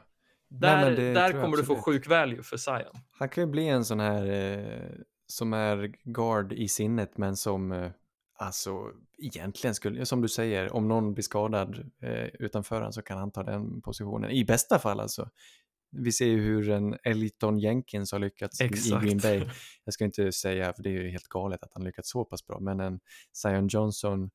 Där, 0.49 0.91
det 0.91 1.13
där 1.13 1.31
kommer 1.31 1.57
du 1.57 1.63
få 1.63 1.75
sjuk 1.75 2.07
value 2.07 2.43
för 2.43 2.57
Zion. 2.57 3.01
Han 3.19 3.29
kan 3.29 3.43
ju 3.43 3.49
bli 3.49 3.67
en 3.67 3.85
sån 3.85 3.99
här 3.99 4.31
eh, 4.31 4.89
som 5.27 5.53
är 5.53 5.93
guard 6.03 6.53
i 6.53 6.67
sinnet 6.67 7.17
men 7.17 7.35
som 7.35 7.71
eh, 7.71 7.91
alltså 8.45 8.91
egentligen 9.17 9.75
skulle, 9.75 10.05
som 10.05 10.21
du 10.21 10.27
säger, 10.29 10.73
om 10.75 10.87
någon 10.87 11.13
blir 11.13 11.23
skadad 11.23 11.91
eh, 12.01 12.25
utanför 12.39 12.81
han 12.81 12.93
så 12.93 13.01
kan 13.01 13.17
han 13.17 13.31
ta 13.31 13.43
den 13.43 13.81
positionen. 13.81 14.31
I 14.31 14.45
bästa 14.45 14.79
fall 14.79 14.99
alltså. 14.99 15.29
Vi 15.95 16.11
ser 16.11 16.25
ju 16.25 16.41
hur 16.41 16.69
en 16.69 16.97
Elton 17.03 17.59
Jenkins 17.59 18.11
har 18.11 18.19
lyckats 18.19 18.61
i- 18.61 18.63
i 18.63 18.67
Exakt. 18.67 19.03
Green 19.05 19.17
Bay. 19.17 19.43
Jag 19.85 19.93
ska 19.93 20.05
inte 20.05 20.31
säga, 20.31 20.73
för 20.73 20.83
det 20.83 20.89
är 20.89 21.03
ju 21.03 21.09
helt 21.09 21.27
galet 21.27 21.63
att 21.63 21.71
han 21.73 21.83
lyckats 21.83 22.09
så 22.09 22.25
pass 22.25 22.45
bra, 22.47 22.59
men 22.59 22.79
en 22.79 22.99
Zion 23.33 23.67
Johnson, 23.67 24.29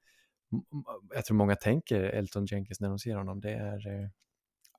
jag 1.15 1.25
tror 1.25 1.37
många 1.37 1.55
tänker 1.57 2.01
Elton 2.03 2.47
Jenkins 2.47 2.81
när 2.81 2.89
de 2.89 2.99
ser 2.99 3.15
honom, 3.17 3.41
det 3.41 3.51
är 3.53 3.87
eh, 4.03 4.09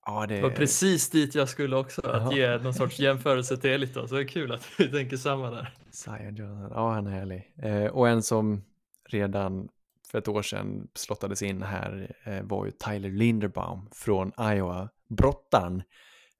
Ja, 0.05 0.25
det 0.27 0.35
Det 0.35 0.41
var 0.41 0.49
precis 0.49 1.09
dit 1.09 1.35
jag 1.35 1.49
skulle 1.49 1.75
också, 1.75 2.01
att 2.07 2.23
Ja. 2.35 2.37
ge 2.37 2.57
någon 2.57 2.73
sorts 2.73 2.99
jämförelse 2.99 3.57
till 3.57 3.69
Eliton. 3.69 4.07
Så 4.07 4.15
det 4.15 4.21
är 4.21 4.27
kul 4.27 4.51
att 4.51 4.67
vi 4.77 4.87
tänker 4.91 5.17
samma 5.17 5.49
där. 5.51 5.73
Zion 5.91 6.35
Johnson, 6.35 6.71
ja 6.73 6.91
han 6.93 7.07
är 7.07 7.11
härlig. 7.11 7.53
Eh, 7.57 7.85
och 7.85 8.09
en 8.09 8.23
som 8.23 8.63
redan 9.10 9.69
för 10.12 10.17
ett 10.17 10.28
år 10.28 10.41
sedan 10.41 10.88
slottades 10.93 11.41
in 11.41 11.62
här 11.62 12.15
eh, 12.24 12.43
var 12.43 12.65
ju 12.65 12.72
Tyler 12.72 13.10
Linderbaum 13.10 13.89
från 13.91 14.32
Iowa. 14.39 14.89
Brottaren. 15.08 15.84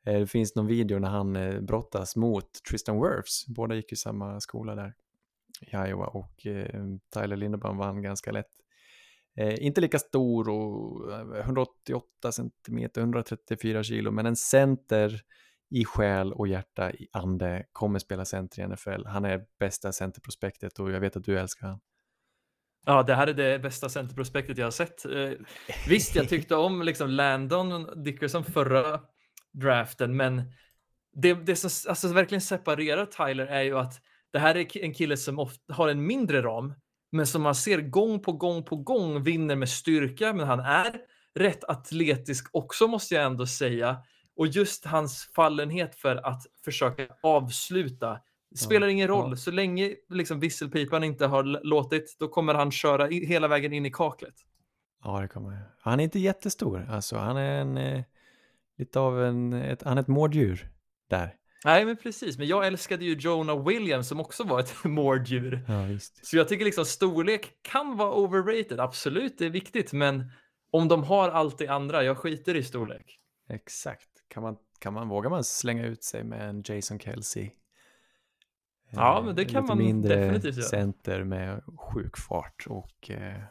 Eh, 0.06 0.20
det 0.20 0.28
finns 0.28 0.56
någon 0.56 0.68
video 0.68 1.00
när 1.00 1.10
han 1.10 1.36
eh, 1.36 1.62
brottas 1.62 2.16
mot 2.16 2.64
Tristan 2.70 3.02
Wirfs. 3.02 3.48
Båda 3.48 3.76
gick 3.76 3.92
ju 3.92 3.96
samma 3.96 4.40
skola 4.40 4.76
där 4.76 4.94
i 5.62 5.90
Iowa 5.90 6.08
och 6.08 6.36
Tyler 7.14 7.36
Linderbaum 7.36 7.78
vann 7.78 8.02
ganska 8.02 8.32
lätt. 8.32 8.50
Inte 9.60 9.82
lika 9.82 10.00
stor 10.00 10.50
och 10.50 11.12
188 11.40 12.32
centimeter, 12.32 13.02
134 13.02 13.84
kilo, 13.84 14.12
men 14.12 14.26
en 14.26 14.36
center 14.36 15.22
i 15.70 15.86
själ 15.86 16.34
och 16.34 16.48
hjärta, 16.48 16.92
i 16.92 17.08
ande, 17.12 17.66
kommer 17.72 18.00
spela 18.00 18.26
center 18.26 18.62
i 18.62 18.68
NFL. 18.68 19.06
Han 19.06 19.26
är 19.26 19.46
bästa 19.60 19.92
centerprospektet 19.92 20.80
och 20.80 20.92
jag 20.92 21.00
vet 21.00 21.16
att 21.16 21.24
du 21.24 21.40
älskar 21.40 21.68
honom. 21.68 21.82
Ja, 22.89 23.04
det 23.04 23.15
här 23.15 23.28
är 23.28 23.34
det 23.34 23.60
bästa 23.60 23.89
centerprospektet 23.89 24.58
jag 24.58 24.65
har 24.65 24.71
sett. 24.71 25.06
Eh, 25.06 25.32
visst, 25.88 26.15
jag 26.15 26.30
tyckte 26.30 26.56
om 26.56 26.82
liksom 26.82 27.10
Landon 27.10 28.04
Dickerson 28.04 28.43
förra 28.43 28.99
draften, 29.54 30.17
men 30.17 30.52
det, 31.13 31.34
det 31.34 31.56
som 31.56 31.89
alltså, 31.89 32.08
verkligen 32.08 32.41
separerar 32.41 33.06
Tyler 33.06 33.45
är 33.45 33.62
ju 33.62 33.78
att 33.78 34.02
det 34.32 34.39
här 34.39 34.58
är 34.58 34.84
en 34.84 34.93
kille 34.93 35.17
som 35.17 35.39
ofta 35.39 35.73
har 35.73 35.89
en 35.89 36.06
mindre 36.06 36.41
ram, 36.41 36.73
men 37.12 37.28
som 37.28 37.41
man 37.41 37.56
ser 37.56 37.82
gång 37.82 38.19
på 38.19 38.32
gång 38.32 38.63
på 38.63 38.75
gång 38.75 39.23
vinner 39.23 39.56
med 39.56 39.69
styrka, 39.69 40.34
men 40.34 40.47
han 40.47 40.60
är 40.60 41.02
rätt 41.36 41.63
atletisk 41.63 42.50
också 42.52 42.87
måste 42.87 43.15
jag 43.15 43.23
ändå 43.23 43.48
säga. 43.48 43.98
Och 44.35 44.48
just 44.48 44.85
hans 44.85 45.29
fallenhet 45.35 45.96
för 45.96 46.15
att 46.15 46.42
försöka 46.65 47.08
avsluta 47.23 48.19
det 48.50 48.58
spelar 48.58 48.87
ingen 48.87 49.08
roll. 49.08 49.37
Så 49.37 49.52
länge 49.52 49.95
liksom 50.10 50.39
visselpipan 50.39 51.04
inte 51.04 51.25
har 51.25 51.43
låtit, 51.43 52.15
då 52.19 52.27
kommer 52.27 52.54
han 52.54 52.71
köra 52.71 53.06
hela 53.08 53.47
vägen 53.47 53.73
in 53.73 53.85
i 53.85 53.91
kaklet. 53.91 54.35
Ja, 55.04 55.21
det 55.21 55.27
kommer. 55.27 55.62
Han 55.79 56.00
är 56.00 56.04
inte 56.04 56.19
jättestor, 56.19 56.87
alltså 56.89 57.17
han 57.17 57.37
är 57.37 57.62
en, 57.62 57.77
eh, 57.77 58.04
lite 58.77 59.00
av 59.00 59.23
en, 59.23 59.54
ett, 59.54 59.83
han 59.83 59.97
är 59.97 60.02
ett 60.02 60.08
mårddjur 60.08 60.69
där. 61.10 61.35
Nej, 61.65 61.85
men 61.85 61.97
precis. 61.97 62.37
Men 62.37 62.47
jag 62.47 62.67
älskade 62.67 63.06
ju 63.06 63.13
Jonah 63.13 63.67
Williams 63.67 64.08
som 64.08 64.19
också 64.19 64.43
var 64.43 64.60
ett 64.60 64.75
mårddjur. 64.83 65.65
Ja, 65.67 65.83
visst. 65.83 66.25
Så 66.25 66.37
jag 66.37 66.47
tycker 66.47 66.65
liksom 66.65 66.85
storlek 66.85 67.52
kan 67.62 67.97
vara 67.97 68.13
overrated. 68.13 68.79
Absolut, 68.79 69.37
det 69.37 69.45
är 69.45 69.50
viktigt. 69.50 69.93
Men 69.93 70.31
om 70.71 70.87
de 70.87 71.04
har 71.04 71.29
allt 71.29 71.58
det 71.58 71.67
andra, 71.67 72.04
jag 72.04 72.17
skiter 72.17 72.56
i 72.56 72.63
storlek. 72.63 73.19
Exakt. 73.50 74.10
Kan 74.27 74.43
man, 74.43 74.58
kan 74.79 74.93
man, 74.93 75.10
vågar 75.10 75.29
man 75.29 75.43
slänga 75.43 75.85
ut 75.85 76.04
sig 76.04 76.23
med 76.23 76.50
en 76.50 76.63
Jason 76.65 77.00
Kelsey? 77.00 77.52
Ja, 78.92 79.21
men 79.25 79.35
det 79.35 79.46
kan 79.46 79.65
man 79.65 79.77
mindre 79.77 80.15
definitivt 80.15 80.58
göra. 80.58 80.67
center 80.67 81.23
med 81.23 81.63
sjuk 81.77 82.17
fart 82.17 82.65
och 82.67 83.12
eh, 83.12 83.44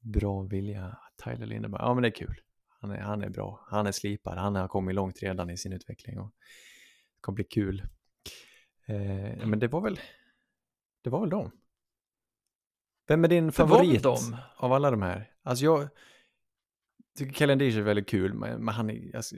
bra 0.00 0.42
vilja. 0.42 0.98
Tyler 1.24 1.46
Lindeberg, 1.46 1.82
ja 1.82 1.94
men 1.94 2.02
det 2.02 2.08
är 2.08 2.14
kul. 2.14 2.40
Han 2.80 2.90
är, 2.90 3.00
han 3.00 3.22
är 3.22 3.28
bra, 3.28 3.66
han 3.70 3.86
är 3.86 3.92
slipad, 3.92 4.38
han 4.38 4.54
har 4.54 4.68
kommit 4.68 4.94
långt 4.94 5.22
redan 5.22 5.50
i 5.50 5.56
sin 5.56 5.72
utveckling 5.72 6.18
och 6.18 6.32
det 7.14 7.20
kommer 7.20 7.34
bli 7.34 7.44
kul. 7.44 7.82
Eh, 8.86 9.46
men 9.46 9.58
det 9.58 9.68
var 9.68 9.80
väl, 9.80 10.00
det 11.02 11.10
var 11.10 11.20
väl 11.20 11.30
dem. 11.30 11.50
Vem 13.06 13.24
är 13.24 13.28
din 13.28 13.52
favorit 13.52 14.06
av 14.56 14.72
alla 14.72 14.90
de 14.90 15.02
här? 15.02 15.30
Alltså 15.42 15.64
jag 15.64 15.88
tycker 17.18 17.34
Kellen 17.34 17.58
Dish 17.58 17.76
är 17.76 17.82
väldigt 17.82 18.08
kul, 18.08 18.34
men, 18.34 18.64
men 18.64 18.74
han, 18.74 18.90
är, 18.90 19.16
alltså, 19.16 19.36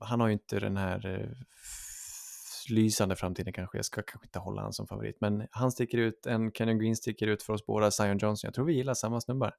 han 0.00 0.20
har 0.20 0.26
ju 0.26 0.32
inte 0.32 0.60
den 0.60 0.76
här 0.76 1.06
eh, 1.06 1.28
lysande 2.70 3.16
framtiden 3.16 3.52
kanske. 3.52 3.78
Jag 3.78 3.84
ska 3.84 4.02
kanske 4.02 4.26
inte 4.26 4.38
hålla 4.38 4.62
han 4.62 4.72
som 4.72 4.86
favorit, 4.86 5.16
men 5.20 5.46
han 5.50 5.72
sticker 5.72 5.98
ut, 5.98 6.26
en 6.26 6.52
Kenyon 6.52 6.78
Green 6.78 6.96
sticker 6.96 7.26
ut 7.26 7.42
för 7.42 7.52
oss 7.52 7.66
båda, 7.66 7.90
Zion 7.90 8.18
Johnson. 8.18 8.48
Jag 8.48 8.54
tror 8.54 8.64
vi 8.64 8.72
gillar 8.72 8.94
samma 8.94 9.20
snubbar. 9.20 9.54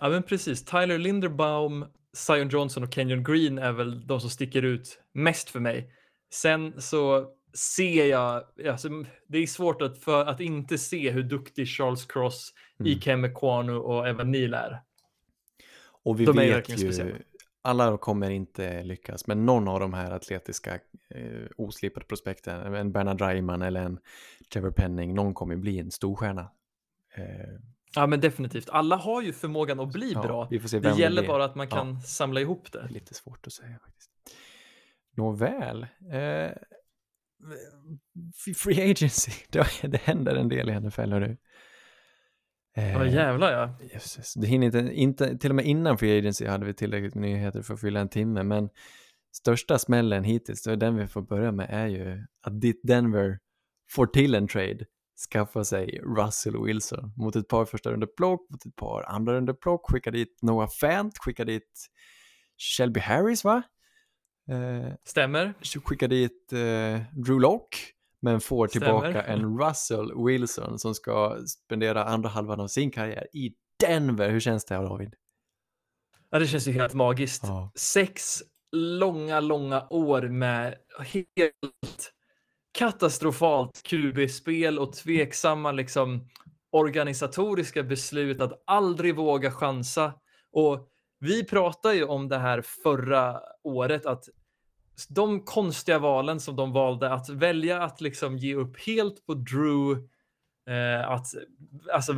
Ja, 0.00 0.08
men 0.08 0.22
precis. 0.22 0.64
Tyler 0.64 0.98
Linderbaum, 0.98 1.86
Zion 2.16 2.48
Johnson 2.48 2.82
och 2.82 2.94
Kenyon 2.94 3.24
Green 3.24 3.58
är 3.58 3.72
väl 3.72 4.06
de 4.06 4.20
som 4.20 4.30
sticker 4.30 4.62
ut 4.62 5.02
mest 5.12 5.50
för 5.50 5.60
mig. 5.60 5.92
Sen 6.32 6.80
så 6.80 7.28
ser 7.54 8.06
jag, 8.06 8.44
alltså, 8.68 8.88
det 9.28 9.38
är 9.38 9.46
svårt 9.46 9.82
att, 9.82 9.98
för, 9.98 10.26
att 10.26 10.40
inte 10.40 10.78
se 10.78 11.10
hur 11.10 11.22
duktig 11.22 11.68
Charles 11.68 12.04
Cross, 12.04 12.52
Mm. 12.82 12.92
Ikem 12.92 13.24
Ekwonu 13.24 13.72
och 13.72 14.08
Evan 14.08 14.30
Neal 14.30 14.54
är. 14.54 14.82
Och 16.04 16.20
vi 16.20 16.24
De 16.24 16.38
är 16.38 16.42
vet 16.42 16.54
verkligen 16.56 16.80
ju, 16.80 16.86
speciella. 16.86 17.16
Alla 17.62 17.98
kommer 17.98 18.30
inte 18.30 18.82
lyckas, 18.82 19.26
men 19.26 19.46
någon 19.46 19.68
av 19.68 19.80
de 19.80 19.92
här 19.94 20.10
atletiska 20.10 20.74
eh, 21.14 21.42
oslipade 21.56 22.06
prospekten, 22.06 22.74
en 22.74 22.92
Bernard 22.92 23.20
Reimann 23.20 23.62
eller 23.62 23.82
en 23.82 23.98
Trevor 24.52 24.70
Penning, 24.70 25.14
någon 25.14 25.34
kommer 25.34 25.56
bli 25.56 25.78
en 25.78 25.90
storstjärna. 25.90 26.50
Eh, 27.16 27.24
Ja, 27.94 28.06
men 28.06 28.20
definitivt. 28.20 28.68
Alla 28.70 28.96
har 28.96 29.22
ju 29.22 29.32
förmågan 29.32 29.80
att 29.80 29.92
bli 29.92 30.12
ja, 30.12 30.22
bra. 30.22 30.48
Vi 30.50 30.60
får 30.60 30.68
se 30.68 30.78
Det 30.80 30.88
vem 30.88 30.98
gäller 30.98 31.22
blir. 31.22 31.28
bara 31.28 31.44
att 31.44 31.54
man 31.54 31.66
Ja. 31.70 31.76
kan 31.76 32.00
samla 32.00 32.40
ihop 32.40 32.72
Det 32.72 32.78
det. 32.78 32.84
är 32.84 32.88
lite 32.88 33.14
svårt 33.14 33.46
att 33.46 33.52
säga 33.52 33.78
faktiskt. 33.84 34.10
Nåväl. 35.16 35.82
Eh, 36.12 36.50
free 38.56 38.90
agency, 38.90 39.32
det, 39.50 39.66
det 39.88 40.00
händer 40.02 40.34
en 40.36 40.48
del 40.48 40.70
i 40.70 40.80
NFL 40.80 41.08
nu. 41.10 41.36
Eh, 42.76 42.92
Ja, 42.92 43.06
jävlar 43.06 43.52
ja. 43.52 43.86
Jösses, 43.92 44.34
det 44.34 44.46
hinner 44.46 44.66
inte, 44.66 44.94
inte, 44.94 45.38
till 45.38 45.50
och 45.50 45.56
med 45.56 45.64
innan 45.64 45.98
Free 45.98 46.18
Agency 46.18 46.46
hade 46.46 46.66
vi 46.66 46.74
tillräckligt 46.74 47.14
med 47.14 47.22
nyheter 47.30 47.62
för 47.62 47.74
att 47.74 47.80
fylla 47.80 48.00
en 48.00 48.08
timme, 48.08 48.42
men 48.42 48.68
största 49.36 49.78
smällen 49.78 50.24
hittills, 50.24 50.66
och 50.66 50.78
den 50.78 50.96
vi 50.96 51.06
får 51.06 51.22
börja 51.22 51.52
med, 51.52 51.66
är 51.70 51.86
ju 51.86 52.26
att 52.42 52.60
ditt 52.60 52.80
Denver 52.82 53.38
får 53.90 54.06
till 54.06 54.34
en 54.34 54.48
trade, 54.48 54.84
skaffa 55.32 55.64
sig 55.64 56.00
Russell 56.16 56.64
Wilson 56.64 57.12
mot 57.16 57.36
ett 57.36 57.48
par 57.48 57.64
första 57.64 57.90
runderplock, 57.92 58.50
mot 58.50 58.66
ett 58.66 58.76
par 58.76 59.02
andra 59.08 59.32
runderplock, 59.34 59.90
skicka 59.90 60.10
dit 60.10 60.38
Noah 60.42 60.68
Fant, 60.80 61.18
skicka 61.18 61.44
dit 61.44 61.86
Shelby 62.58 63.00
Harris, 63.00 63.44
va? 63.44 63.62
Eh, 64.50 64.92
Stämmer. 65.04 65.54
skicka 65.84 66.08
dit 66.08 66.52
eh, 66.52 67.00
Drew 67.12 67.40
Lock 67.40 67.91
men 68.22 68.40
får 68.40 68.68
Stämmer. 68.68 68.86
tillbaka 68.86 69.22
en 69.22 69.58
Russell 69.58 70.24
Wilson 70.26 70.78
som 70.78 70.94
ska 70.94 71.36
spendera 71.46 72.04
andra 72.04 72.28
halvan 72.28 72.60
av 72.60 72.68
sin 72.68 72.90
karriär 72.90 73.26
i 73.32 73.52
Denver. 73.80 74.30
Hur 74.30 74.40
känns 74.40 74.64
det 74.64 74.74
David? 74.74 75.14
Ja, 76.30 76.38
det 76.38 76.46
känns 76.46 76.68
ju 76.68 76.72
helt 76.72 76.94
magiskt. 76.94 77.42
Ja. 77.44 77.72
Sex 77.74 78.42
långa, 78.72 79.40
långa 79.40 79.86
år 79.90 80.22
med 80.22 80.74
helt 80.98 82.12
katastrofalt 82.72 83.82
QB-spel 83.82 84.78
och 84.78 84.92
tveksamma 84.92 85.72
liksom 85.72 86.28
organisatoriska 86.72 87.82
beslut 87.82 88.40
att 88.40 88.62
aldrig 88.66 89.16
våga 89.16 89.50
chansa. 89.50 90.12
Och 90.52 90.88
vi 91.18 91.44
pratade 91.44 91.94
ju 91.94 92.04
om 92.04 92.28
det 92.28 92.38
här 92.38 92.62
förra 92.82 93.40
året 93.64 94.06
att 94.06 94.28
de 95.08 95.44
konstiga 95.44 95.98
valen 95.98 96.40
som 96.40 96.56
de 96.56 96.72
valde 96.72 97.12
att 97.12 97.28
välja 97.28 97.82
att 97.82 98.00
liksom 98.00 98.38
ge 98.38 98.54
upp 98.54 98.80
helt 98.86 99.26
på 99.26 99.34
Drew 99.34 100.08
Eh, 100.68 101.10
att 101.10 101.26
alltså, 101.92 102.12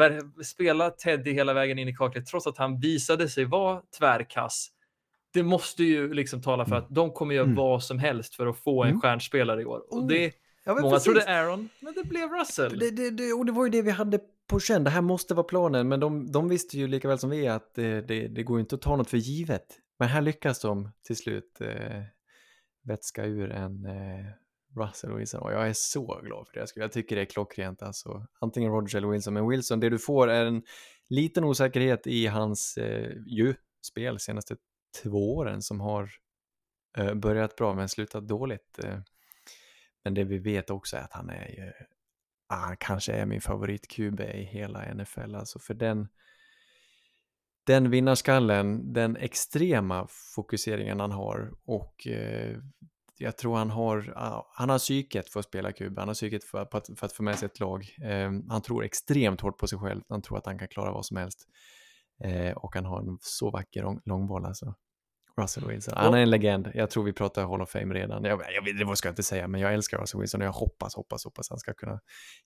spela 0.45 0.91
Teddy 0.91 1.33
hela 1.33 1.53
vägen 1.55 1.79
in 1.79 1.89
i 1.89 1.97
kaklet 1.97 2.27
trots 2.27 2.47
att 2.47 2.59
han 2.59 2.81
visade 2.81 3.29
sig 3.29 3.45
vara 3.45 3.81
tvärkass. 3.99 4.69
Det 5.33 5.43
måste 5.43 5.85
ju 5.85 6.15
liksom 6.15 6.43
tala 6.43 6.65
för 6.65 6.73
Mm. 6.77 6.85
att 6.85 6.95
de 6.95 7.11
kommer 7.13 7.35
göra 7.35 7.45
Mm. 7.45 7.57
vad 7.57 7.83
som 7.83 7.99
helst 7.99 8.35
för 8.35 8.47
att 8.47 8.57
få 8.59 8.83
en 8.83 8.89
Mm. 8.89 9.01
stjärnspelare 9.01 9.63
i 9.63 9.65
år. 9.65 9.83
Och 9.91 9.97
Mm. 9.97 10.09
det, 10.09 10.33
Ja, 10.65 10.75
många 10.81 10.99
trodde 10.99 11.25
Aaron, 11.41 11.69
men 11.81 11.95
det 11.95 12.05
blev 12.05 12.29
Russell. 12.31 12.79
det, 12.79 12.91
det, 12.91 13.11
det, 13.11 13.33
och 13.33 13.47
det 13.47 13.53
var 13.53 13.65
ju 13.65 13.71
det 13.71 13.83
vi 13.83 13.91
hade 13.91 14.21
på 14.51 14.61
känn. 14.61 14.85
Det 14.85 14.91
här 14.91 15.01
måste 15.03 15.35
vara 15.35 15.45
planen, 15.45 15.89
men 15.89 16.01
de, 16.01 16.33
de 16.33 16.49
visste 16.49 16.79
ju 16.79 16.87
lika 16.89 17.09
väl 17.09 17.19
som 17.19 17.31
vi 17.31 17.49
att 17.49 17.75
det, 17.75 18.01
det, 18.01 18.29
det 18.29 18.43
går 18.43 18.61
inte 18.61 18.75
att 18.75 18.83
ta 18.83 18.97
något 18.97 19.11
för 19.11 19.17
givet. 19.17 19.67
Men 19.99 20.09
här 20.09 20.21
lyckas 20.23 20.61
de 20.61 20.91
till 21.07 21.17
slut 21.17 21.61
eh, 21.61 22.03
vätska 22.85 23.25
ur 23.25 23.51
en 23.51 23.85
eh, 23.87 24.27
Russell 24.77 25.13
Wilson 25.17 25.41
och 25.41 25.53
jag 25.53 25.69
är 25.69 25.73
så 25.73 26.21
glad 26.25 26.47
för 26.47 26.55
det. 26.55 26.61
Jag 26.61 26.69
skulle- 26.69 26.85
Jag 26.85 26.93
tycker 26.93 27.17
det 27.17 27.23
är 27.23 27.27
klockrent 27.27 27.83
alltså. 27.83 28.27
Antingen 28.41 28.73
Roger 28.73 28.97
eller 28.99 29.09
Wilson, 29.09 29.35
men 29.35 29.49
Wilson, 29.49 29.81
det 29.81 29.91
du 29.91 29.99
får 29.99 30.29
är 30.31 30.47
en 30.47 30.63
liten 31.09 31.45
osäkerhet 31.45 32.07
i 32.07 32.27
hans 32.27 32.77
eh, 32.77 33.13
ju 33.27 33.55
spel 33.87 34.19
senaste 34.19 34.57
två 35.03 35.37
åren 35.37 35.63
som 35.63 35.81
har 35.81 36.11
eh, 36.99 37.15
börjat 37.15 37.57
bra 37.57 37.75
men 37.75 37.89
slutat 37.89 38.29
dåligt. 38.29 38.79
Eh, 38.85 38.99
men 40.05 40.15
det 40.15 40.25
vi 40.25 40.39
vet 40.39 40.71
också 40.71 40.97
är 40.97 41.01
att 41.01 41.13
han 41.13 41.31
är 41.31 41.49
ju, 41.49 41.73
ah, 42.49 42.57
han 42.57 42.77
kanske 42.77 43.13
är 43.13 43.27
min 43.27 43.41
favorit-QB 43.41 44.21
i 44.35 44.43
hela 44.45 44.95
NFL, 44.95 45.35
alltså 45.35 45.59
för 45.59 45.75
den 45.75 46.09
den 47.67 47.91
vinnarskallen, 47.91 48.93
den 48.93 49.17
extrema 49.17 50.07
fokuseringen 50.35 51.01
han 51.01 51.11
har 51.11 51.53
och 51.67 52.07
eh, 52.07 52.57
jag 53.19 53.37
tror 53.37 53.57
han 53.57 53.71
har, 53.71 54.13
han 54.55 54.71
har 54.71 54.79
psyket 54.79 55.29
för 55.29 55.41
att 55.41 55.47
spela 55.47 55.73
QB, 55.73 55.99
han 55.99 56.09
har 56.09 56.15
psyket 56.15 56.45
för, 56.45 56.67
för, 56.71 56.79
att, 56.79 56.99
för 56.99 57.07
att 57.07 57.13
få 57.13 57.23
med 57.23 57.39
sig 57.39 57.47
ett 57.47 57.61
lag. 57.61 57.97
Eh, 58.03 58.33
han 58.49 58.63
tror 58.63 58.85
extremt 58.85 59.41
hårt 59.41 59.59
på 59.59 59.67
sig 59.67 59.79
själv, 59.79 60.03
han 60.09 60.23
tror 60.23 60.39
att 60.39 60.47
han 60.47 60.59
kan 60.59 60.69
klara 60.69 60.93
vad 60.93 61.07
som 61.07 61.17
helst. 61.17 61.49
Eh, 62.25 62.53
och 62.53 62.75
han 62.75 62.85
har 62.85 63.01
en 63.01 63.19
så 63.21 63.51
vacker 63.51 63.83
lång, 63.83 64.01
långboll 64.05 64.45
alltså. 64.45 64.75
Russell 65.37 65.67
Wilson, 65.67 65.95
han 65.97 66.15
är 66.15 66.19
en 66.19 66.31
legend. 66.31 66.71
Jag 66.75 66.91
tror 66.91 67.05
vi 67.05 67.13
pratar 67.13 67.47
Hall 67.47 67.63
of 67.63 67.71
Fame 67.71 67.95
redan. 67.95 68.25
Jag, 68.25 68.43
jag, 68.55 68.89
det 68.89 68.97
ska 68.97 69.09
jag 69.09 69.13
inte 69.13 69.23
säga, 69.23 69.49
men 69.49 69.61
jag 69.61 69.75
älskar 69.75 69.99
Russell 69.99 70.21
Wilson 70.21 70.41
och 70.41 70.47
jag 70.47 70.53
hoppas, 70.53 70.95
hoppas, 70.95 71.25
hoppas 71.25 71.51
han 71.51 71.59
ska 71.59 71.75
kunna 71.75 72.01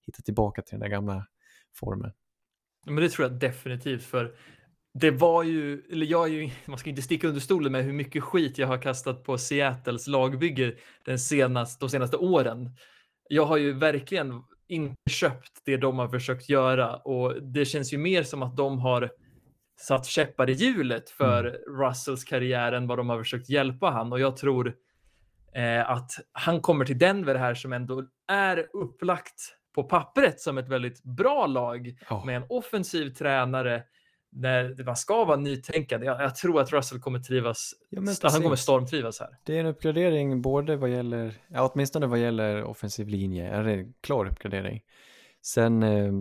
hitta 0.06 0.22
tillbaka 0.22 0.62
till 0.62 0.70
den 0.70 0.80
där 0.80 0.88
gamla 0.88 1.26
formen. 1.76 2.12
Men 2.86 2.96
det 2.96 3.08
tror 3.08 3.28
jag 3.28 3.38
definitivt 3.38 4.02
för 4.04 4.34
det 5.00 5.10
var 5.10 5.42
ju, 5.42 5.82
eller 5.92 6.06
jag 6.06 6.24
är 6.24 6.32
ju, 6.32 6.50
man 6.66 6.78
ska 6.78 6.90
inte 6.90 7.02
sticka 7.02 7.28
under 7.28 7.40
stolen 7.40 7.72
med 7.72 7.84
hur 7.84 7.92
mycket 7.92 8.22
skit 8.22 8.58
jag 8.58 8.66
har 8.66 8.82
kastat 8.82 9.24
på 9.24 9.38
Seattles 9.38 10.06
lagbygge 10.06 10.74
den 11.04 11.18
senaste, 11.18 11.84
de 11.84 11.90
senaste 11.90 12.16
åren. 12.16 12.70
Jag 13.28 13.46
har 13.46 13.56
ju 13.56 13.72
verkligen 13.72 14.42
inte 14.68 14.96
köpt 15.10 15.62
det 15.64 15.76
de 15.76 15.98
har 15.98 16.08
försökt 16.08 16.48
göra 16.48 16.96
och 16.96 17.42
det 17.42 17.64
känns 17.64 17.92
ju 17.92 17.98
mer 17.98 18.22
som 18.22 18.42
att 18.42 18.56
de 18.56 18.78
har 18.78 19.10
satt 19.80 20.06
käppar 20.06 20.50
i 20.50 20.52
hjulet 20.52 21.10
för 21.10 21.44
Russells 21.80 22.24
karriär 22.24 22.72
än 22.72 22.86
vad 22.86 22.98
de 22.98 23.08
har 23.08 23.18
försökt 23.18 23.48
hjälpa 23.48 23.90
han 23.90 24.12
och 24.12 24.20
jag 24.20 24.36
tror 24.36 24.74
eh, 25.54 25.90
att 25.90 26.10
han 26.32 26.60
kommer 26.60 26.84
till 26.84 26.98
Denver 26.98 27.34
här 27.34 27.54
som 27.54 27.72
ändå 27.72 28.04
är 28.28 28.66
upplagt 28.72 29.54
på 29.74 29.82
pappret 29.84 30.40
som 30.40 30.58
ett 30.58 30.68
väldigt 30.68 31.02
bra 31.02 31.46
lag 31.46 31.94
Ja. 32.10 32.24
med 32.24 32.36
en 32.36 32.46
offensiv 32.48 33.10
tränare 33.10 33.82
när 34.30 34.84
man 34.84 34.96
ska 34.96 35.24
vara 35.24 35.36
nytänkande. 35.36 36.06
Jag, 36.06 36.20
jag 36.20 36.34
tror 36.34 36.60
att 36.60 36.72
Russell 36.72 37.00
kommer 37.00 37.18
trivas. 37.18 37.74
Ja, 37.90 38.02
han 38.22 38.42
kommer 38.42 38.56
stormtrivas 38.56 39.20
här. 39.20 39.38
Det 39.44 39.56
är 39.56 39.60
en 39.60 39.66
uppgradering 39.66 40.42
både 40.42 40.76
vad 40.76 40.90
gäller, 40.90 41.34
ja, 41.48 41.70
åtminstone 41.74 42.06
vad 42.06 42.18
gäller 42.18 42.64
offensiv 42.64 43.08
linje, 43.08 43.48
är 43.48 43.64
det 43.64 43.72
en 43.72 43.94
klar 44.00 44.26
uppgradering. 44.26 44.82
Sen 45.42 45.82
eh, 45.82 46.12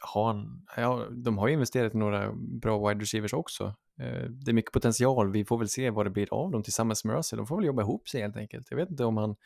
har 0.00 0.26
han, 0.26 0.66
ja, 0.76 1.06
de 1.10 1.38
har 1.38 1.48
ju 1.48 1.54
investerat 1.54 1.94
i 1.94 1.98
några 1.98 2.32
bra 2.32 2.88
wide 2.88 3.00
receivers 3.00 3.32
också. 3.32 3.74
Eh, 4.00 4.24
det 4.30 4.50
är 4.50 4.52
mycket 4.52 4.72
potential, 4.72 5.32
vi 5.32 5.44
får 5.44 5.58
väl 5.58 5.68
se 5.68 5.90
vad 5.90 6.06
det 6.06 6.10
blir 6.10 6.34
av 6.34 6.50
dem 6.50 6.62
tillsammans 6.62 7.04
med 7.04 7.16
Russell. 7.16 7.36
De 7.36 7.46
får 7.46 7.56
väl 7.56 7.66
jobba 7.66 7.82
ihop 7.82 8.08
sig 8.08 8.20
helt 8.20 8.36
enkelt. 8.36 8.66
Jag 8.70 8.76
vet 8.76 8.90
inte 8.90 9.04
om 9.04 9.16
han 9.16 9.36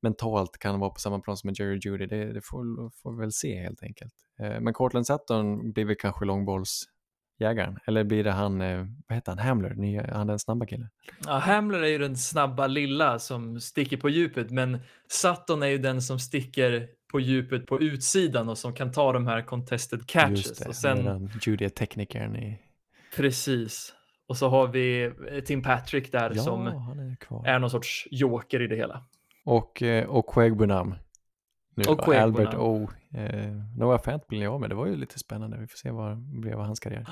mentalt 0.00 0.58
kan 0.58 0.80
vara 0.80 0.90
på 0.90 1.00
samma 1.00 1.20
plan 1.20 1.36
som 1.36 1.48
en 1.48 1.54
Jerry 1.58 1.80
Judy, 1.84 2.06
det, 2.06 2.32
det 2.32 2.40
får, 2.44 2.90
får 2.90 3.12
vi 3.12 3.20
väl 3.20 3.32
se 3.32 3.60
helt 3.60 3.82
enkelt. 3.82 4.14
Eh, 4.40 4.60
men 4.60 4.74
Cortland 4.74 5.06
Sutton 5.06 5.72
blir 5.72 5.84
väl 5.84 5.96
kanske 5.96 6.24
långbollsjägaren, 7.38 7.78
eller 7.86 8.04
blir 8.04 8.24
det 8.24 8.32
han, 8.32 8.60
eh, 8.60 8.86
vad 9.08 9.16
heter 9.16 9.32
han, 9.32 9.38
Hamler, 9.38 9.74
nya, 9.74 10.14
han 10.14 10.26
den 10.26 10.38
snabba 10.38 10.66
killen? 10.66 10.88
Ja, 11.26 11.38
Hamler 11.38 11.82
är 11.82 11.86
ju 11.86 11.98
den 11.98 12.16
snabba 12.16 12.66
lilla 12.66 13.18
som 13.18 13.60
sticker 13.60 13.96
på 13.96 14.08
djupet, 14.08 14.50
men 14.50 14.78
Sutton 15.08 15.62
är 15.62 15.66
ju 15.66 15.78
den 15.78 16.02
som 16.02 16.18
sticker 16.18 16.88
på 17.12 17.20
djupet 17.20 17.66
på 17.66 17.80
utsidan 17.80 18.48
och 18.48 18.58
som 18.58 18.74
kan 18.74 18.92
ta 18.92 19.12
de 19.12 19.26
här 19.26 19.42
contested 19.42 20.06
catches. 20.06 20.46
Just 20.46 20.62
det, 20.62 20.68
och 20.68 20.76
sen, 20.76 20.98
medan 20.98 21.30
Judy 21.42 21.68
teknikern 21.68 22.36
i... 22.36 22.58
precis. 23.16 23.94
Och 24.28 24.36
så 24.36 24.48
har 24.48 24.66
vi 24.66 25.02
eh, 25.30 25.40
Tim 25.44 25.62
Patrick 25.62 26.12
där 26.12 26.32
Ja, 26.34 26.42
som 26.42 26.66
är 26.66 27.54
är 27.54 27.58
någon 27.58 27.70
sorts 27.70 28.08
joker 28.10 28.62
i 28.62 28.66
det 28.66 28.76
hela. 28.76 29.04
Och, 29.44 29.82
eh, 29.82 30.04
och 30.08 30.26
Quagbunam. 30.26 30.94
Nu 31.78 31.84
Och 31.84 31.98
var 31.98 32.04
Quaid 32.04 32.20
Albert 32.20 32.54
O. 32.54 32.90
Eh, 33.14 33.52
Noah 33.76 34.02
Fant 34.02 34.26
blir 34.26 34.42
jag 34.42 34.54
av 34.54 34.60
med. 34.60 34.70
Det 34.70 34.74
var 34.76 34.86
ju 34.86 34.96
lite 34.96 35.18
spännande. 35.18 35.58
Vi 35.60 35.66
får 35.66 35.76
se 35.76 35.90
vad 35.90 36.10
det 36.10 36.40
blev 36.40 36.58
av 36.58 36.64
hans 36.66 36.80
karriär. 36.80 37.06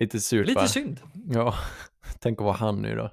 Lite 0.00 0.20
surt 0.20 0.46
Lite 0.46 0.60
va? 0.60 0.66
synd. 0.66 1.00
Ja, 1.28 1.54
tänk 2.20 2.38
att 2.40 2.44
vara 2.44 2.56
han 2.56 2.82
nu 2.82 2.96
då. 2.96 3.10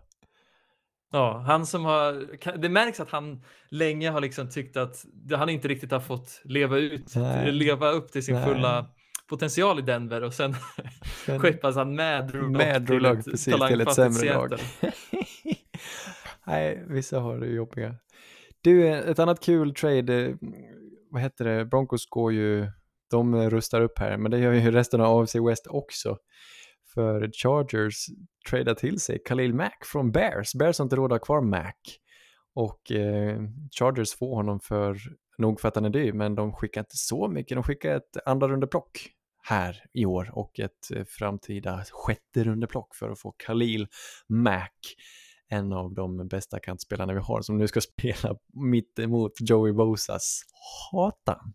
Ja, 1.11 1.37
han 1.47 1.65
som 1.65 1.85
har, 1.85 2.57
det 2.57 2.69
märks 2.69 2.99
att 2.99 3.09
han 3.09 3.43
länge 3.69 4.09
har 4.09 4.21
liksom 4.21 4.49
tyckt 4.49 4.77
att 4.77 5.05
han 5.31 5.49
inte 5.49 5.67
riktigt 5.67 5.91
har 5.91 5.99
fått 5.99 6.41
leva 6.43 6.77
ut, 6.77 7.15
Nej. 7.15 7.51
leva 7.51 7.89
upp 7.89 8.11
till 8.11 8.23
sin 8.25 8.35
Nej. 8.35 8.45
fulla 8.45 8.89
potential 9.29 9.79
i 9.79 9.81
Denver 9.81 10.23
och 10.23 10.33
sen 10.33 10.55
Men- 11.27 11.39
skeppas 11.41 11.75
han 11.75 11.95
med 11.95 12.27
Drew 12.27 13.21
till 13.21 13.37
till 13.67 13.81
ett 13.81 13.93
sämre 13.93 14.33
lag. 14.33 14.53
Nej, 16.47 16.83
vissa 16.87 17.19
har 17.19 17.37
det 17.39 17.47
jobbiga. 17.47 17.95
Du, 18.63 18.87
ett 18.87 19.19
annat 19.19 19.39
kul 19.39 19.73
trade, 19.75 20.25
eh, 20.25 20.35
vad 21.09 21.21
heter 21.21 21.45
det, 21.45 21.65
Broncos 21.65 22.05
går 22.09 22.33
ju, 22.33 22.67
de 23.09 23.49
rustar 23.49 23.81
upp 23.81 23.99
här, 23.99 24.17
men 24.17 24.31
det 24.31 24.39
gör 24.39 24.53
ju 24.53 24.71
resten 24.71 25.01
av 25.01 25.19
AFC 25.21 25.35
West 25.35 25.67
också. 25.67 26.17
För 26.93 27.31
Chargers 27.33 28.05
tradar 28.49 28.73
till 28.73 28.99
sig 28.99 29.19
Khalil 29.25 29.53
Mack 29.53 29.85
från 29.85 30.11
Bears. 30.11 30.53
Bears 30.53 30.79
har 30.79 30.85
inte 30.85 30.95
råd 30.95 31.13
att 31.13 31.19
ha 31.21 31.25
kvar 31.25 31.41
Mac. 31.41 31.73
Och 32.55 32.91
eh, 32.91 33.39
Chargers 33.79 34.13
får 34.13 34.35
honom 34.35 34.59
för, 34.59 34.97
nog 35.37 35.61
för 35.61 35.67
att 35.67 35.75
han 35.75 35.85
är 35.85 35.89
dyr, 35.89 36.13
men 36.13 36.35
de 36.35 36.53
skickar 36.53 36.81
inte 36.81 36.97
så 36.97 37.27
mycket. 37.27 37.55
De 37.55 37.63
skickar 37.63 37.95
ett 37.95 38.17
andra 38.25 38.47
rundeplock 38.47 39.09
här 39.43 39.83
i 39.93 40.05
år 40.05 40.31
och 40.33 40.59
ett 40.59 40.91
eh, 40.95 41.03
framtida 41.03 41.83
sjätte 41.91 42.43
rundeplock 42.43 42.95
för 42.95 43.09
att 43.09 43.19
få 43.19 43.31
Khalil 43.31 43.87
Mack 44.27 44.95
en 45.53 45.73
av 45.73 45.93
de 45.93 46.27
bästa 46.27 46.59
kantspelarna 46.59 47.13
vi 47.13 47.19
har 47.19 47.41
som 47.41 47.57
nu 47.57 47.67
ska 47.67 47.81
spela 47.93 48.35
mitt 48.53 48.99
emot 48.99 49.31
Joey 49.39 49.73
Bosas 49.73 50.41
hatan. 50.91 51.53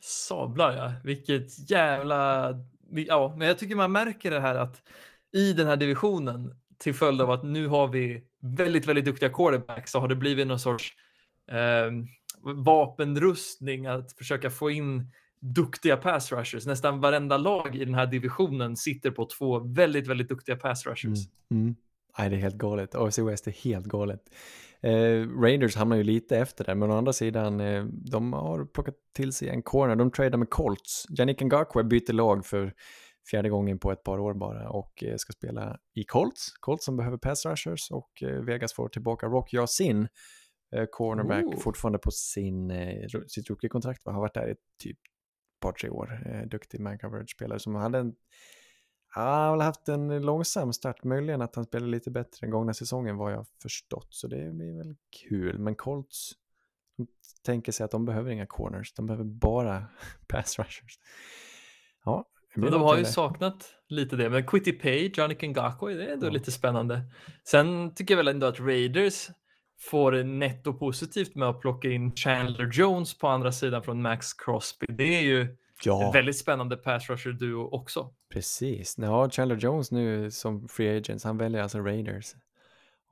Sablar 0.00 0.76
ja, 0.76 0.92
vilket 1.04 1.70
jävla... 1.70 2.50
Ja, 2.90 3.34
men 3.38 3.48
jag 3.48 3.58
tycker 3.58 3.76
man 3.76 3.92
märker 3.92 4.30
det 4.30 4.40
här 4.40 4.54
att 4.54 4.82
i 5.32 5.52
den 5.52 5.66
här 5.66 5.76
divisionen 5.76 6.54
till 6.78 6.94
följd 6.94 7.20
av 7.20 7.30
att 7.30 7.44
nu 7.44 7.66
har 7.66 7.88
vi 7.88 8.24
väldigt, 8.40 8.86
väldigt 8.86 9.04
duktiga 9.04 9.28
quarterbacks 9.28 9.92
så 9.92 10.00
har 10.00 10.08
det 10.08 10.16
blivit 10.16 10.46
någon 10.46 10.58
sorts 10.58 10.92
eh, 11.50 11.90
vapenrustning 12.42 13.86
att 13.86 14.12
försöka 14.12 14.50
få 14.50 14.70
in 14.70 15.10
duktiga 15.40 15.96
pass 15.96 16.32
rushers. 16.32 16.66
Nästan 16.66 17.00
varenda 17.00 17.36
lag 17.36 17.76
i 17.76 17.84
den 17.84 17.94
här 17.94 18.06
divisionen 18.06 18.76
sitter 18.76 19.10
på 19.10 19.26
två 19.26 19.58
väldigt, 19.58 20.06
väldigt 20.06 20.28
duktiga 20.28 20.56
pass 20.56 20.86
rushers. 20.86 21.18
Mm. 21.50 21.76
Nej, 22.20 22.30
det 22.30 22.36
är 22.36 22.40
helt 22.40 22.58
galet. 22.58 22.94
AFC 22.94 23.18
West 23.18 23.46
är 23.46 23.50
helt 23.50 23.86
galet. 23.86 24.20
Eh, 24.82 25.40
Raiders 25.40 25.76
hamnar 25.76 25.96
ju 25.96 26.02
lite 26.02 26.38
efter 26.38 26.64
där, 26.64 26.74
men 26.74 26.90
å 26.90 26.96
andra 26.96 27.12
sidan, 27.12 27.60
eh, 27.60 27.84
de 27.84 28.32
har 28.32 28.64
plockat 28.64 28.94
till 29.16 29.32
sig 29.32 29.48
en 29.48 29.62
corner. 29.62 29.96
De 29.96 30.10
tradar 30.10 30.38
med 30.38 30.50
Colts. 30.50 31.06
Yannick 31.18 31.40
Ngakwe 31.42 31.84
byter 31.84 32.12
lag 32.12 32.46
för 32.46 32.74
fjärde 33.30 33.48
gången 33.48 33.78
på 33.78 33.92
ett 33.92 34.04
par 34.04 34.18
år 34.18 34.34
bara 34.34 34.70
och 34.70 35.04
eh, 35.04 35.16
ska 35.16 35.32
spela 35.32 35.78
i 35.94 36.04
Colts. 36.04 36.52
Colts 36.60 36.84
som 36.84 36.96
behöver 36.96 37.16
pass 37.16 37.46
rushers 37.46 37.90
och 37.90 38.22
eh, 38.22 38.42
Vegas 38.44 38.72
får 38.72 38.88
tillbaka 38.88 39.26
Rock 39.26 39.52
Yasin, 39.52 40.08
eh, 40.76 40.84
cornerback, 40.90 41.44
Oh. 41.44 41.58
fortfarande 41.58 41.98
på 41.98 42.10
sin, 42.10 42.70
eh, 42.70 43.06
sitt 43.28 43.50
rookie-kontrakt. 43.50 44.02
Har 44.04 44.20
varit 44.20 44.34
där 44.34 44.50
i 44.50 44.54
typ 44.82 44.98
ett 45.56 45.60
par, 45.60 45.72
tre 45.72 45.90
år. 45.90 46.20
Duktig 46.46 46.80
man 46.80 46.98
coverage-spelare 46.98 47.58
som 47.58 47.74
hade 47.74 47.98
en 47.98 48.14
Ja, 49.14 49.20
han 49.22 49.58
har 49.58 49.66
haft 49.66 49.88
en 49.88 50.22
långsam 50.22 50.72
start, 50.72 51.04
möjligen 51.04 51.42
att 51.42 51.56
han 51.56 51.64
spelar 51.64 51.86
lite 51.86 52.10
bättre 52.10 52.44
än 52.46 52.50
gångna 52.50 52.74
säsongen 52.74 53.16
vad 53.16 53.32
jag 53.32 53.46
förstått, 53.62 54.06
så 54.10 54.26
det 54.28 54.52
blir 54.52 54.76
väl 54.76 54.96
kul. 55.28 55.58
Men 55.58 55.74
Colts 55.74 56.32
tänker 57.42 57.72
sig 57.72 57.84
att 57.84 57.90
de 57.90 58.04
behöver 58.04 58.30
inga 58.30 58.46
corners, 58.46 58.92
de 58.94 59.06
behöver 59.06 59.24
bara 59.24 59.84
pass 60.28 60.58
rushers. 60.58 60.98
Ja, 62.04 62.24
det 62.54 62.60
Men 62.60 62.72
de 62.72 62.82
har 62.82 62.96
ju 62.96 63.02
där. 63.02 63.10
saknat 63.10 63.74
lite 63.88 64.16
det, 64.16 64.30
men 64.30 64.46
Quitty 64.46 64.72
Page, 64.72 65.12
Johnny 65.18 65.34
Ngakwe, 65.48 65.94
det 65.94 66.04
är 66.06 66.12
ändå 66.12 66.26
Ja. 66.26 66.30
lite 66.30 66.52
spännande. 66.52 67.00
Sen 67.44 67.94
tycker 67.94 68.14
jag 68.14 68.16
väl 68.16 68.28
ändå 68.28 68.46
att 68.46 68.60
Raiders 68.60 69.28
får 69.80 70.12
netto 70.24 70.72
positivt 70.74 71.34
med 71.34 71.48
att 71.48 71.60
plocka 71.60 71.88
in 71.90 72.12
Chandler 72.16 72.70
Jones 72.72 73.18
på 73.18 73.28
andra 73.28 73.52
sidan 73.52 73.82
från 73.82 74.02
Max 74.02 74.34
Crosby. 74.34 74.86
Det 74.88 75.18
är 75.18 75.22
ju 75.22 75.56
Ja, 75.84 76.06
en 76.06 76.12
väldigt 76.12 76.38
spännande 76.38 76.76
pass 76.76 77.10
rusher 77.10 77.32
duo 77.32 77.68
också. 77.72 78.14
Precis. 78.32 78.98
Ja, 78.98 79.30
Chandler 79.30 79.56
Jones 79.56 79.90
nu 79.90 80.30
som 80.30 80.68
free 80.68 80.96
agents, 80.96 81.24
han 81.24 81.38
väljer 81.38 81.62
alltså 81.62 81.78
Raiders. 81.78 82.34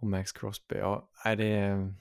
Och 0.00 0.06
Max 0.06 0.32
Crosby, 0.32 0.76
ja, 0.76 1.10
nej, 1.24 1.36
det 1.36 1.44
är... 1.44 1.94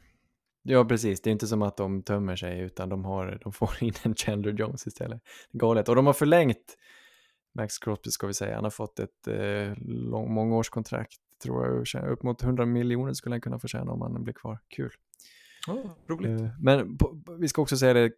Ja, 0.64 0.86
precis. 0.86 1.22
Det 1.22 1.30
är 1.30 1.32
inte 1.32 1.48
som 1.48 1.62
att 1.62 1.78
de 1.78 2.04
tömmer 2.04 2.36
sig, 2.36 2.60
utan 2.60 2.90
de, 2.90 3.06
har, 3.06 3.40
de 3.44 3.54
får 3.54 3.70
in 3.84 3.94
en 4.04 4.16
Chandler 4.16 4.54
Jones 4.54 4.88
istället. 4.88 5.22
Det 5.52 5.58
är 5.58 5.60
galet. 5.60 5.90
Och 5.90 5.96
de 5.96 6.06
har 6.06 6.14
förlängt 6.14 6.78
Max 7.56 7.80
Crosby, 7.80 8.12
ska 8.12 8.28
vi 8.28 8.34
säga. 8.34 8.56
Han 8.56 8.64
har 8.64 8.72
fått 8.72 9.00
ett 9.00 9.28
eh, 9.28 9.74
lång, 9.88 10.34
mångårskontrakt, 10.34 11.18
tror 11.44 11.86
jag. 11.94 12.10
Upp 12.10 12.24
mot 12.24 12.44
100 12.44 12.66
miljoner 12.66 13.14
skulle 13.14 13.34
han 13.34 13.42
kunna 13.42 13.60
förtjäna 13.60 13.92
om 13.92 14.02
han 14.02 14.24
blir 14.24 14.34
kvar. 14.34 14.60
Kul. 14.68 14.92
Oh, 15.68 15.92
roligt. 16.08 16.42
Eh, 16.42 16.50
Men 16.60 16.98
på, 16.98 17.22
vi 17.40 17.48
ska 17.48 17.62
också 17.62 17.78
säga 17.78 17.94
det, 17.94 18.12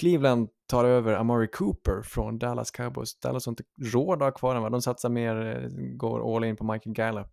Cleveland 0.00 0.48
tar 0.66 0.84
över 0.84 1.14
Amari 1.14 1.48
Cooper 1.48 2.02
från 2.02 2.38
Dallas 2.38 2.70
Cowboys. 2.70 3.20
Dallas 3.20 3.46
har 3.46 3.52
inte 3.52 3.64
råd 3.82 4.22
att 4.22 4.26
ha 4.26 4.38
kvar 4.38 4.54
honom. 4.54 4.72
De 4.72 4.82
satsar 4.82 5.08
mer, 5.08 5.36
eh, 5.36 5.68
går 5.96 6.36
all 6.36 6.44
in 6.44 6.56
på 6.56 6.64
Michael 6.72 6.94
Gallup 6.94 7.32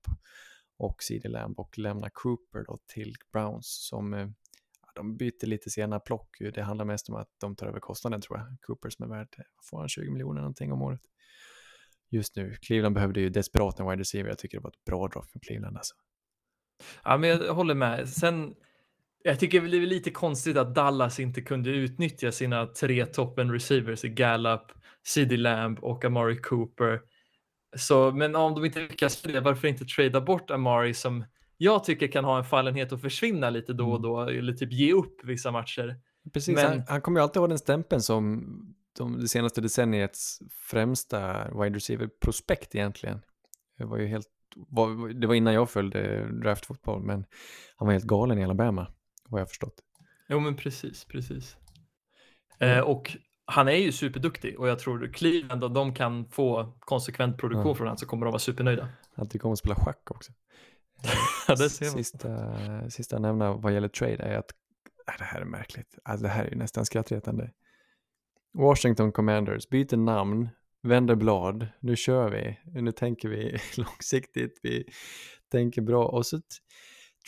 och 0.77 1.03
CD 1.03 1.29
Lamb 1.29 1.59
och 1.59 1.77
lämnar 1.77 2.09
Cooper 2.13 2.63
då 2.67 2.79
till 2.93 3.13
Browns 3.31 3.87
som 3.89 4.13
eh, 4.13 4.27
ja, 4.81 4.91
de 4.95 5.17
byter 5.17 5.45
lite 5.45 5.69
sena 5.69 5.99
plock. 5.99 6.37
Det 6.53 6.61
handlar 6.61 6.85
mest 6.85 7.09
om 7.09 7.15
att 7.15 7.29
de 7.41 7.55
tar 7.55 7.67
över 7.67 7.79
kostnaden 7.79 8.21
tror 8.21 8.37
jag. 8.37 8.47
Cooper 8.61 8.89
som 8.89 9.11
är 9.11 9.17
värd, 9.17 9.27
får 9.69 9.79
han 9.79 9.89
20 9.89 10.11
miljoner 10.11 10.41
någonting 10.41 10.71
om 10.71 10.81
året. 10.81 11.01
Just 12.09 12.35
nu, 12.35 12.55
Cleveland 12.61 12.95
behövde 12.95 13.21
ju 13.21 13.29
desperat 13.29 13.79
en 13.79 13.89
wide 13.89 13.99
receiver. 13.99 14.29
Jag 14.29 14.37
tycker 14.37 14.57
det 14.57 14.63
var 14.63 14.69
ett 14.69 14.85
bra 14.85 15.07
drag 15.07 15.29
från 15.29 15.39
Cleveland 15.39 15.77
alltså. 15.77 15.95
Ja, 17.03 17.17
men 17.17 17.29
jag 17.29 17.53
håller 17.53 17.75
med. 17.75 18.09
Sen, 18.09 18.55
jag 19.23 19.39
tycker 19.39 19.61
det 19.61 19.77
är 19.77 19.81
lite 19.81 20.11
konstigt 20.11 20.57
att 20.57 20.75
Dallas 20.75 21.19
inte 21.19 21.41
kunde 21.41 21.69
utnyttja 21.69 22.31
sina 22.31 22.65
tre 22.65 23.05
toppen 23.05 23.51
receivers 23.51 24.05
i 24.05 24.09
Gallup, 24.09 24.71
CD 25.07 25.37
Lamb 25.37 25.79
och 25.79 26.05
Amari 26.05 26.37
Cooper. 26.37 27.01
Så, 27.75 28.11
men 28.11 28.35
om 28.35 28.55
de 28.55 28.65
inte 28.65 28.79
lyckas 28.79 29.25
med 29.25 29.33
det, 29.33 29.41
varför 29.41 29.67
inte 29.67 29.85
trada 29.85 30.21
bort 30.21 30.51
Amari 30.51 30.93
som 30.93 31.25
jag 31.57 31.83
tycker 31.83 32.07
kan 32.07 32.25
ha 32.25 32.37
en 32.37 32.43
fallenhet 32.43 32.91
att 32.91 33.01
försvinna 33.01 33.49
lite 33.49 33.73
då 33.73 33.91
och 33.91 34.01
då, 34.01 34.21
eller 34.21 34.53
typ 34.53 34.71
ge 34.71 34.93
upp 34.93 35.23
vissa 35.23 35.51
matcher. 35.51 35.95
Precis, 36.33 36.55
Men- 36.55 36.65
han, 36.65 36.83
han 36.87 37.01
kommer 37.01 37.19
ju 37.19 37.23
alltid 37.23 37.39
ha 37.39 37.47
den 37.47 37.57
stämpeln 37.57 38.01
som 38.01 38.45
de, 38.97 39.19
det 39.19 39.27
senaste 39.27 39.61
decenniets 39.61 40.39
främsta 40.69 41.51
wide 41.61 41.75
receiver-prospekt 41.75 42.75
egentligen. 42.75 43.21
Det 43.77 43.85
var 43.85 43.97
ju 43.97 44.07
helt, 44.07 44.27
var, 44.55 45.13
det 45.13 45.27
var 45.27 45.33
innan 45.35 45.53
jag 45.53 45.69
följde 45.69 46.31
draftfotboll, 46.41 47.03
men 47.03 47.25
han 47.75 47.85
var 47.85 47.93
helt 47.93 48.05
galen 48.05 48.39
i 48.39 48.43
Alabama, 48.43 48.87
vad 49.29 49.41
jag 49.41 49.49
förstått. 49.49 49.75
Jo, 50.27 50.39
men 50.39 50.55
precis, 50.55 51.05
precis. 51.05 51.57
Eh, 52.59 52.79
och 52.79 53.17
han 53.45 53.67
är 53.67 53.75
ju 53.75 53.91
superduktig 53.91 54.59
och 54.59 54.67
jag 54.67 54.79
tror 54.79 55.07
Cleveland, 55.13 55.63
om 55.63 55.73
de 55.73 55.93
kan 55.93 56.25
få 56.29 56.73
konsekvent 56.79 57.37
produktion 57.37 57.67
Ja. 57.67 57.75
från 57.75 57.87
honom 57.87 57.97
så 57.97 58.05
kommer 58.05 58.25
de 58.25 58.31
vara 58.31 58.39
supernöjda. 58.39 58.89
Han 59.15 59.29
tycker 59.29 59.45
om 59.45 59.51
att 59.53 59.59
spela 59.59 59.75
schack 59.75 60.11
också. 60.11 60.31
Ja, 61.47 61.55
det 61.55 61.69
ser 61.69 61.85
man. 61.85 61.93
Sista, 61.93 62.89
sista 62.89 63.19
nämna 63.19 63.53
vad 63.53 63.73
gäller 63.73 63.87
trade 63.87 64.23
är 64.23 64.37
att 64.37 64.51
äh, 65.07 65.13
det 65.17 65.23
här 65.23 65.41
är 65.41 65.45
märkligt. 65.45 65.97
Alltså, 66.03 66.23
det 66.23 66.29
här 66.29 66.45
är 66.45 66.49
ju 66.49 66.55
nästan 66.55 66.85
skrattretande. 66.85 67.51
Washington 68.53 69.11
Commanders 69.11 69.69
byter 69.69 69.97
namn, 69.97 70.49
vänder 70.81 71.15
blad, 71.15 71.67
nu 71.79 71.95
kör 71.95 72.29
vi, 72.29 72.59
nu 72.81 72.91
tänker 72.91 73.29
vi 73.29 73.57
långsiktigt, 73.77 74.59
vi 74.63 74.85
tänker 75.51 75.81
bra 75.81 76.05
och 76.05 76.25
så 76.25 76.41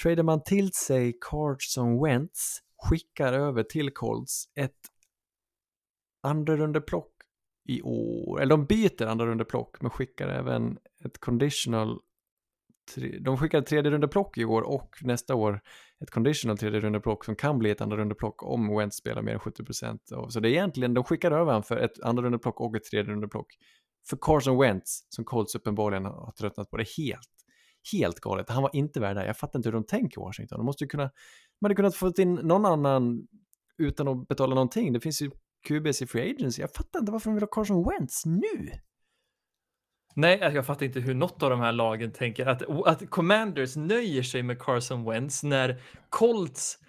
tradar 0.04 0.24
man 0.24 0.44
till 0.44 0.74
sig 0.74 1.18
Carson 1.22 2.04
Wentz, 2.04 2.60
skickar 2.84 3.34
över 3.34 3.64
till 3.64 3.94
Colts 3.94 4.46
ett 4.56 4.72
andra 6.24 6.58
rundeplock 6.58 7.12
i 7.68 7.82
år, 7.82 8.42
eller 8.42 8.50
de 8.50 8.66
byter 8.66 9.06
andra 9.06 9.26
rundeplock 9.26 9.82
men 9.82 9.92
skickar 9.92 10.28
även 10.28 10.78
ett 11.06 11.20
conditional 11.20 12.00
de 13.20 13.38
skickar 13.38 13.60
ett 13.60 13.66
tredje 13.66 13.92
rundeplock 13.92 14.38
i 14.38 14.46
år 14.46 14.62
och 14.62 14.90
nästa 15.02 15.36
år 15.36 15.62
ett 16.00 16.12
conditional 16.12 16.58
tredje 16.58 16.80
rundeplock 16.80 17.26
som 17.26 17.36
kan 17.36 17.60
bli 17.60 17.70
ett 17.70 17.82
andra 17.82 17.98
rundeplock 17.98 18.44
om 18.44 18.78
Wentz 18.78 18.98
spelar 18.98 19.22
mer 19.22 19.34
än 19.34 19.40
70% 19.40 20.14
av. 20.14 20.30
Så 20.30 20.40
det 20.40 20.50
är 20.50 20.52
egentligen, 20.52 20.94
de 20.94 21.04
skickar 21.04 21.32
över 21.32 21.54
han 21.54 21.64
för 21.64 21.78
ett 21.78 22.00
andra 22.04 22.24
rundeplock 22.24 22.62
och 22.62 22.76
ett 22.76 22.84
tredje 22.84 23.12
rundeplock. 23.12 23.48
För 24.10 24.18
Carson 24.22 24.58
Wentz, 24.58 25.06
som 25.10 25.26
Colts 25.26 25.56
uppenbarligen 25.56 26.06
har 26.06 26.32
tröttnat 26.32 26.70
på, 26.70 26.78
det 26.78 26.88
helt, 26.98 27.30
helt 27.94 28.20
galet. 28.20 28.50
Han 28.50 28.64
var 28.64 28.76
inte 28.76 29.00
värd 29.00 29.16
det. 29.16 29.20
här. 29.20 29.28
Jag 29.28 29.38
fattar 29.38 29.60
inte 29.60 29.70
hur 29.70 29.74
de 29.74 29.84
tänker 29.84 30.22
i 30.22 30.24
Washington. 30.24 30.58
De 30.58 30.66
måste 30.66 30.84
ju 30.84 30.88
kunna, 30.88 31.04
man 31.62 31.70
hade 31.70 31.76
kunnat 31.76 31.96
få 31.96 32.14
in 32.18 32.34
någon 32.34 32.66
annan 32.66 33.28
utan 33.78 34.08
att 34.08 34.28
betala 34.28 34.56
någonting. 34.56 34.94
Det 34.94 35.00
finns 35.00 35.22
ju 35.22 35.32
QBs 35.68 36.02
i 36.02 36.08
Free 36.08 36.32
Agency. 36.32 36.62
Jag 36.62 36.74
fattar 36.74 37.00
inte 37.00 37.12
varför 37.12 37.30
de 37.30 37.34
vill 37.34 37.44
ha 37.44 37.48
Carson 37.48 37.90
Wentz 37.90 38.26
nu. 38.26 38.72
Nej, 40.16 40.42
alltså, 40.42 40.56
jag 40.56 40.66
fattar 40.66 40.86
inte 40.86 41.00
hur 41.00 41.14
något 41.14 41.44
av 41.44 41.50
de 41.50 41.60
här 41.60 41.72
lagen 41.72 42.12
tänker. 42.12 42.46
Att, 42.46 42.88
att 42.88 43.10
Commanders 43.10 43.76
nöjer 43.76 44.24
sig 44.24 44.44
med 44.44 44.60
Carson 44.60 45.06
Wentz 45.06 45.44
när 45.44 45.82
Colts 46.10 46.80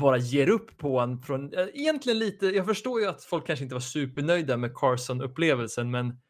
bara 0.00 0.18
ger 0.18 0.48
upp 0.48 0.78
på 0.78 0.98
honom. 1.00 1.22
Från, 1.22 1.54
eh, 1.54 1.66
egentligen 1.74 2.18
lite, 2.18 2.46
jag 2.46 2.66
förstår 2.66 3.00
ju 3.00 3.06
att 3.06 3.24
folk 3.24 3.46
kanske 3.46 3.62
inte 3.62 3.74
var 3.74 3.80
supernöjda 3.80 4.56
med 4.56 4.74
Carson-upplevelsen, 4.74 5.90
men 5.90 6.20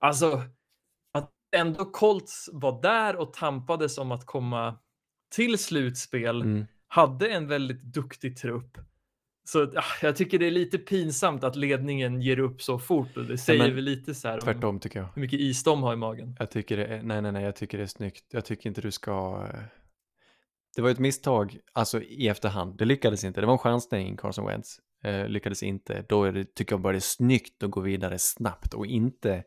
alltså 0.00 0.42
ändå 1.56 1.84
Colts 1.84 2.50
var 2.52 2.82
där 2.82 3.16
och 3.16 3.32
tampades 3.32 3.98
om 3.98 4.12
att 4.12 4.26
komma 4.26 4.78
till 5.34 5.58
slutspel, 5.58 6.42
Mm. 6.42 6.66
hade 6.88 7.28
en 7.28 7.48
väldigt 7.48 7.82
duktig 7.82 8.36
trupp. 8.36 8.78
Så 9.44 9.62
ah, 9.64 9.84
jag 10.02 10.16
tycker 10.16 10.38
det 10.38 10.46
är 10.46 10.50
lite 10.50 10.78
pinsamt 10.78 11.44
att 11.44 11.56
ledningen 11.56 12.22
ger 12.22 12.38
upp 12.38 12.62
så 12.62 12.78
fort 12.78 13.16
och 13.16 13.24
det 13.24 13.38
säger 13.38 13.62
men 13.66 13.74
väl 13.74 13.84
lite 13.84 14.14
så 14.14 14.28
här 14.28 14.34
om 14.34 14.40
Tvärtom 14.40 14.80
tycker 14.80 14.98
jag. 14.98 15.08
hur 15.14 15.20
mycket 15.22 15.40
is 15.40 15.64
de 15.64 15.82
har 15.82 15.92
i 15.92 15.96
magen. 15.96 16.36
Jag 16.38 16.50
tycker 16.50 16.76
det 16.76 16.86
är, 16.86 17.02
nej, 17.02 17.22
nej, 17.22 17.32
nej, 17.32 17.44
jag 17.44 17.56
tycker 17.56 17.78
det 17.78 17.84
är 17.84 17.86
snyggt. 17.88 18.24
Jag 18.30 18.44
tycker 18.44 18.68
inte 18.68 18.80
du 18.80 18.90
ska... 18.90 19.46
eh, 19.54 19.60
Det 20.76 20.82
var 20.82 20.90
ett 20.90 20.98
misstag, 20.98 21.58
alltså 21.72 22.02
i 22.02 22.28
efterhand. 22.28 22.78
Det 22.78 22.84
lyckades 22.84 23.24
inte. 23.24 23.40
Det 23.40 23.46
var 23.46 23.52
en 23.54 23.58
chansning, 23.58 24.16
Carson 24.16 24.46
Wentz. 24.46 24.76
Eh, 25.04 25.28
lyckades 25.28 25.62
inte. 25.62 26.04
Då 26.08 26.30
det, 26.30 26.54
tycker 26.54 26.72
jag 26.72 26.80
bara 26.80 26.92
det 26.92 26.98
är 26.98 27.00
snyggt 27.00 27.62
att 27.62 27.70
gå 27.70 27.80
vidare 27.80 28.18
snabbt 28.18 28.74
och 28.74 28.86
inte 28.86 29.44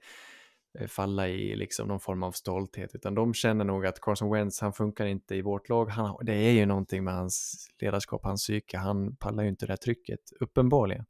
falla 0.87 1.27
i 1.27 1.55
liksom 1.55 1.87
någon 1.87 1.99
form 1.99 2.23
av 2.23 2.31
stolthet. 2.31 2.95
Utan 2.95 3.15
de 3.15 3.33
känner 3.33 3.65
nog 3.65 3.85
att 3.85 4.01
Carson 4.01 4.31
Wentz, 4.31 4.61
han 4.61 4.73
funkar 4.73 5.05
inte 5.05 5.35
i 5.35 5.41
vårt 5.41 5.69
lag. 5.69 5.89
Han, 5.89 6.17
det 6.21 6.33
är 6.33 6.51
ju 6.51 6.65
någonting 6.65 7.03
med 7.03 7.13
hans 7.13 7.67
ledarskap, 7.79 8.23
hans 8.23 8.43
psyke. 8.43 8.77
Han 8.77 9.15
pallar 9.15 9.43
ju 9.43 9.49
inte 9.49 9.65
det 9.65 9.71
här 9.71 9.77
trycket, 9.77 10.19
uppenbarligen. 10.39 11.05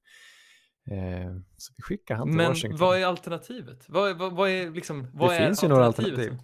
Eh, 0.91 1.35
så 1.57 1.73
vi 1.77 1.83
skickar 1.83 2.15
han 2.15 2.27
till 2.27 2.37
Men 2.37 2.47
Washington. 2.47 2.79
vad 2.79 2.97
är 3.01 3.05
alternativet? 3.05 3.85
Vad, 3.87 4.09
är- 4.09 4.13
vad, 4.13 4.33
vad 4.33 4.49
är 4.49 4.71
liksom, 4.71 5.07
vad 5.13 5.29
Det 5.31 5.35
är 5.35 5.45
finns 5.47 5.63
ju 5.63 5.67
några 5.67 5.85
alternativ. 5.85 6.37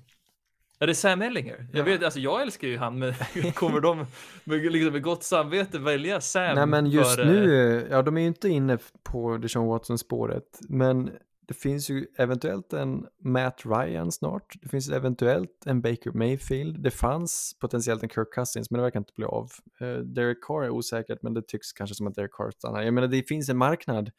Är 0.81 0.87
det 0.87 0.95
Sam 0.95 1.21
Ellinger? 1.21 1.67
Jag, 1.73 1.83
vet, 1.83 2.03
alltså 2.03 2.19
jag 2.19 2.41
älskar 2.41 2.67
ju 2.67 2.77
han, 2.77 2.99
men 2.99 3.13
kommer 3.53 3.79
de 3.81 4.05
med, 4.43 4.71
liksom, 4.71 4.93
med 4.93 5.03
gott 5.03 5.23
samvete 5.23 5.79
välja 5.79 6.21
Sam? 6.21 6.55
Nej 6.55 6.65
men 6.65 6.85
just 6.85 7.15
för, 7.15 7.25
nu, 7.25 7.71
eh, 7.77 7.83
eh, 7.83 7.87
ja 7.91 8.01
de 8.01 8.17
är 8.17 8.21
ju 8.21 8.27
inte 8.27 8.49
inne 8.49 8.77
på 9.03 9.37
Deshaun 9.37 9.67
Watson-spåret, 9.67 10.59
men 10.69 11.11
det 11.49 11.55
finns 11.55 11.89
ju 11.89 12.07
eventuellt 12.17 12.73
en 12.73 13.07
Matt 13.19 13.65
Ryan 13.65 14.11
snart, 14.11 14.55
det 14.61 14.69
finns 14.69 14.89
eventuellt 14.89 15.65
en 15.65 15.81
Baker 15.81 16.11
Mayfield, 16.11 16.83
det 16.83 16.91
fanns 16.91 17.57
potentiellt 17.59 18.03
en 18.03 18.09
Kirk 18.09 18.33
Cousins, 18.33 18.71
men 18.71 18.77
det 18.77 18.83
verkar 18.83 18.99
inte 18.99 19.13
bli 19.15 19.25
av. 19.25 19.51
Uh, 19.81 19.97
Derek 19.97 20.43
Carr 20.43 20.63
är 20.63 20.69
osäkert, 20.69 21.21
men 21.21 21.33
det 21.33 21.47
tycks 21.47 21.73
kanske 21.73 21.95
som 21.95 22.07
att 22.07 22.15
Derek 22.15 22.31
Carr 22.33 22.51
stannar. 22.51 22.81
Jag 22.81 22.93
menar, 22.93 23.07
det 23.07 23.23
finns 23.23 23.49
en 23.49 23.57
marknad 23.57 24.11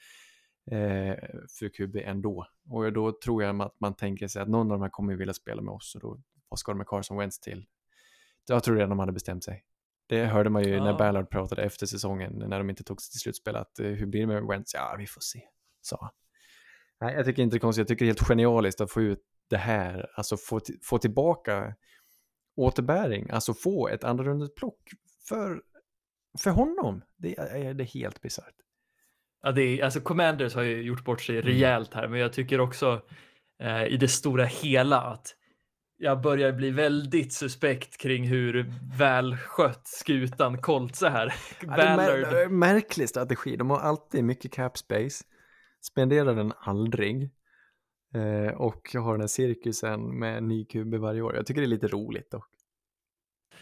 eh, 0.71 1.15
för 1.59 1.69
QB 1.69 1.97
ändå, 1.97 2.47
och 2.71 2.93
då 2.93 3.13
tror 3.25 3.43
jag 3.43 3.61
att 3.61 3.81
man 3.81 3.95
tänker 3.95 4.29
sig 4.29 4.43
att 4.43 4.49
någon 4.49 4.73
av 4.73 4.79
de 4.79 4.83
här 4.83 4.91
kommer 4.91 5.17
vilja 5.17 5.35
spela 5.35 5.63
med 5.63 5.75
oss, 5.75 5.95
och 5.95 6.01
då, 6.01 6.21
vad 6.49 6.59
ska 6.59 6.73
de 6.73 6.79
med 6.79 6.87
Carson 6.87 7.17
Wentz 7.17 7.41
till? 7.41 7.67
Jag 8.49 8.65
tror 8.65 8.77
redan 8.77 8.91
de 8.91 8.99
hade 8.99 9.13
bestämt 9.13 9.45
sig. 9.45 9.65
Det 10.07 10.25
hörde 10.25 10.51
man 10.51 10.65
ju 10.65 10.81
när 10.81 10.91
Ja. 10.91 10.97
Ballard 10.97 11.31
pratade 11.31 11.63
efter 11.63 11.87
säsongen, 11.87 12.45
när 12.49 12.59
de 12.59 12.71
inte 12.71 12.85
tog 12.85 13.03
sig 13.03 13.13
till 13.13 13.21
slutspel, 13.21 13.57
att 13.57 13.79
eh, 13.79 13.87
hur 13.87 14.07
blir 14.07 14.21
det 14.21 14.27
med 14.27 14.43
Wentz? 14.43 14.75
Ja, 14.75 14.97
vi 14.99 15.07
får 15.07 15.21
se, 15.21 15.43
sa 15.81 15.99
han. 16.01 16.11
Nej, 17.01 17.15
jag 17.15 17.25
tycker 17.25 17.43
inte 17.43 17.57
det 17.57 17.59
är 17.59 17.61
konstigt, 17.61 17.81
jag 17.81 17.89
tycker 17.89 18.05
det 18.05 18.07
är 18.07 18.15
helt 18.15 18.29
genialiskt 18.29 18.81
att 18.81 18.91
få 18.93 19.03
ut 19.03 19.21
det 19.51 19.57
här, 19.57 20.11
alltså 20.15 20.37
få, 20.37 20.61
få 20.83 20.99
tillbaka 20.99 21.75
återbäring, 22.57 23.31
alltså 23.31 23.55
få 23.55 23.89
ett 23.89 24.05
andra 24.05 24.49
plock 24.57 24.91
för, 25.29 25.63
för 26.39 26.51
honom. 26.51 27.03
Det 27.17 27.39
är, 27.39 27.75
det 27.75 27.85
är 27.85 27.87
helt 27.87 28.21
bisarrt. 28.21 28.55
Ja, 29.43 29.53
det 29.53 29.63
är, 29.63 29.85
alltså 29.85 30.01
Commanders 30.01 30.55
har 30.55 30.63
ju 30.63 30.83
gjort 30.83 31.05
bort 31.05 31.21
sig 31.21 31.37
Mm. 31.37 31.47
rejält 31.47 31.95
här, 31.95 32.09
men 32.09 32.21
jag 32.21 32.33
tycker 32.33 32.61
också 32.61 33.03
eh, 33.63 33.85
i 33.85 33.97
det 33.97 34.09
stora 34.09 34.45
hela 34.45 35.01
att 35.01 35.37
jag 35.97 36.21
börjar 36.21 36.53
bli 36.53 36.71
väldigt 36.71 37.33
suspekt 37.33 37.97
kring 37.97 38.25
hur 38.29 38.75
välskött 38.99 39.87
skutan 39.89 40.59
Colts 40.63 41.03
är 41.03 41.11
här. 41.11 41.35
Ja, 41.67 41.77
det 41.77 41.83
är 41.83 41.97
mär- 41.97 42.49
märklig 42.49 43.09
strategi, 43.09 43.57
de 43.57 43.71
har 43.71 43.79
alltid 43.79 44.25
mycket 44.25 44.53
cap 44.53 44.79
space, 44.79 45.25
spenderar 45.81 46.35
den 46.35 46.53
aldrig. 46.59 47.31
Eh, 48.15 48.55
och 48.55 48.91
jag 48.93 49.01
har 49.01 49.13
den 49.13 49.21
här 49.21 49.29
cirkusen 49.29 50.19
med 50.19 50.39
en 50.39 50.49
ny 50.49 50.65
QB 50.65 50.95
varje 50.95 51.23
år. 51.23 51.37
Jag 51.37 51.47
tycker 51.47 51.61
det 51.61 51.67
är 51.67 51.69
lite 51.69 51.89
roligt 51.89 52.31
dock. 52.31 52.49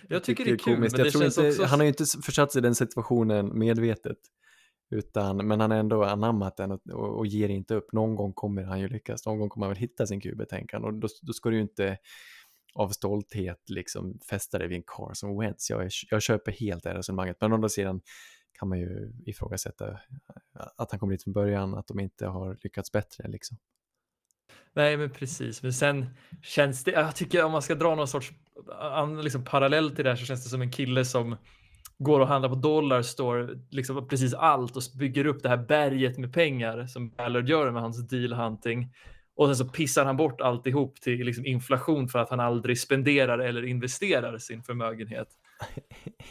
jag 0.08 0.24
tycker 0.24 0.44
det 0.44 0.50
är 0.50 0.56
kul, 0.56 0.72
men 0.72 0.76
komiskt. 0.76 0.96
det 0.96 1.02
jag 1.02 1.12
känns 1.12 1.38
inte, 1.38 1.48
också... 1.48 1.64
Han 1.64 1.80
har 1.80 1.84
ju 1.84 1.88
inte 1.88 2.04
försatt 2.22 2.52
sig 2.52 2.58
i 2.58 2.62
den 2.62 2.74
situationen 2.74 3.58
medvetet. 3.58 4.18
Utan, 4.90 5.36
men 5.36 5.60
han 5.60 5.70
har 5.70 5.78
ändå 5.78 6.04
anammat 6.04 6.56
den 6.56 6.70
och, 6.70 6.80
och, 6.90 7.18
och 7.18 7.26
ger 7.26 7.48
inte 7.48 7.74
upp. 7.74 7.92
Någon 7.92 8.16
gång 8.16 8.32
kommer 8.32 8.62
han 8.62 8.80
ju 8.80 8.88
lyckas. 8.88 9.26
Någon 9.26 9.38
gång 9.38 9.48
kommer 9.48 9.66
han 9.66 9.74
väl 9.74 9.80
hitta 9.80 10.06
sin 10.06 10.20
QB-tänkan. 10.20 10.84
Och 10.84 10.94
då, 10.94 11.08
då 11.22 11.32
ska 11.32 11.50
du 11.50 11.56
ju 11.56 11.62
inte 11.62 11.98
av 12.74 12.88
stolthet 12.88 13.70
liksom 13.70 14.18
fästa 14.30 14.58
dig 14.58 14.68
vid 14.68 14.76
en 14.76 14.84
Carson 14.86 15.40
Wentz. 15.40 15.70
Jag, 15.70 15.90
jag 16.10 16.22
köper 16.22 16.52
helt 16.52 16.82
det 16.82 16.88
här 16.88 16.96
resonemanget. 16.96 17.36
Men 17.40 17.52
å 17.52 17.54
andra 17.54 17.68
sidan 17.68 18.00
kan 18.58 18.68
man 18.68 18.78
ju 18.78 19.12
ifrågasätta 19.26 19.88
eh, 19.90 19.96
att 20.76 20.90
han 20.90 21.00
kom 21.00 21.08
dit 21.08 21.22
från 21.22 21.32
början, 21.32 21.74
att 21.74 21.86
de 21.86 22.00
inte 22.00 22.26
har 22.26 22.56
lyckats 22.62 22.92
bättre 22.92 23.28
liksom. 23.28 23.56
Nej, 24.72 24.96
men 24.96 25.10
precis. 25.10 25.62
Men 25.62 25.72
sen 25.72 26.06
känns 26.42 26.84
det, 26.84 26.90
jag 26.90 27.16
tycker 27.16 27.44
om 27.44 27.52
man 27.52 27.62
ska 27.62 27.74
dra 27.74 27.94
någon 27.94 28.08
sorts 28.08 28.32
eh, 28.80 29.22
liksom, 29.22 29.44
parallell 29.44 29.90
till 29.90 30.04
det 30.04 30.10
här 30.10 30.16
så 30.16 30.24
känns 30.24 30.44
det 30.44 30.50
som 30.50 30.62
en 30.62 30.70
kille 30.70 31.04
som 31.04 31.36
går 31.98 32.20
och 32.20 32.28
handlar 32.28 32.48
på 32.48 32.54
Dollar 32.54 33.02
står 33.02 33.58
liksom 33.70 34.08
precis 34.08 34.34
allt 34.34 34.76
och 34.76 34.82
bygger 34.98 35.26
upp 35.26 35.42
det 35.42 35.48
här 35.48 35.56
berget 35.56 36.18
med 36.18 36.32
pengar 36.32 36.86
som 36.86 37.10
Ballard 37.10 37.48
gör 37.48 37.70
med 37.70 37.82
hans 37.82 38.08
deal 38.08 38.32
hunting. 38.32 38.94
Och 39.34 39.46
sen 39.46 39.56
så 39.56 39.68
pissar 39.68 40.04
han 40.04 40.16
bort 40.16 40.40
alltihop 40.40 41.00
till 41.00 41.18
liksom 41.18 41.46
inflation 41.46 42.08
för 42.08 42.18
att 42.18 42.30
han 42.30 42.40
aldrig 42.40 42.80
spenderar 42.80 43.38
eller 43.38 43.64
investerar 43.64 44.38
sin 44.38 44.62
förmögenhet. 44.62 45.28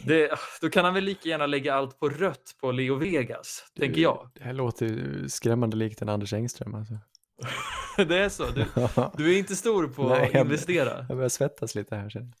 Det, 0.02 0.30
då 0.60 0.68
kan 0.70 0.84
han 0.84 0.94
väl 0.94 1.04
lika 1.04 1.28
gärna 1.28 1.46
lägga 1.46 1.74
allt 1.74 2.00
på 2.00 2.08
rött 2.08 2.54
på 2.60 2.72
Leo 2.72 2.94
Vegas, 2.94 3.64
tänker 3.78 4.00
jag. 4.00 4.30
Det 4.34 4.44
här 4.44 4.52
låter 4.52 5.24
skrämmande 5.28 5.76
likt 5.76 6.02
en 6.02 6.08
Anders 6.08 6.32
Engström 6.32 6.74
alltså. 6.74 6.94
Det 8.08 8.18
är 8.18 8.28
så. 8.28 8.44
Du, 8.46 8.64
du 9.16 9.34
är 9.34 9.38
inte 9.38 9.56
stor 9.56 9.88
på 9.88 10.02
Nej, 10.08 10.26
att 10.26 10.34
jag- 10.34 10.44
investera. 10.44 11.06
Jag 11.08 11.16
börjar 11.16 11.28
svettas 11.28 11.74
lite 11.74 11.96
här 11.96 12.10
jag. 12.14 12.24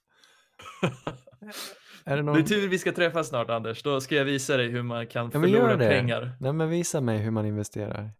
Är 2.04 2.16
det 2.16 2.22
någon... 2.22 2.34
Det 2.34 2.40
är 2.40 2.44
tur 2.44 2.68
vi 2.68 2.78
ska 2.78 2.92
träffas 2.92 3.28
snart 3.28 3.50
Anders, 3.50 3.82
då 3.82 4.00
ska 4.00 4.14
jag 4.14 4.24
visa 4.24 4.56
dig 4.56 4.68
hur 4.68 4.82
man 4.82 5.06
kan 5.06 5.30
förlora 5.30 5.78
pengar. 5.78 6.32
Nej 6.40 6.52
men 6.52 6.68
visa 6.68 7.00
mig 7.00 7.18
hur 7.18 7.30
man 7.30 7.46
investerar. 7.46 8.10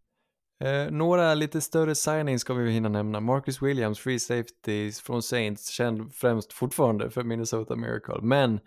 Eh, 0.60 0.90
några 0.90 1.34
lite 1.34 1.60
större 1.60 1.94
signings 1.94 2.40
ska 2.40 2.54
vi 2.54 2.70
hinna 2.70 2.88
nämna. 2.88 3.20
Marcus 3.20 3.62
Williams, 3.62 3.98
free 3.98 4.18
safety 4.18 4.92
från 4.92 5.22
Saints, 5.22 5.68
känd 5.70 6.14
främst 6.14 6.52
fortfarande 6.52 7.10
för 7.10 7.24
Minnesota 7.24 7.76
Miracle. 7.76 8.20
Men 8.22 8.60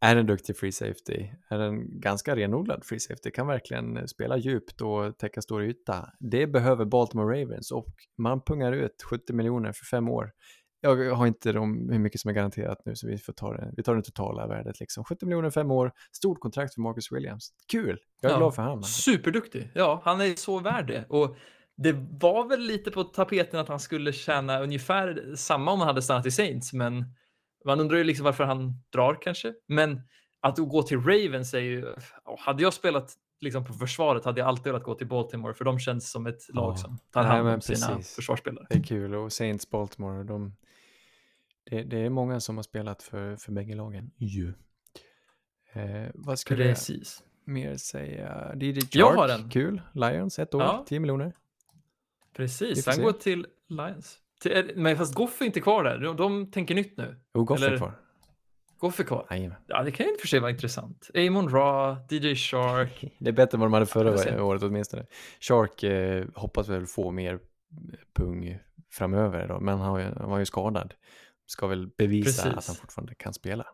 är 0.00 0.16
en 0.16 0.26
duktig 0.26 0.56
free 0.56 0.72
safety, 0.72 1.28
är 1.48 1.58
en 1.58 2.00
ganska 2.00 2.36
renodlad 2.36 2.84
free 2.84 3.00
safety, 3.00 3.30
kan 3.30 3.46
verkligen 3.46 4.08
spela 4.08 4.36
djupt 4.36 4.80
och 4.80 5.18
täcka 5.18 5.42
stor 5.42 5.64
yta. 5.64 6.10
Det 6.20 6.46
behöver 6.46 6.84
Baltimore 6.84 7.42
Ravens 7.42 7.70
och 7.70 7.94
man 8.18 8.40
pungar 8.40 8.72
ut 8.72 9.02
70 9.02 9.32
miljoner 9.32 9.72
för 9.72 9.84
fem 9.84 10.08
år. 10.08 10.30
Jag 10.80 11.14
har 11.14 11.26
inte 11.26 11.52
de, 11.52 11.88
hur 11.90 11.98
mycket 11.98 12.20
som 12.20 12.28
är 12.28 12.32
garanterat 12.32 12.78
nu 12.84 12.96
så 12.96 13.06
vi 13.06 13.18
får 13.18 13.32
ta 13.32 13.52
det, 13.56 13.72
vi 13.76 13.82
tar 13.82 13.96
det 13.96 14.02
totala 14.02 14.46
värdet 14.46 14.80
liksom. 14.80 15.04
70 15.04 15.26
miljoner 15.26 15.50
fem 15.50 15.70
år, 15.70 15.92
stort 16.12 16.40
kontrakt 16.40 16.74
för 16.74 16.80
Marcus 16.80 17.12
Williams. 17.12 17.50
Kul! 17.68 17.98
Jag 18.20 18.30
är 18.30 18.34
Ja. 18.34 18.38
glad 18.38 18.54
för 18.54 18.62
honom. 18.62 18.82
Superduktig. 18.82 19.70
Ja, 19.74 20.00
han 20.04 20.20
är 20.20 20.34
så 20.34 20.58
värd 20.58 20.86
det. 20.86 21.04
Och 21.08 21.36
det 21.76 21.92
var 22.20 22.48
väl 22.48 22.60
lite 22.60 22.90
på 22.90 23.04
tapeten 23.04 23.60
att 23.60 23.68
han 23.68 23.80
skulle 23.80 24.12
tjäna 24.12 24.60
ungefär 24.60 25.32
samma 25.36 25.72
om 25.72 25.78
han 25.78 25.88
hade 25.88 26.02
stannat 26.02 26.26
i 26.26 26.30
Saints, 26.30 26.72
men 26.72 27.04
man 27.64 27.80
undrar 27.80 27.96
ju 27.98 28.04
liksom 28.04 28.24
varför 28.24 28.44
han 28.44 28.82
drar 28.92 29.18
kanske. 29.22 29.54
Men 29.68 30.00
att 30.40 30.56
gå 30.58 30.82
till 30.82 30.98
Ravens 31.00 31.54
är 31.54 31.58
ju, 31.58 31.94
hade 32.38 32.62
jag 32.62 32.72
spelat 32.74 33.12
liksom 33.40 33.64
på 33.64 33.72
försvaret 33.72 34.24
hade 34.24 34.40
jag 34.40 34.48
alltid 34.48 34.64
velat 34.64 34.82
gå 34.82 34.94
till 34.94 35.06
Baltimore 35.08 35.54
för 35.54 35.64
de 35.64 35.78
känns 35.78 36.10
som 36.10 36.26
ett 36.26 36.54
lag 36.54 36.78
som 36.78 36.98
tar 37.10 37.24
hand 37.24 37.48
om 37.48 37.60
sina 37.60 37.86
precis. 37.96 38.14
försvarsspelare. 38.14 38.66
Det 38.70 38.76
är 38.76 38.82
kul 38.82 39.14
och 39.14 39.32
Saints 39.32 39.70
Baltimore, 39.70 40.24
de, 40.24 40.56
det, 41.70 41.82
det 41.82 41.98
är 41.98 42.10
många 42.10 42.40
som 42.40 42.56
har 42.56 42.62
spelat 42.62 43.02
för, 43.02 43.36
för 43.36 43.52
bägge 43.52 43.74
lagen. 43.74 44.10
Ju. 44.16 44.52
Eh, 45.72 46.06
vad 46.14 46.38
skulle 46.38 46.64
Precis. 46.64 47.22
jag 47.44 47.52
mer 47.52 47.76
säga? 47.76 48.52
DJ 48.60 48.72
Chark, 48.80 48.88
Jag 48.94 49.12
har 49.12 49.28
en. 49.28 49.50
kul. 49.50 49.82
Lions, 49.92 50.38
ett 50.38 50.54
år, 50.54 50.62
Ja. 50.62 50.84
10 50.88 51.00
miljoner. 51.00 51.32
Precis, 52.36 52.86
han 52.86 53.02
går 53.02 53.12
till 53.12 53.46
Lions. 53.68 54.18
Till, 54.40 54.72
men 54.76 54.96
fast 54.96 55.14
Goff 55.14 55.40
är 55.40 55.44
inte 55.46 55.60
kvar 55.60 55.84
där. 55.84 55.98
De, 55.98 56.16
de 56.16 56.50
tänker 56.50 56.74
nytt 56.74 56.96
nu. 56.96 57.16
Och 57.32 57.46
Goff 57.46 57.62
är 57.62 57.66
Eller- 57.66 57.76
kvar. 57.78 57.92
Goff 58.78 59.00
är 59.00 59.04
kvar. 59.04 59.26
Jajamän. 59.30 59.58
Ja, 59.66 59.82
det 59.82 59.90
kan 59.90 60.06
ju 60.06 60.12
i 60.12 60.16
och 60.16 60.20
för 60.20 60.28
sig 60.28 60.40
vara 60.40 60.50
intressant. 60.50 61.10
Amon 61.14 61.48
Ra, 61.48 61.96
DJ 62.10 62.34
Shark. 62.34 63.04
Det 63.18 63.28
är 63.28 63.32
bättre 63.32 63.56
än 63.56 63.60
vad 63.60 63.66
de 63.66 63.72
hade 63.72 63.86
förra 63.86 64.44
året 64.44 64.62
åtminstone. 64.62 65.06
Shark 65.40 65.82
eh, 65.82 66.24
hoppas 66.34 66.68
väl 66.68 66.86
få 66.86 67.10
mer 67.10 67.38
pung 68.14 68.58
framöver 68.90 69.48
då, 69.48 69.60
men 69.60 69.78
han, 69.78 69.92
var 69.92 69.98
ju- 69.98 70.14
han 70.16 70.30
var 70.30 70.38
ju 70.38 70.44
skadad. 70.44 70.94
Ska 71.46 71.66
väl 71.66 71.86
bevisa 71.86 72.42
Precis. 72.42 72.58
att 72.58 72.66
han 72.66 72.76
fortfarande 72.76 73.14
kan 73.14 73.34
spela. 73.34 73.66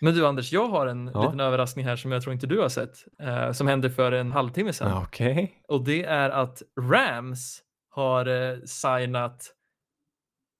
Men 0.00 0.14
du 0.14 0.26
Anders, 0.26 0.52
jag 0.52 0.66
har 0.68 0.86
en 0.86 1.10
Ja. 1.14 1.22
liten 1.22 1.40
överraskning 1.40 1.84
här 1.84 1.96
som 1.96 2.12
jag 2.12 2.22
tror 2.22 2.32
inte 2.34 2.46
du 2.46 2.60
har 2.60 2.68
sett. 2.68 2.96
Eh, 3.20 3.52
som 3.52 3.66
hände 3.66 3.90
för 3.90 4.12
en 4.12 4.32
halvtimme 4.32 4.72
sedan. 4.72 5.02
Okej. 5.02 5.62
Och 5.68 5.84
det 5.84 6.04
är 6.04 6.30
att 6.30 6.62
Rams 6.80 7.62
har 7.90 8.26
eh, 8.26 8.58
signat 8.64 9.54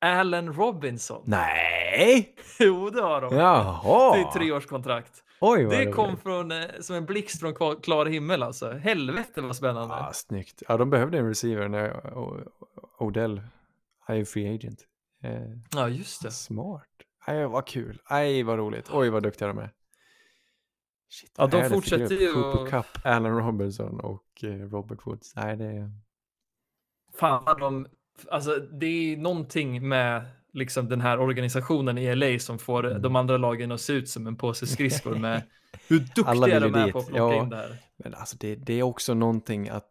Allen 0.00 0.52
Robinson. 0.52 1.22
Nej! 1.26 2.34
Jo, 2.60 2.90
det 2.90 3.02
har 3.02 3.20
de. 3.20 3.36
Jaha! 3.36 4.14
Det 4.16 4.20
är 4.20 4.32
treårskontrakt. 4.32 5.24
Oj, 5.40 5.64
Det 5.64 5.76
roligt. 5.82 5.94
kom 5.94 6.16
från, 6.16 6.52
eh, 6.52 6.64
som 6.80 6.96
en 6.96 7.06
blixt 7.06 7.40
från 7.40 7.54
klar, 7.82 8.06
himmel 8.06 8.42
alltså. 8.42 8.72
Helvete 8.72 9.40
vad 9.40 9.56
spännande. 9.56 9.94
Ah, 9.94 10.12
snyggt. 10.12 10.62
Ja, 10.68 10.76
de 10.76 10.90
behövde 10.90 11.18
en 11.18 11.28
receiver 11.28 11.68
när 11.68 12.12
Odell 12.98 13.42
är 14.06 14.24
free 14.24 14.54
agent. 14.54 14.78
Eh, 15.22 15.40
Ja, 15.74 15.88
just 15.88 16.22
det. 16.22 16.30
smart. 16.30 16.86
Aj, 17.26 17.46
vad 17.46 17.66
kul. 17.66 18.00
Aj, 18.04 18.42
vad 18.42 18.58
roligt. 18.58 18.88
Oj, 18.92 19.10
vad 19.10 19.22
duktiga 19.22 19.48
de 19.48 19.58
är. 19.58 19.72
Shit, 21.08 21.30
Ja, 21.38 21.46
de 21.46 21.68
fortsätter 21.70 22.14
ju 22.14 22.32
Cooper 22.32 22.62
och- 22.62 22.68
Cup, 22.70 22.86
Allen 23.04 23.36
Robinson 23.38 24.00
och 24.00 24.24
eh, 24.44 24.48
Robert 24.48 24.98
Woods. 25.06 25.36
Nej, 25.36 25.56
det 25.56 25.64
är... 25.64 25.90
Fan 27.14 27.44
vad 27.44 27.60
de, 27.60 27.86
alltså 28.30 28.56
det 28.56 28.86
är 28.86 29.16
någonting 29.16 29.88
med 29.88 30.22
liksom 30.52 30.88
den 30.88 31.00
här 31.00 31.18
organisationen 31.20 31.98
i 31.98 32.14
LA 32.14 32.38
som 32.38 32.58
får 32.58 32.86
Mm. 32.86 33.02
de 33.02 33.16
andra 33.16 33.36
lagen 33.36 33.72
att 33.72 33.80
se 33.80 33.92
ut 33.92 34.08
som 34.08 34.26
en 34.26 34.36
påse 34.36 34.66
skridskor 34.66 35.14
med 35.14 35.42
hur 35.88 35.98
duktiga 36.00 36.60
de 36.60 36.74
är 36.74 36.84
dit. 36.84 36.92
på 36.92 36.98
att 36.98 37.06
plocka 37.06 37.18
Ja. 37.34 37.42
in 37.42 37.48
det 37.48 37.56
här. 37.56 37.76
Men 37.96 38.14
alltså 38.14 38.36
det, 38.40 38.54
det 38.56 38.74
är 38.74 38.82
också 38.82 39.14
någonting 39.14 39.68
att 39.68 39.86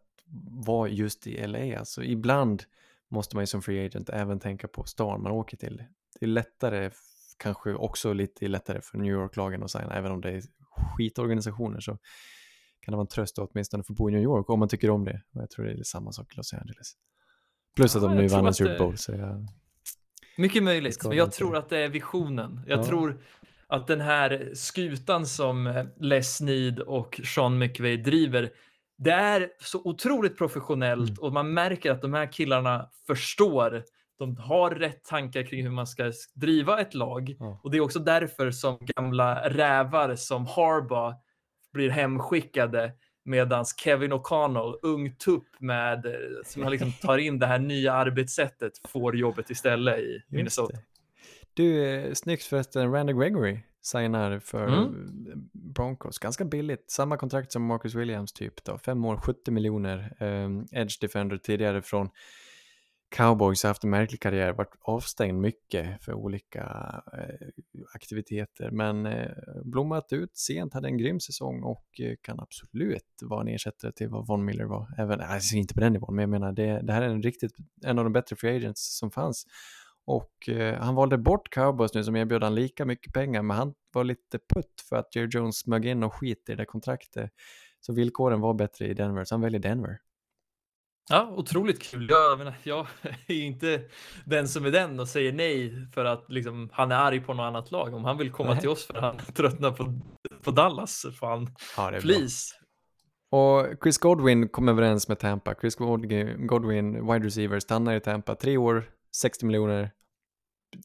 vara 0.66 0.88
just 0.88 1.26
i 1.26 1.46
LA. 1.46 1.78
Alltså 1.78 2.02
ibland 2.02 2.62
måste 3.10 3.36
man 3.36 3.42
ju 3.42 3.46
som 3.46 3.62
free 3.62 3.86
agent 3.86 4.08
även 4.08 4.40
tänka 4.40 4.68
på 4.68 4.84
stan 4.84 5.22
man 5.22 5.32
åker 5.32 5.56
till. 5.56 5.76
Det 6.20 6.26
är 6.26 6.28
lättare, 6.28 6.90
kanske 7.38 7.74
också 7.74 8.12
lite 8.12 8.48
lättare 8.48 8.80
för 8.82 8.98
New 8.98 9.12
York-lagen 9.12 9.62
att 9.62 9.70
signa, 9.70 9.94
även 9.94 10.12
om 10.12 10.20
det 10.20 10.30
är 10.30 10.42
skitorganisationer 10.96 11.80
så 11.80 11.92
kan 12.80 12.92
det 12.92 12.96
vara 12.96 13.00
en 13.04 13.06
tröst 13.08 13.38
att 13.38 13.48
åtminstone 13.52 13.82
få 13.84 13.92
bo 13.92 14.08
i 14.08 14.12
New 14.12 14.22
York 14.22 14.50
om 14.50 14.58
man 14.58 14.68
tycker 14.68 14.90
om 14.90 15.04
det. 15.04 15.22
Och 15.34 15.42
jag 15.42 15.50
tror 15.50 15.64
det 15.64 15.72
är 15.72 15.82
samma 15.82 16.12
sak 16.12 16.32
i 16.32 16.36
Los 16.36 16.52
Angeles. 16.54 16.92
Plus 17.76 17.96
att 17.96 18.02
Ja, 18.02 18.08
de 18.08 18.16
nu 18.16 18.28
vann 18.28 18.40
en 18.40 18.46
att 18.46 18.56
Super 18.56 18.78
Bowl 18.78 18.98
så 18.98 19.12
jag... 19.12 19.46
Mycket 20.36 20.62
möjligt, 20.62 21.04
men 21.04 21.16
jag 21.16 21.26
inte- 21.26 21.36
tror 21.36 21.56
att 21.56 21.68
det 21.68 21.78
är 21.78 21.88
visionen. 21.88 22.60
Jag 22.66 22.78
Ja. 22.78 22.84
tror 22.84 23.22
att 23.66 23.86
den 23.86 24.00
här 24.00 24.50
skutan 24.54 25.26
som 25.26 25.66
eh, 25.66 25.84
Les 26.00 26.36
Snead 26.36 26.80
och 26.80 27.20
Sean 27.34 27.58
McVay 27.58 27.96
driver, 27.96 28.50
det 29.04 29.10
är 29.10 29.48
så 29.60 29.80
otroligt 29.84 30.38
professionellt 30.38 31.10
Mm. 31.10 31.22
och 31.22 31.32
man 31.32 31.54
märker 31.54 31.90
att 31.90 32.02
de 32.02 32.14
här 32.14 32.32
killarna 32.32 32.90
förstår. 33.06 33.82
De 34.18 34.36
har 34.36 34.70
rätt 34.70 35.04
tankar 35.04 35.42
kring 35.42 35.62
hur 35.62 35.70
man 35.70 35.86
ska 35.86 36.12
driva 36.34 36.80
ett 36.80 36.94
lag 36.94 37.36
Ja. 37.38 37.60
och 37.62 37.70
det 37.70 37.76
är 37.76 37.80
också 37.80 37.98
därför 37.98 38.50
som 38.50 38.78
gamla 38.96 39.48
rävar 39.48 40.14
som 40.14 40.46
Harbaugh 40.46 41.14
blir 41.72 41.90
hemskickade 41.90 42.92
medan 43.24 43.64
Kevin 43.64 44.12
O'Connell, 44.12 44.74
ung 44.82 45.16
tupp 45.16 45.46
med, 45.60 46.06
eh, 46.06 46.12
som 46.44 46.68
liksom 46.68 46.92
tar 46.92 47.18
in 47.18 47.38
det 47.38 47.46
här 47.46 47.58
nya 47.58 47.92
arbetssättet, 47.92 48.72
får 48.88 49.16
jobbet 49.16 49.50
istället 49.50 49.98
i 49.98 50.22
Minnesota. 50.28 50.78
Du, 51.54 51.84
eh, 51.86 52.12
snyggt 52.12 52.42
förresten, 52.44 52.92
Randy 52.92 53.12
Gregory 53.12 53.58
signar 53.82 54.38
för 54.38 54.66
Mm. 54.68 55.29
Broncos, 55.74 56.18
ganska 56.18 56.44
billigt, 56.44 56.90
samma 56.90 57.16
kontrakt 57.16 57.52
som 57.52 57.66
Marcus 57.66 57.94
Williams 57.94 58.32
typ 58.32 58.64
då, 58.64 58.78
fem 58.78 59.04
år, 59.04 59.16
70 59.16 59.50
miljoner, 59.50 60.16
um, 60.20 60.66
Edge 60.70 61.00
Defender 61.00 61.36
tidigare 61.36 61.82
från 61.82 62.08
Cowboys, 63.16 63.62
har 63.62 63.70
haft 63.70 63.84
en 63.84 63.90
märklig 63.90 64.20
karriär, 64.20 64.52
varit 64.52 64.74
avstängd 64.80 65.40
mycket 65.40 66.04
för 66.04 66.12
olika 66.12 66.62
eh, 67.12 67.48
aktiviteter, 67.94 68.70
men 68.70 69.06
eh, 69.06 69.30
blommat 69.64 70.12
ut 70.12 70.36
sent, 70.36 70.74
hade 70.74 70.88
en 70.88 70.98
grym 70.98 71.20
säsong 71.20 71.62
och 71.62 72.00
eh, 72.00 72.14
kan 72.22 72.40
absolut 72.40 73.22
vara 73.22 73.40
en 73.40 73.48
ersättare 73.48 73.92
till 73.92 74.08
vad 74.08 74.26
Von 74.26 74.44
Miller 74.44 74.64
var, 74.64 74.94
även, 74.98 75.20
alltså 75.20 75.56
inte 75.56 75.74
på 75.74 75.80
den 75.80 75.92
nivån, 75.92 76.14
men 76.14 76.22
jag 76.22 76.30
menar 76.30 76.52
det, 76.52 76.80
det 76.82 76.92
här 76.92 77.02
är 77.02 77.08
en 77.08 77.22
riktigt, 77.22 77.52
en 77.84 77.98
av 77.98 78.04
de 78.04 78.12
bättre 78.12 78.36
free 78.36 78.56
agents 78.56 78.98
som 78.98 79.10
fanns. 79.10 79.46
Och 80.06 80.48
eh, 80.48 80.80
han 80.80 80.94
valde 80.94 81.18
bort 81.18 81.50
Cowboys 81.50 81.94
nu 81.94 82.04
som 82.04 82.16
erbjöd 82.16 82.42
han 82.42 82.54
lika 82.54 82.84
mycket 82.84 83.12
pengar, 83.12 83.42
men 83.42 83.56
han 83.56 83.74
var 83.92 84.04
lite 84.04 84.38
putt 84.54 84.84
för 84.88 84.96
att 84.96 85.16
Jerry 85.16 85.28
Jones 85.32 85.58
smög 85.58 85.86
in 85.86 86.02
och 86.02 86.14
skit 86.14 86.38
i 86.48 86.52
det 86.52 86.56
där 86.56 86.64
kontraktet. 86.64 87.30
Så 87.80 87.92
villkoren 87.92 88.40
var 88.40 88.54
bättre 88.54 88.86
i 88.86 88.94
Denver, 88.94 89.24
så 89.24 89.34
han 89.34 89.42
väljer 89.42 89.60
Denver. 89.60 89.98
Ja, 91.08 91.34
otroligt 91.36 91.82
kul. 91.82 92.06
Jag, 92.10 92.38
menar, 92.38 92.54
jag 92.62 92.86
är 93.26 93.34
inte 93.34 93.84
den 94.24 94.48
som 94.48 94.64
är 94.64 94.70
den 94.70 95.00
och 95.00 95.08
säger 95.08 95.32
nej 95.32 95.86
för 95.94 96.04
att 96.04 96.24
liksom, 96.28 96.70
han 96.72 96.92
är 96.92 96.96
arg 96.96 97.20
på 97.20 97.34
något 97.34 97.44
annat 97.44 97.70
lag. 97.70 97.94
Om 97.94 98.04
han 98.04 98.18
vill 98.18 98.30
komma 98.32 98.50
Nej. 98.50 98.60
till 98.60 98.68
oss 98.68 98.86
för 98.86 98.94
att 98.94 99.02
han 99.02 99.16
tröttnar 99.34 99.70
på, 99.70 100.00
på 100.42 100.50
Dallas, 100.50 101.06
han 101.20 101.48
Ja, 101.76 101.90
det 101.90 101.96
är 101.96 102.00
bra. 102.00 102.00
please. 102.00 102.54
Och 103.30 103.66
Chris 103.82 103.98
Godwin 103.98 104.48
kom 104.48 104.68
överens 104.68 105.08
med 105.08 105.18
Tampa. 105.18 105.54
Chris 105.60 105.74
Godwin, 106.38 107.06
wide 107.12 107.26
receiver, 107.26 107.60
stannar 107.60 107.94
i 107.94 108.00
Tampa. 108.00 108.34
Tre 108.34 108.56
år, 108.56 108.90
60 109.16 109.46
miljoner. 109.46 109.90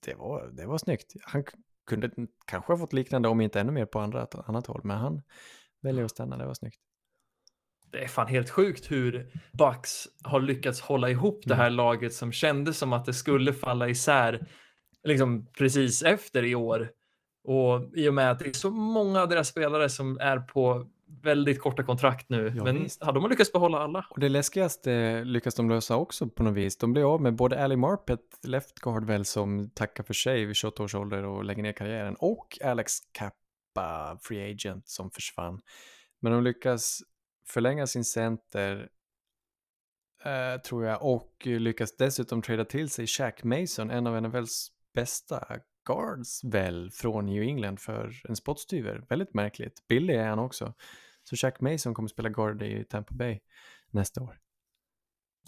Det 0.01 0.15
var, 0.15 0.47
det 0.47 0.65
var 0.65 0.77
snyggt. 0.77 1.13
Han 1.21 1.43
kunde 1.87 2.09
kanske 2.45 2.73
ha 2.73 2.77
fått 2.77 2.93
liknande, 2.93 3.29
om 3.29 3.41
inte 3.41 3.59
ännu 3.59 3.71
mer 3.71 3.85
på 3.85 3.99
andra, 3.99 4.27
annat 4.45 4.67
håll, 4.67 4.81
men 4.83 4.97
han 4.97 5.21
väljer 5.81 6.05
att 6.05 6.11
stanna. 6.11 6.37
Det 6.37 6.45
var 6.45 6.53
snyggt. 6.53 6.79
Det 7.91 8.03
är 8.03 8.07
fan 8.07 8.27
helt 8.27 8.49
sjukt 8.49 8.91
hur 8.91 9.31
Bucks 9.53 10.07
har 10.23 10.39
lyckats 10.39 10.81
hålla 10.81 11.09
ihop 11.09 11.41
det 11.45 11.55
här 11.55 11.69
laget 11.69 12.13
som 12.13 12.31
kändes 12.31 12.77
som 12.77 12.93
att 12.93 13.05
det 13.05 13.13
skulle 13.13 13.53
falla 13.53 13.89
isär 13.89 14.47
liksom 15.03 15.45
precis 15.57 16.03
efter 16.03 16.43
i 16.43 16.55
år. 16.55 16.91
Och 17.43 17.91
i 17.95 18.09
och 18.09 18.13
med 18.13 18.31
att 18.31 18.39
det 18.39 18.49
är 18.49 18.53
så 18.53 18.71
många 18.71 19.21
av 19.21 19.29
deras 19.29 19.47
spelare 19.47 19.89
som 19.89 20.17
är 20.19 20.39
på 20.39 20.89
väldigt 21.25 21.59
korta 21.59 21.83
kontrakt 21.83 22.29
nu. 22.29 22.53
Ja, 22.55 22.63
men 22.63 22.83
visst. 22.83 23.01
ja, 23.05 23.11
de 23.11 23.29
lyckats 23.29 23.51
behålla 23.51 23.79
alla. 23.79 24.05
Och 24.09 24.19
det 24.19 24.29
läskigaste 24.29 25.23
lyckas 25.23 25.55
de 25.55 25.69
lösa 25.69 25.95
också 25.95 26.29
på 26.29 26.43
något 26.43 26.53
vis. 26.53 26.77
De 26.77 26.93
blir 26.93 27.13
av 27.13 27.21
med 27.21 27.35
både 27.35 27.63
Ali 27.63 27.75
Marpet, 27.75 28.19
left 28.43 28.79
guard 28.79 29.05
väl, 29.05 29.25
som 29.25 29.69
tackar 29.69 30.03
för 30.03 30.13
sig 30.13 30.45
vid 30.45 30.55
28 30.55 30.83
års 30.83 30.95
ålder 30.95 31.23
och 31.23 31.45
lägger 31.45 31.63
ner 31.63 31.71
karriären, 31.71 32.15
och 32.19 32.57
Alex 32.63 32.93
Kappa, 33.11 34.17
free 34.21 34.51
agent, 34.51 34.87
som 34.89 35.11
försvann. 35.11 35.61
Men 36.21 36.31
de 36.31 36.43
lyckas 36.43 36.99
förlänga 37.47 37.87
sin 37.87 38.05
center, 38.05 38.89
eh, 40.23 40.61
tror 40.61 40.85
jag, 40.85 41.03
och 41.03 41.33
lyckas 41.45 41.97
dessutom 41.97 42.41
trada 42.41 42.65
till 42.65 42.89
sig 42.89 43.07
Shaq 43.07 43.43
Mason, 43.43 43.89
en 43.89 44.07
av 44.07 44.21
NFLs 44.21 44.67
bästa 44.93 45.47
guards 45.87 46.43
väl, 46.43 46.91
från 46.91 47.25
New 47.25 47.43
England 47.43 47.79
för 47.79 48.21
en 48.29 48.35
spottstyver. 48.35 49.05
Väldigt 49.09 49.33
märkligt. 49.33 49.87
Billig 49.87 50.15
är 50.15 50.27
han 50.27 50.39
också. 50.39 50.73
Så 51.29 51.35
Shaq 51.35 51.59
Mason 51.61 51.93
kommer 51.93 52.09
spela 52.09 52.29
guard 52.29 52.63
i 52.63 52.83
Tampa 52.83 53.13
Bay 53.15 53.39
nästa 53.91 54.21
år. 54.21 54.37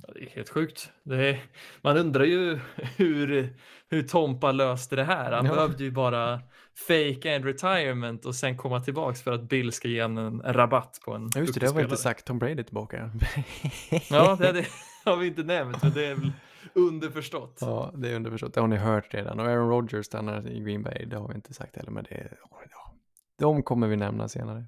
Ja, 0.07 0.13
det 0.13 0.19
är 0.25 0.29
helt 0.29 0.49
sjukt. 0.49 0.91
Är, 1.11 1.43
man 1.81 1.97
undrar 1.97 2.23
ju 2.23 2.59
hur, 2.97 3.53
hur 3.89 4.03
Tompa 4.03 4.51
löste 4.51 4.95
det 4.95 5.03
här. 5.03 5.31
Han 5.31 5.45
Ja. 5.45 5.53
behövde 5.55 5.83
ju 5.83 5.91
bara 5.91 6.41
fake 6.87 7.35
and 7.35 7.45
retirement 7.45 8.25
och 8.25 8.35
sen 8.35 8.57
komma 8.57 8.79
tillbaks 8.79 9.21
för 9.23 9.31
att 9.31 9.43
Bill 9.49 9.71
ska 9.71 9.87
ge 9.87 9.99
en, 9.99 10.17
en 10.17 10.41
rabatt 10.53 10.99
på 11.05 11.13
en 11.13 11.29
Ja, 11.35 11.39
just 11.41 11.53
det, 11.53 11.59
det 11.59 11.67
har 11.67 11.73
vi 11.73 11.83
inte 11.83 11.97
sagt. 11.97 12.25
Tom 12.25 12.39
Brady 12.39 12.63
tillbaka. 12.63 13.11
Ja, 14.09 14.35
det, 14.39 14.51
det 14.51 14.67
har 15.05 15.17
vi 15.17 15.27
inte 15.27 15.43
nämnt, 15.43 15.83
men 15.83 15.91
det 15.93 16.05
är 16.05 16.15
väl 16.15 16.31
underförstått. 16.73 17.57
ja, 17.61 17.91
det 17.95 18.09
är 18.11 18.15
underförstått. 18.15 18.53
Det 18.53 18.61
har 18.61 18.67
ni 18.67 18.75
hört 18.77 19.13
redan. 19.13 19.39
Och 19.39 19.45
Aaron 19.45 19.69
Rodgers 19.69 20.05
stannar 20.05 20.47
i 20.47 20.59
Green 20.59 20.83
Bay. 20.83 21.05
Det 21.05 21.17
har 21.17 21.27
vi 21.27 21.35
inte 21.35 21.53
sagt 21.53 21.75
heller, 21.75 21.91
men 21.91 22.03
det 22.03 22.33
ja, 22.71 22.93
de 23.39 23.63
kommer 23.63 23.87
vi 23.87 23.95
nämna 23.95 24.27
senare. 24.27 24.65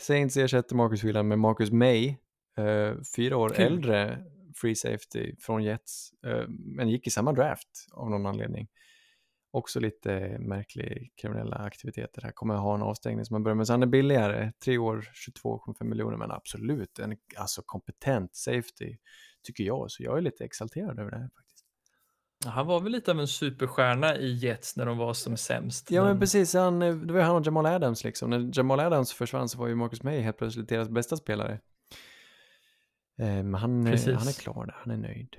Saints 0.00 0.36
ersätter 0.36 0.76
Marcus 0.76 1.04
Williams 1.04 1.28
med 1.28 1.38
Marcus 1.38 1.70
May, 1.70 2.08
eh, 2.58 2.94
fyra 3.16 3.36
år 3.36 3.48
Kul. 3.48 3.64
äldre 3.64 4.24
free 4.56 4.74
safety 4.74 5.36
från 5.40 5.64
Jets, 5.64 6.12
eh, 6.26 6.48
men 6.48 6.88
gick 6.88 7.06
i 7.06 7.10
samma 7.10 7.32
draft 7.32 7.86
av 7.92 8.10
någon 8.10 8.26
anledning. 8.26 8.68
Också 9.50 9.80
lite 9.80 10.38
märklig 10.38 11.12
kriminella 11.16 11.56
aktiviteter 11.56 12.22
här. 12.22 12.30
Kommer 12.30 12.54
ha 12.54 12.74
en 12.74 12.82
avstängning 12.82 13.24
som 13.24 13.34
man 13.34 13.42
börjar 13.42 13.56
med. 13.56 13.66
Så 13.66 13.72
han 13.72 13.82
är 13.82 13.86
billigare, 13.86 14.52
tre 14.64 14.78
år, 14.78 15.08
22,5 15.14 15.88
miljoner, 15.88 16.16
men 16.16 16.30
absolut 16.30 16.98
en 16.98 17.16
alltså 17.36 17.62
kompetent 17.66 18.36
safety 18.36 18.96
tycker 19.42 19.64
jag. 19.64 19.90
Så 19.90 20.02
jag 20.02 20.18
är 20.18 20.22
lite 20.22 20.44
exalterad 20.44 20.98
över 20.98 21.10
det 21.10 21.18
här. 21.18 21.30
Han 22.44 22.66
var 22.66 22.80
väl 22.80 22.92
lite 22.92 23.10
av 23.10 23.20
en 23.20 23.28
superstjärna 23.28 24.16
i 24.16 24.32
Jets 24.34 24.76
när 24.76 24.86
de 24.86 24.98
var 24.98 25.14
som 25.14 25.36
sämst. 25.36 25.90
Ja 25.90 26.04
men 26.04 26.20
precis, 26.20 26.54
han, 26.54 26.78
det 26.80 26.92
var 27.12 27.20
ju 27.20 27.26
han 27.26 27.36
och 27.36 27.46
Jamal 27.46 27.66
Adams 27.66 28.04
liksom. 28.04 28.30
När 28.30 28.50
Jamal 28.58 28.80
Adams 28.80 29.12
försvann 29.12 29.48
så 29.48 29.58
var 29.58 29.66
ju 29.68 29.74
Marcus 29.74 30.02
May 30.02 30.20
helt 30.20 30.38
plötsligt 30.38 30.68
deras 30.68 30.88
bästa 30.88 31.16
spelare. 31.16 31.52
Eh, 33.18 33.26
Men 33.26 33.54
han, 33.54 33.86
eh, 33.86 33.90
Precis. 33.92 34.16
han 34.18 34.28
är 34.28 34.32
klar 34.40 34.66
där, 34.66 34.74
han 34.78 34.90
är 34.90 34.96
nöjd. 34.96 35.36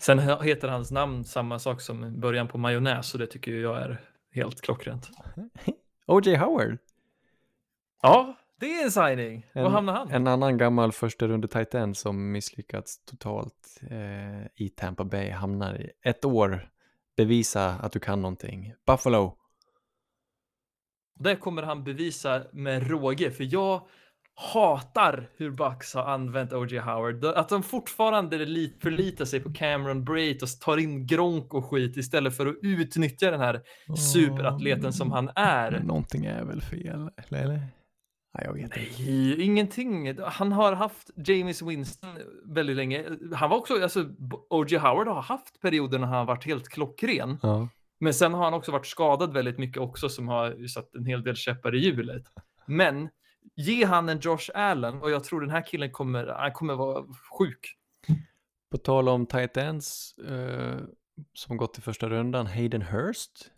Sen 0.00 0.18
heter 0.18 0.68
hans 0.68 0.90
namn 0.90 1.24
samma 1.24 1.58
sak 1.58 1.80
som 1.80 2.20
början 2.20 2.48
på 2.48 2.58
majonnäs 2.58 3.14
och 3.14 3.20
det 3.20 3.26
tycker 3.26 3.52
jag 3.52 3.82
är 3.82 4.00
helt 4.32 4.60
klockrent. 4.60 5.10
O.J. 6.06 6.36
Howard, 6.36 6.78
Ja, 8.02 8.36
det 8.60 8.80
är 8.80 8.84
en 8.84 8.90
signing. 8.90 9.46
Var 9.54 9.68
hamnar 9.68 9.92
han? 9.92 10.10
en 10.10 10.26
annan 10.26 10.58
gammal 10.58 10.92
första 10.92 11.28
runde 11.28 11.48
tight 11.48 11.74
end 11.74 11.96
som 11.96 12.32
misslyckats 12.32 13.04
totalt 13.04 13.80
eh, 13.90 14.64
i 14.64 14.68
Tampa 14.76 15.04
Bay, 15.04 15.30
hamnar 15.30 15.80
i 15.80 15.90
ett 16.04 16.24
år, 16.24 16.68
bevisa 17.16 17.70
att 17.70 17.92
du 17.92 18.00
kan 18.00 18.22
någonting. 18.22 18.72
Buffalo, 18.86 19.36
Det 21.18 21.36
kommer 21.36 21.62
han 21.62 21.84
bevisa 21.84 22.42
med 22.52 22.90
råge, 22.90 23.30
för 23.30 23.54
jag 23.54 23.86
hatar 24.36 25.30
hur 25.36 25.50
Bucks 25.50 25.94
har 25.94 26.04
använt 26.04 26.52
O.J. 26.52 26.78
Howard. 26.78 27.24
Att 27.24 27.48
de 27.48 27.62
fortfarande 27.62 28.38
lit, 28.38 28.82
förlitar 28.82 29.24
sig 29.24 29.40
på 29.40 29.52
Cameron 29.52 30.04
Brait 30.04 30.42
och 30.42 30.48
tar 30.60 30.76
in 30.76 31.06
Gronk 31.06 31.54
och 31.54 31.70
skit 31.70 31.96
istället 31.96 32.36
för 32.36 32.46
att 32.46 32.56
utnyttja 32.62 33.30
den 33.30 33.40
här 33.40 33.62
superatleten 33.96 34.92
som 34.92 35.12
han 35.12 35.30
är. 35.34 35.80
Någonting 35.84 36.24
är 36.24 36.44
väl 36.44 36.60
fel, 36.60 37.10
eller? 37.16 37.68
Nej, 38.34 38.46
jag 38.46 38.52
vet 38.52 38.62
inte. 38.62 38.78
Nej, 38.78 39.42
ingenting. 39.42 40.18
Han 40.22 40.52
har 40.52 40.72
haft 40.72 41.10
James 41.16 41.62
Winston 41.62 42.18
väldigt 42.44 42.76
länge. 42.76 43.04
Han 43.34 43.50
var 43.50 43.56
också, 43.56 43.82
alltså 43.82 44.08
O.J. 44.50 44.78
Howard 44.78 45.08
har 45.08 45.22
haft 45.22 45.60
perioder 45.60 45.98
när 45.98 46.06
han 46.06 46.16
har 46.16 46.24
varit 46.24 46.44
helt 46.44 46.68
klockren. 46.68 47.38
Ja. 47.42 47.68
Men 48.00 48.14
sen 48.14 48.34
har 48.34 48.44
han 48.44 48.54
också 48.54 48.72
varit 48.72 48.86
skadad 48.86 49.32
väldigt 49.32 49.58
mycket 49.58 49.82
också 49.82 50.08
som 50.08 50.28
har 50.28 50.66
satt 50.66 50.94
en 50.94 51.06
hel 51.06 51.22
del 51.22 51.36
käppar 51.36 51.74
i 51.74 51.78
hjulet. 51.78 52.24
Men 52.66 53.08
ge 53.56 53.84
han 53.84 54.08
en 54.08 54.18
Josh 54.20 54.50
Allen 54.54 55.02
och 55.02 55.10
jag 55.10 55.24
tror 55.24 55.40
den 55.40 55.50
här 55.50 55.66
killen 55.66 55.90
kommer, 55.90 56.26
han 56.26 56.52
kommer 56.52 56.74
vara 56.74 57.04
sjuk. 57.38 57.76
På 58.70 58.78
tal 58.78 59.08
om 59.08 59.26
tight 59.26 59.56
ends 59.56 60.18
eh, 60.18 60.78
som 61.34 61.56
gått 61.56 61.74
till 61.74 61.82
första 61.82 62.08
rundan, 62.08 62.46
Hayden 62.46 62.82
Hurst. 62.82 63.50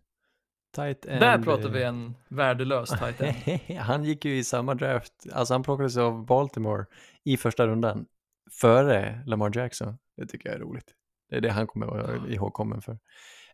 Tight 0.76 1.06
end. 1.06 1.20
Där 1.20 1.42
pratar 1.42 1.68
vi 1.68 1.82
en 1.82 2.14
värdelös 2.28 2.90
tight 2.90 3.20
end. 3.20 3.60
han 3.78 4.04
gick 4.04 4.24
ju 4.24 4.38
i 4.38 4.44
samma 4.44 4.74
draft, 4.74 5.12
alltså 5.32 5.54
han 5.54 5.62
plockades 5.62 5.96
av 5.96 6.26
Baltimore 6.26 6.86
i 7.24 7.36
första 7.36 7.66
rundan 7.66 8.06
före 8.50 9.22
Lamar 9.26 9.56
Jackson. 9.56 9.98
Det 10.16 10.26
tycker 10.26 10.48
jag 10.48 10.56
är 10.56 10.60
roligt. 10.60 10.94
Det 11.28 11.36
är 11.36 11.40
det 11.40 11.50
han 11.50 11.66
kommer 11.66 11.86
vara 11.86 12.28
ihågkommen 12.28 12.82
för. 12.82 12.98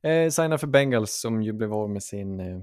Eh, 0.02 0.30
signade 0.30 0.58
för 0.58 0.66
Bengals 0.66 1.20
som 1.20 1.42
ju 1.42 1.52
blev 1.52 1.74
av 1.74 1.90
med 1.90 2.02
sin 2.02 2.40
eh, 2.40 2.62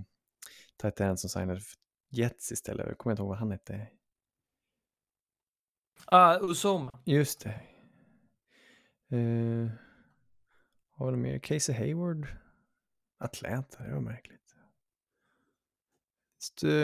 tight 0.82 1.00
end 1.00 1.20
som 1.20 1.30
signade 1.30 1.60
för 1.60 1.78
Jets 2.12 2.52
istället. 2.52 2.88
Jag 2.88 2.98
kommer 2.98 3.12
inte 3.12 3.22
ihåg 3.22 3.30
vad 3.30 3.38
han 3.38 3.52
hette. 3.52 3.88
Ah, 6.06 6.40
Usoma. 6.42 7.00
Just 7.06 7.44
det. 7.44 7.62
Eh, 9.18 9.72
har 10.92 11.12
vi 11.12 11.18
mer? 11.18 11.40
Casey 11.40 11.76
Hayward? 11.76 12.28
Atlanta, 13.20 13.84
det 13.84 13.94
var 13.94 14.02
märkligt. 14.02 14.39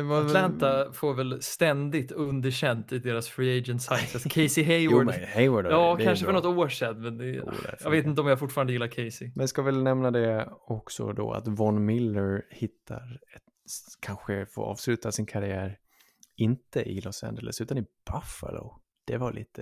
Vad- 0.03 0.25
Atlanta 0.25 0.91
får 0.93 1.13
väl 1.13 1.41
ständigt 1.41 2.11
underkänt 2.11 2.91
i 2.91 2.99
deras 2.99 3.27
free 3.29 3.57
agent 3.59 3.81
signs. 3.81 4.23
Casey 4.33 4.63
Jo, 4.63 4.69
Hayward. 4.97 5.05
men 5.05 5.27
Hayward 5.33 5.65
ja, 5.65 5.97
kanske 6.01 6.25
för 6.25 6.33
något 6.33 6.45
år 6.45 6.69
sedan. 6.69 7.01
Men 7.01 7.17
det, 7.17 7.25
Jo, 7.25 7.45
det 7.63 7.69
är 7.69 7.77
jag 7.83 7.91
vet 7.91 8.05
inte 8.05 8.21
om 8.21 8.27
jag 8.27 8.39
fortfarande 8.39 8.73
gillar 8.73 8.87
Casey. 8.87 9.27
Men 9.35 9.39
jag 9.41 9.49
ska 9.49 9.61
väl 9.61 9.83
nämna 9.83 10.11
det 10.11 10.49
också 10.67 11.13
då 11.13 11.31
att 11.31 11.47
Von 11.47 11.85
Miller 11.85 12.45
hittar 12.49 13.21
ett, 13.35 13.43
kanske 13.99 14.45
får 14.45 14.63
avsluta 14.65 15.11
sin 15.11 15.25
karriär 15.25 15.79
inte 16.35 16.81
i 16.83 17.01
Los 17.01 17.23
Angeles 17.23 17.61
utan 17.61 17.77
i 17.77 17.85
Buffalo. 18.11 18.81
Det 19.05 19.17
var 19.17 19.33
lite, 19.33 19.61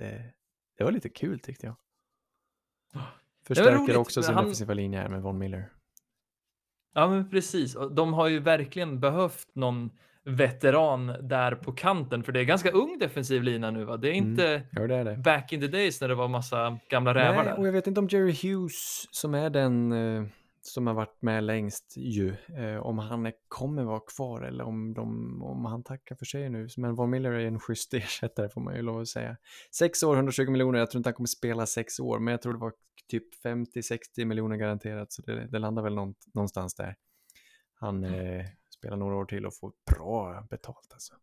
det 0.78 0.84
var 0.84 0.92
lite 0.92 1.08
kul 1.08 1.40
tyckte 1.40 1.66
jag. 1.66 1.76
Förstärker 3.46 3.96
också 3.96 4.22
sin 4.22 4.34
han- 4.34 4.44
defensiva 4.44 4.74
linje 4.74 4.98
här 5.00 5.08
med 5.08 5.22
Von 5.22 5.38
Miller. 5.38 5.72
Ja, 6.94 7.08
men 7.08 7.30
precis. 7.30 7.74
Och 7.74 7.92
De 7.94 8.12
har 8.12 8.28
ju 8.28 8.38
verkligen 8.38 9.00
behövt 9.00 9.48
någon 9.54 9.90
veteran 10.26 11.06
där 11.20 11.54
på 11.54 11.72
kanten, 11.72 12.22
för 12.22 12.32
det 12.32 12.40
är 12.40 12.44
ganska 12.44 12.70
ung 12.70 12.98
defensiv 13.00 13.42
lina 13.42 13.70
nu, 13.70 13.84
va? 13.84 13.96
Det 13.96 14.08
är 14.08 14.14
Mm. 14.14 14.30
inte 14.30 14.62
Ja, 14.72 14.86
det 14.86 14.94
är 14.94 15.04
det. 15.04 15.16
back 15.16 15.52
in 15.52 15.60
the 15.60 15.66
days 15.68 16.00
när 16.00 16.08
det 16.08 16.14
var 16.14 16.28
massa 16.28 16.78
gamla 16.90 17.14
rävar 17.14 17.44
Nej, 17.44 17.52
och 17.52 17.58
där. 17.58 17.66
jag 17.66 17.72
vet 17.72 17.86
inte 17.86 18.00
om 18.00 18.08
Jerry 18.08 18.32
Hughes 18.42 19.08
som 19.10 19.34
är 19.34 19.50
den 19.50 19.92
eh, 19.92 20.24
som 20.66 20.86
har 20.86 20.94
varit 20.94 21.22
med 21.22 21.44
längst 21.44 21.96
ju, 21.96 22.36
eh, 22.56 22.76
om 22.76 22.98
han 22.98 23.26
är, 23.26 23.32
kommer 23.48 23.84
vara 23.84 24.00
kvar 24.00 24.42
eller 24.42 24.64
om, 24.64 24.94
de, 24.94 25.42
om 25.42 25.64
han 25.64 25.82
tackar 25.82 26.16
för 26.16 26.24
sig 26.24 26.50
nu. 26.50 26.68
Men 26.76 26.94
Von 26.94 27.10
Miller 27.10 27.32
är 27.32 27.46
en 27.46 27.60
schysst 27.60 27.94
ersättare 27.94 28.48
får 28.48 28.60
man 28.60 28.76
ju 28.76 28.82
lov 28.82 29.00
att 29.00 29.08
säga. 29.08 29.36
Sex 29.70 30.02
år, 30.02 30.16
120 30.16 30.50
miljoner, 30.50 30.78
jag 30.78 30.90
tror 30.90 30.98
inte 30.98 31.08
han 31.08 31.14
kommer 31.14 31.26
spela 31.26 31.66
sex 31.66 32.00
år, 32.00 32.18
men 32.18 32.32
jag 32.32 32.42
tror 32.42 32.52
det 32.52 32.58
var 32.58 32.72
typ 33.08 33.44
50-60 33.44 34.24
miljoner 34.24 34.56
garanterat, 34.56 35.12
så 35.12 35.22
det, 35.22 35.46
det 35.46 35.58
landar 35.58 35.82
väl 35.82 35.94
någon, 35.94 36.14
någonstans 36.34 36.74
där. 36.74 36.96
Han 37.74 38.04
eh, 38.04 38.46
spelar 38.70 38.96
några 38.96 39.16
år 39.16 39.24
till 39.24 39.46
och 39.46 39.54
får 39.54 39.72
bra 39.94 40.46
betalt 40.50 40.88
alltså. 40.92 41.14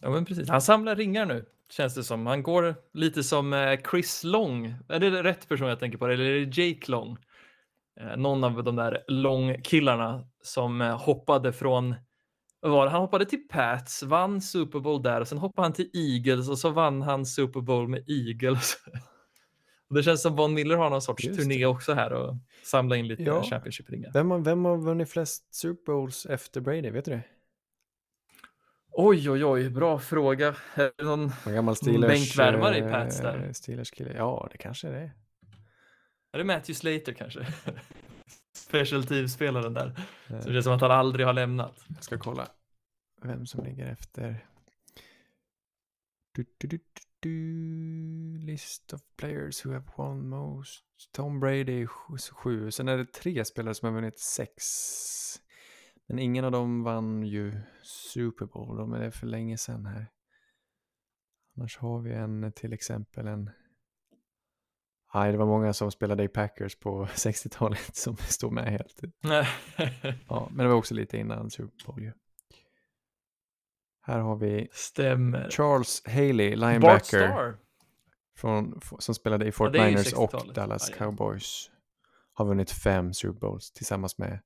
Ja, 0.00 0.10
men 0.10 0.24
precis. 0.24 0.48
Han 0.48 0.62
samlar 0.62 0.96
ringar 0.96 1.26
nu, 1.26 1.44
känns 1.70 1.94
det 1.94 2.04
som. 2.04 2.26
Han 2.26 2.42
går 2.42 2.74
lite 2.92 3.22
som 3.22 3.52
eh, 3.52 3.80
Chris 3.90 4.24
Long. 4.24 4.74
Är 4.88 5.00
det 5.00 5.22
rätt 5.22 5.48
person 5.48 5.68
jag 5.68 5.80
tänker 5.80 5.98
på? 5.98 6.06
Eller 6.06 6.24
är 6.24 6.46
det 6.46 6.62
Jake 6.62 6.90
Long? 6.90 7.18
Eh, 8.00 8.16
Någon 8.16 8.44
av 8.44 8.64
de 8.64 8.76
där 8.76 9.04
Long-killarna 9.08 10.26
som 10.42 10.80
eh, 10.80 10.98
hoppade 11.00 11.52
från 11.52 11.94
var 12.60 12.84
det? 12.84 12.90
Han 12.90 13.00
hoppade 13.00 13.24
till 13.24 13.48
Pats, 13.48 14.02
vann 14.02 14.40
Super 14.40 14.80
Bowl 14.80 15.02
där 15.02 15.20
och 15.20 15.28
sen 15.28 15.38
hoppade 15.38 15.64
han 15.64 15.72
till 15.72 15.90
Eagles 15.94 16.48
och 16.48 16.58
så 16.58 16.70
vann 16.70 17.02
han 17.02 17.26
Super 17.26 17.60
Bowl 17.60 17.88
med 17.88 18.04
Eagles. 18.08 18.76
Det 19.90 20.02
känns 20.02 20.22
som 20.22 20.36
Von 20.36 20.54
Miller 20.54 20.76
har 20.76 20.90
någon 20.90 21.02
sorts 21.02 21.24
Just 21.24 21.40
turné 21.40 21.66
också 21.66 21.92
här 21.94 22.12
och 22.12 22.36
samla 22.64 22.96
in 22.96 23.08
lite 23.08 23.22
Ja. 23.22 23.42
Championship-ringar. 23.42 24.10
Vem 24.12 24.30
har, 24.30 24.38
vem 24.38 24.64
har 24.64 24.76
vunnit 24.76 25.10
flest 25.10 25.54
Super 25.54 25.92
Bowls 25.92 26.26
efter 26.26 26.60
Brady, 26.60 26.90
vet 26.90 27.04
du 27.04 27.10
det? 27.10 27.22
Oj, 28.90 29.30
oj, 29.30 29.44
oj, 29.44 29.70
bra 29.70 29.98
fråga. 29.98 30.54
Är 30.74 30.90
det 30.96 31.04
någon... 31.04 31.32
En 31.46 31.54
gammal 31.54 31.76
Steelers... 31.76 32.08
bänkvärmare 32.10 32.76
i 32.78 32.80
eh, 32.80 32.90
Pats 32.90 33.20
där. 33.20 33.52
Steelers-kille. 33.52 34.12
Ja, 34.16 34.48
det 34.52 34.58
kanske 34.58 34.88
är 34.88 34.92
det. 34.92 35.10
Är 36.32 36.38
det 36.38 36.44
Matthew 36.44 36.74
Slater 36.74 37.12
kanske? 37.12 37.46
Special 38.56 39.04
team-spelaren 39.04 39.74
där. 39.74 40.00
Eh, 40.30 40.40
Så 40.40 40.48
det 40.50 40.58
är 40.58 40.62
som 40.62 40.72
att 40.72 40.80
han 40.80 40.90
aldrig 40.90 41.26
har 41.26 41.32
lämnat. 41.32 41.84
Jag 41.88 42.04
ska 42.04 42.18
kolla 42.18 42.48
vem 43.22 43.46
som 43.46 43.64
ligger 43.64 43.86
efter. 43.86 44.46
Du, 46.34 46.44
du, 46.58 46.78
du. 47.20 48.38
List 48.38 48.92
of 48.92 49.00
players 49.16 49.66
who 49.66 49.72
have 49.72 49.84
won 49.96 50.28
most. 50.28 50.84
Tom 51.12 51.40
Brady 51.40 51.86
sju. 51.86 52.70
Sen 52.70 52.88
är 52.88 52.96
det 52.96 53.12
tre 53.12 53.44
spelare 53.44 53.74
som 53.74 53.86
har 53.86 53.94
vunnit 53.94 54.18
sex. 54.18 54.64
Men 56.06 56.18
ingen 56.18 56.44
av 56.44 56.52
dem 56.52 56.82
vann 56.82 57.22
ju 57.22 57.60
Super 57.82 58.46
Bowl. 58.46 58.76
De 58.76 58.92
är 58.92 59.00
det 59.00 59.10
för 59.10 59.26
länge 59.26 59.58
sedan 59.58 59.86
här. 59.86 60.06
Annars 61.56 61.78
har 61.78 62.00
vi 62.00 62.12
en 62.12 62.52
till 62.52 62.72
exempel 62.72 63.26
en. 63.26 63.50
Nej, 65.14 65.32
det 65.32 65.38
var 65.38 65.46
många 65.46 65.72
som 65.72 65.90
spelade 65.90 66.24
i 66.24 66.28
Packers 66.28 66.76
på 66.78 67.04
60-talet 67.14 67.96
som 67.96 68.16
står 68.16 68.50
med 68.50 68.64
helt. 68.64 69.00
Ja, 70.28 70.48
men 70.50 70.64
det 70.64 70.68
var 70.68 70.74
också 70.74 70.94
lite 70.94 71.18
innan 71.18 71.50
Super 71.50 71.86
Bowl 71.86 72.02
ju. 72.02 72.12
Här 74.00 74.18
har 74.18 74.36
vi 74.36 74.68
Stämmer. 74.72 75.50
Charles 75.50 76.02
Haley, 76.06 76.56
linebacker, 76.56 77.56
från, 78.36 78.80
som 78.98 79.14
spelade 79.14 79.46
i 79.46 79.52
Fort 79.52 79.74
ju 79.74 79.84
Niners 79.84 80.12
och 80.12 80.32
60-talet. 80.32 80.54
Dallas 80.54 80.88
Ja, 80.88 80.96
ja. 80.98 81.04
Cowboys. 81.04 81.70
Har 82.32 82.44
vunnit 82.44 82.70
fem 82.70 83.12
Super 83.12 83.40
Bowls 83.40 83.72
tillsammans 83.72 84.18
med... 84.18 84.40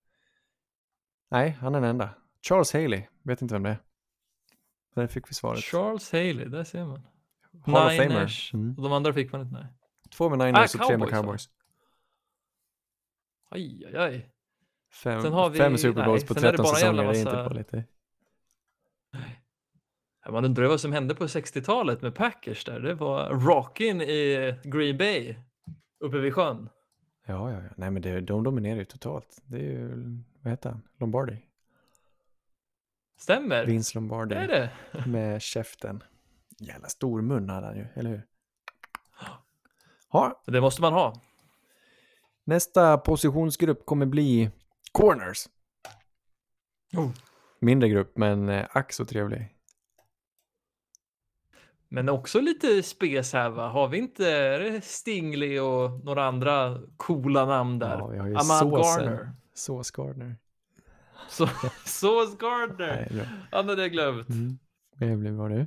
Nej, 1.30 1.50
han 1.50 1.74
är 1.74 1.80
den 1.80 1.90
enda. 1.90 2.10
Charles 2.48 2.72
Haley, 2.72 3.02
vet 3.22 3.42
inte 3.42 3.54
vem 3.54 3.62
det 3.62 3.70
är. 3.70 3.78
Där 4.94 5.06
fick 5.06 5.30
vi 5.30 5.34
svaret. 5.34 5.64
Charles 5.64 6.12
Haley, 6.12 6.44
där 6.44 6.64
ser 6.64 6.84
man. 6.84 7.06
Hall. 7.66 7.92
Niners. 7.98 8.54
Mm. 8.54 8.74
Och 8.76 8.82
de 8.82 8.92
andra 8.92 9.12
fick 9.12 9.32
man 9.32 9.40
inte, 9.40 9.54
nej. 9.54 9.75
Två 10.10 10.28
med 10.28 10.38
Niners 10.38 10.74
Ah, 10.76 10.78
och 10.82 10.86
tre 10.88 10.98
med 10.98 11.08
Cowboys. 11.08 11.50
Aj, 13.48 13.84
aj, 13.86 13.96
aj. 13.96 14.30
Fem, 14.92 15.22
Sen 15.22 15.32
har 15.32 15.50
vi- 15.50 15.58
fem 15.58 15.78
Super 15.78 16.04
Bowls 16.04 16.22
nej, 16.22 16.28
på 16.28 16.34
sen 16.34 16.44
är 16.44 16.52
det 16.52 16.56
13 16.56 16.64
bara 16.64 16.70
en 16.70 16.76
säsonger, 16.76 17.02
det 17.02 17.08
är 17.08 17.18
inte 17.18 17.30
massa- 17.32 17.44
bara 17.48 17.54
lite. 17.54 17.84
Ja, 20.24 20.30
Man 20.32 20.44
undrar 20.44 20.66
vad 20.68 20.80
som 20.80 20.92
hände 20.92 21.14
på 21.14 21.24
60-talet 21.28 22.02
med 22.02 22.14
Packers 22.14 22.64
där. 22.64 22.80
Det 22.80 22.94
var 22.94 23.30
rockin 23.30 24.00
i 24.02 24.54
Green 24.64 24.96
Bay 24.98 25.36
uppe 26.00 26.18
vid 26.18 26.34
sjön. 26.34 26.68
Ja, 27.26 27.52
ja, 27.52 27.62
ja. 27.62 27.68
Nej, 27.76 27.90
men 27.90 28.02
det, 28.02 28.20
de 28.20 28.42
dominerar 28.44 28.76
ju 28.78 28.84
totalt. 28.84 29.42
Det 29.44 29.56
är 29.56 29.62
ju, 29.62 29.88
vad 30.40 30.50
heter 30.50 30.70
han? 30.70 30.82
Lombardi. 30.98 31.36
Stämmer. 33.18 33.66
Vince 33.66 33.94
Lombardi. 33.98 34.34
Det 34.34 34.40
är 34.40 34.48
det. 34.48 34.70
med 35.06 35.42
käften. 35.42 36.02
Jävla 36.58 36.88
stor 36.88 37.22
mun 37.22 37.48
hade 37.50 37.66
han 37.66 37.76
ju, 37.76 37.86
eller 37.94 38.10
hur? 38.10 38.22
Ja, 40.12 40.42
Det 40.46 40.60
måste 40.60 40.82
man 40.82 40.92
ha. 40.92 41.14
nästa 42.44 42.98
positionsgrupp 42.98 43.86
kommer 43.86 44.06
bli 44.06 44.50
corners. 44.92 45.46
Oh. 46.96 47.10
Mindre 47.60 47.88
grupp, 47.88 48.16
men 48.16 48.48
eh, 48.48 48.66
ack 48.70 48.92
så 48.92 49.04
trevlig. 49.04 49.52
Men 51.88 52.08
också 52.08 52.40
lite 52.40 52.82
spes 52.82 53.32
här 53.32 53.50
va? 53.50 53.68
Har 53.68 53.88
vi 53.88 53.98
inte 53.98 54.58
det 54.58 54.84
Stingley 54.84 55.58
och 55.58 56.04
några 56.04 56.24
andra 56.24 56.78
coola 56.96 57.46
namn 57.46 57.78
där? 57.78 57.98
Ja, 57.98 58.06
vi 58.06 58.18
har 58.18 58.26
ju 58.26 58.32
Ahmad 58.36 58.58
såsen. 58.58 59.04
Garner. 59.04 59.32
Sås 59.54 59.90
Gardner. 59.90 60.36
Så, 61.28 61.46
Sauce 61.84 62.36
Gardner. 62.38 63.08
Nej. 63.10 63.28
Han 63.52 63.68
hade 63.68 63.82
jag 63.82 63.92
glömt. 63.92 64.28
Mm. 64.28 64.58
Det 64.98 65.16
blir 65.16 65.32
bra 65.32 65.48
du. 65.48 65.66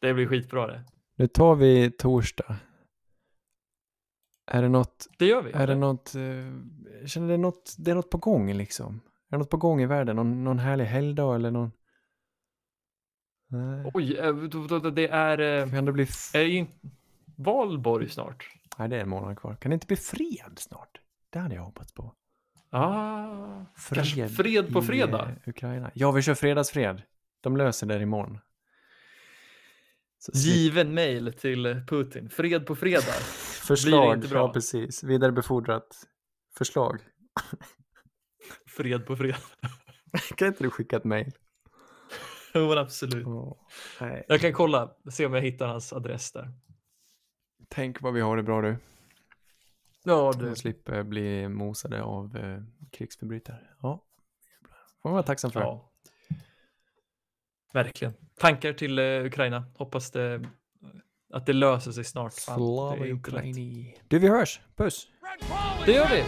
Det 0.00 0.14
blir 0.14 0.26
skitbra 0.26 0.66
det. 0.66 0.84
Nu 1.16 1.26
tar 1.26 1.54
vi 1.54 1.90
torsdag. 1.90 2.56
Är 4.46 4.62
det 4.62 4.68
något, 4.68 5.06
Det 5.18 5.26
gör 5.26 5.42
vi. 5.42 5.52
är 5.52 5.66
det 5.66 5.74
något, 5.74 6.14
eh, 6.14 6.22
jag 7.00 7.08
känner 7.10 7.28
det 7.28 7.36
något, 7.36 7.74
det 7.78 7.90
är 7.90 7.94
något 7.94 8.10
på 8.10 8.18
gång 8.18 8.52
liksom? 8.52 9.00
Är 9.28 9.30
det 9.30 9.38
något 9.38 9.50
på 9.50 9.56
gång 9.56 9.80
i 9.82 9.86
världen? 9.86 10.16
Någon, 10.16 10.44
någon 10.44 10.58
härlig 10.58 10.84
helgdag 10.84 11.34
eller 11.34 11.50
någon? 11.50 11.72
Nej. 13.48 13.90
Oj, 13.94 14.16
eh, 14.16 14.34
det 14.92 15.08
är, 15.08 15.38
eh, 15.62 15.70
Kan 15.70 15.84
det 15.84 15.92
bli... 15.92 16.06
Är 16.34 16.44
in... 16.44 16.66
valborg 17.36 18.08
snart. 18.08 18.48
Nej, 18.78 18.88
det 18.88 18.96
är 18.96 19.00
en 19.00 19.08
månad 19.08 19.38
kvar. 19.38 19.54
Kan 19.54 19.70
det 19.70 19.74
inte 19.74 19.86
bli 19.86 19.96
fred 19.96 20.52
snart? 20.56 21.00
Det 21.30 21.38
hade 21.38 21.54
jag 21.54 21.62
hoppats 21.62 21.92
på. 21.92 22.12
Ah, 22.70 23.64
kanske 23.94 24.28
fred 24.28 24.72
på 24.72 24.82
fredag? 24.82 25.28
eh, 25.44 25.48
Ukraina. 25.48 25.90
Ja, 25.94 26.10
vi 26.12 26.22
kör 26.22 26.34
fredagsfred. 26.34 27.02
De 27.40 27.56
löser 27.56 27.86
det 27.86 28.02
imorgon. 28.02 28.38
Så 30.18 30.32
Given 30.34 30.94
mail 30.94 31.32
till 31.32 31.82
Putin. 31.88 32.30
Fred 32.30 32.66
på 32.66 32.76
fredag. 32.76 33.02
förslag, 33.66 34.20
bra. 34.20 34.38
ja 34.38 34.52
precis. 34.52 35.04
Vidarebefordrat 35.04 36.06
förslag. 36.58 37.00
Fred 38.76 39.06
på 39.06 39.16
fredag. 39.16 39.38
kan 40.36 40.48
inte 40.48 40.64
du 40.64 40.70
skicka 40.70 40.96
ett 40.96 41.04
mejl? 41.04 41.32
Jo, 42.54 42.72
absolut. 42.72 43.26
Nej. 44.00 44.24
Jag 44.28 44.40
kan 44.40 44.52
kolla, 44.52 44.94
se 45.10 45.26
om 45.26 45.34
jag 45.34 45.42
hittar 45.42 45.66
hans 45.66 45.92
adress 45.92 46.32
där. 46.32 46.52
Tänk 47.68 48.02
vad 48.02 48.14
vi 48.14 48.20
har 48.20 48.36
det 48.36 48.42
bra 48.42 48.62
du. 48.62 48.76
Ja, 50.04 50.32
Du 50.32 50.54
slipper 50.54 51.02
bli 51.02 51.48
mosade 51.48 52.02
av 52.02 52.36
eh, 52.36 52.62
krigsförbrytare. 52.92 53.60
Ja, 53.82 54.04
får 55.02 55.08
man 55.08 55.12
vara 55.12 55.22
tacksam 55.22 55.50
för. 55.50 55.60
Ja. 55.60 55.92
Verkligen. 57.72 58.14
Tankar 58.40 58.72
till 58.72 58.98
eh, 58.98 59.24
Ukraina. 59.24 59.64
Hoppas 59.74 60.10
det, 60.10 60.50
att 61.36 61.46
det 61.46 61.52
löser 61.52 61.92
sig 61.92 62.04
snart. 62.04 62.34
Lätt. 62.48 63.12
Ukraini. 63.12 63.94
Du, 64.08 64.18
vi 64.18 64.28
hörs. 64.28 64.60
Puss! 64.76 65.06
Det 65.86 65.92
gör 65.92 66.08
vi. 66.08 66.24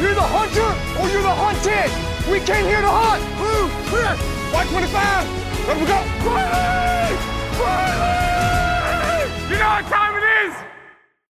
You're 0.00 0.14
the 0.14 0.28
hunter 0.38 0.70
or 1.00 1.06
you're 1.08 1.22
the 1.22 1.36
hunted. 1.44 1.90
We 2.30 2.38
came 2.40 2.64
here 2.64 2.80
to 2.80 2.88
hunt. 2.88 3.22
Blue, 3.38 3.68
clear. 3.90 4.14
White 4.52 4.68
25. 4.70 5.26
Let 5.68 5.76
we 5.80 5.86
go. 5.86 5.98
Riley! 6.24 7.16
Riley! 7.60 9.24
You 9.50 9.58
know 9.58 9.70
what 9.76 9.86
time 9.88 10.14
it 10.18 10.24
is? 10.44 10.54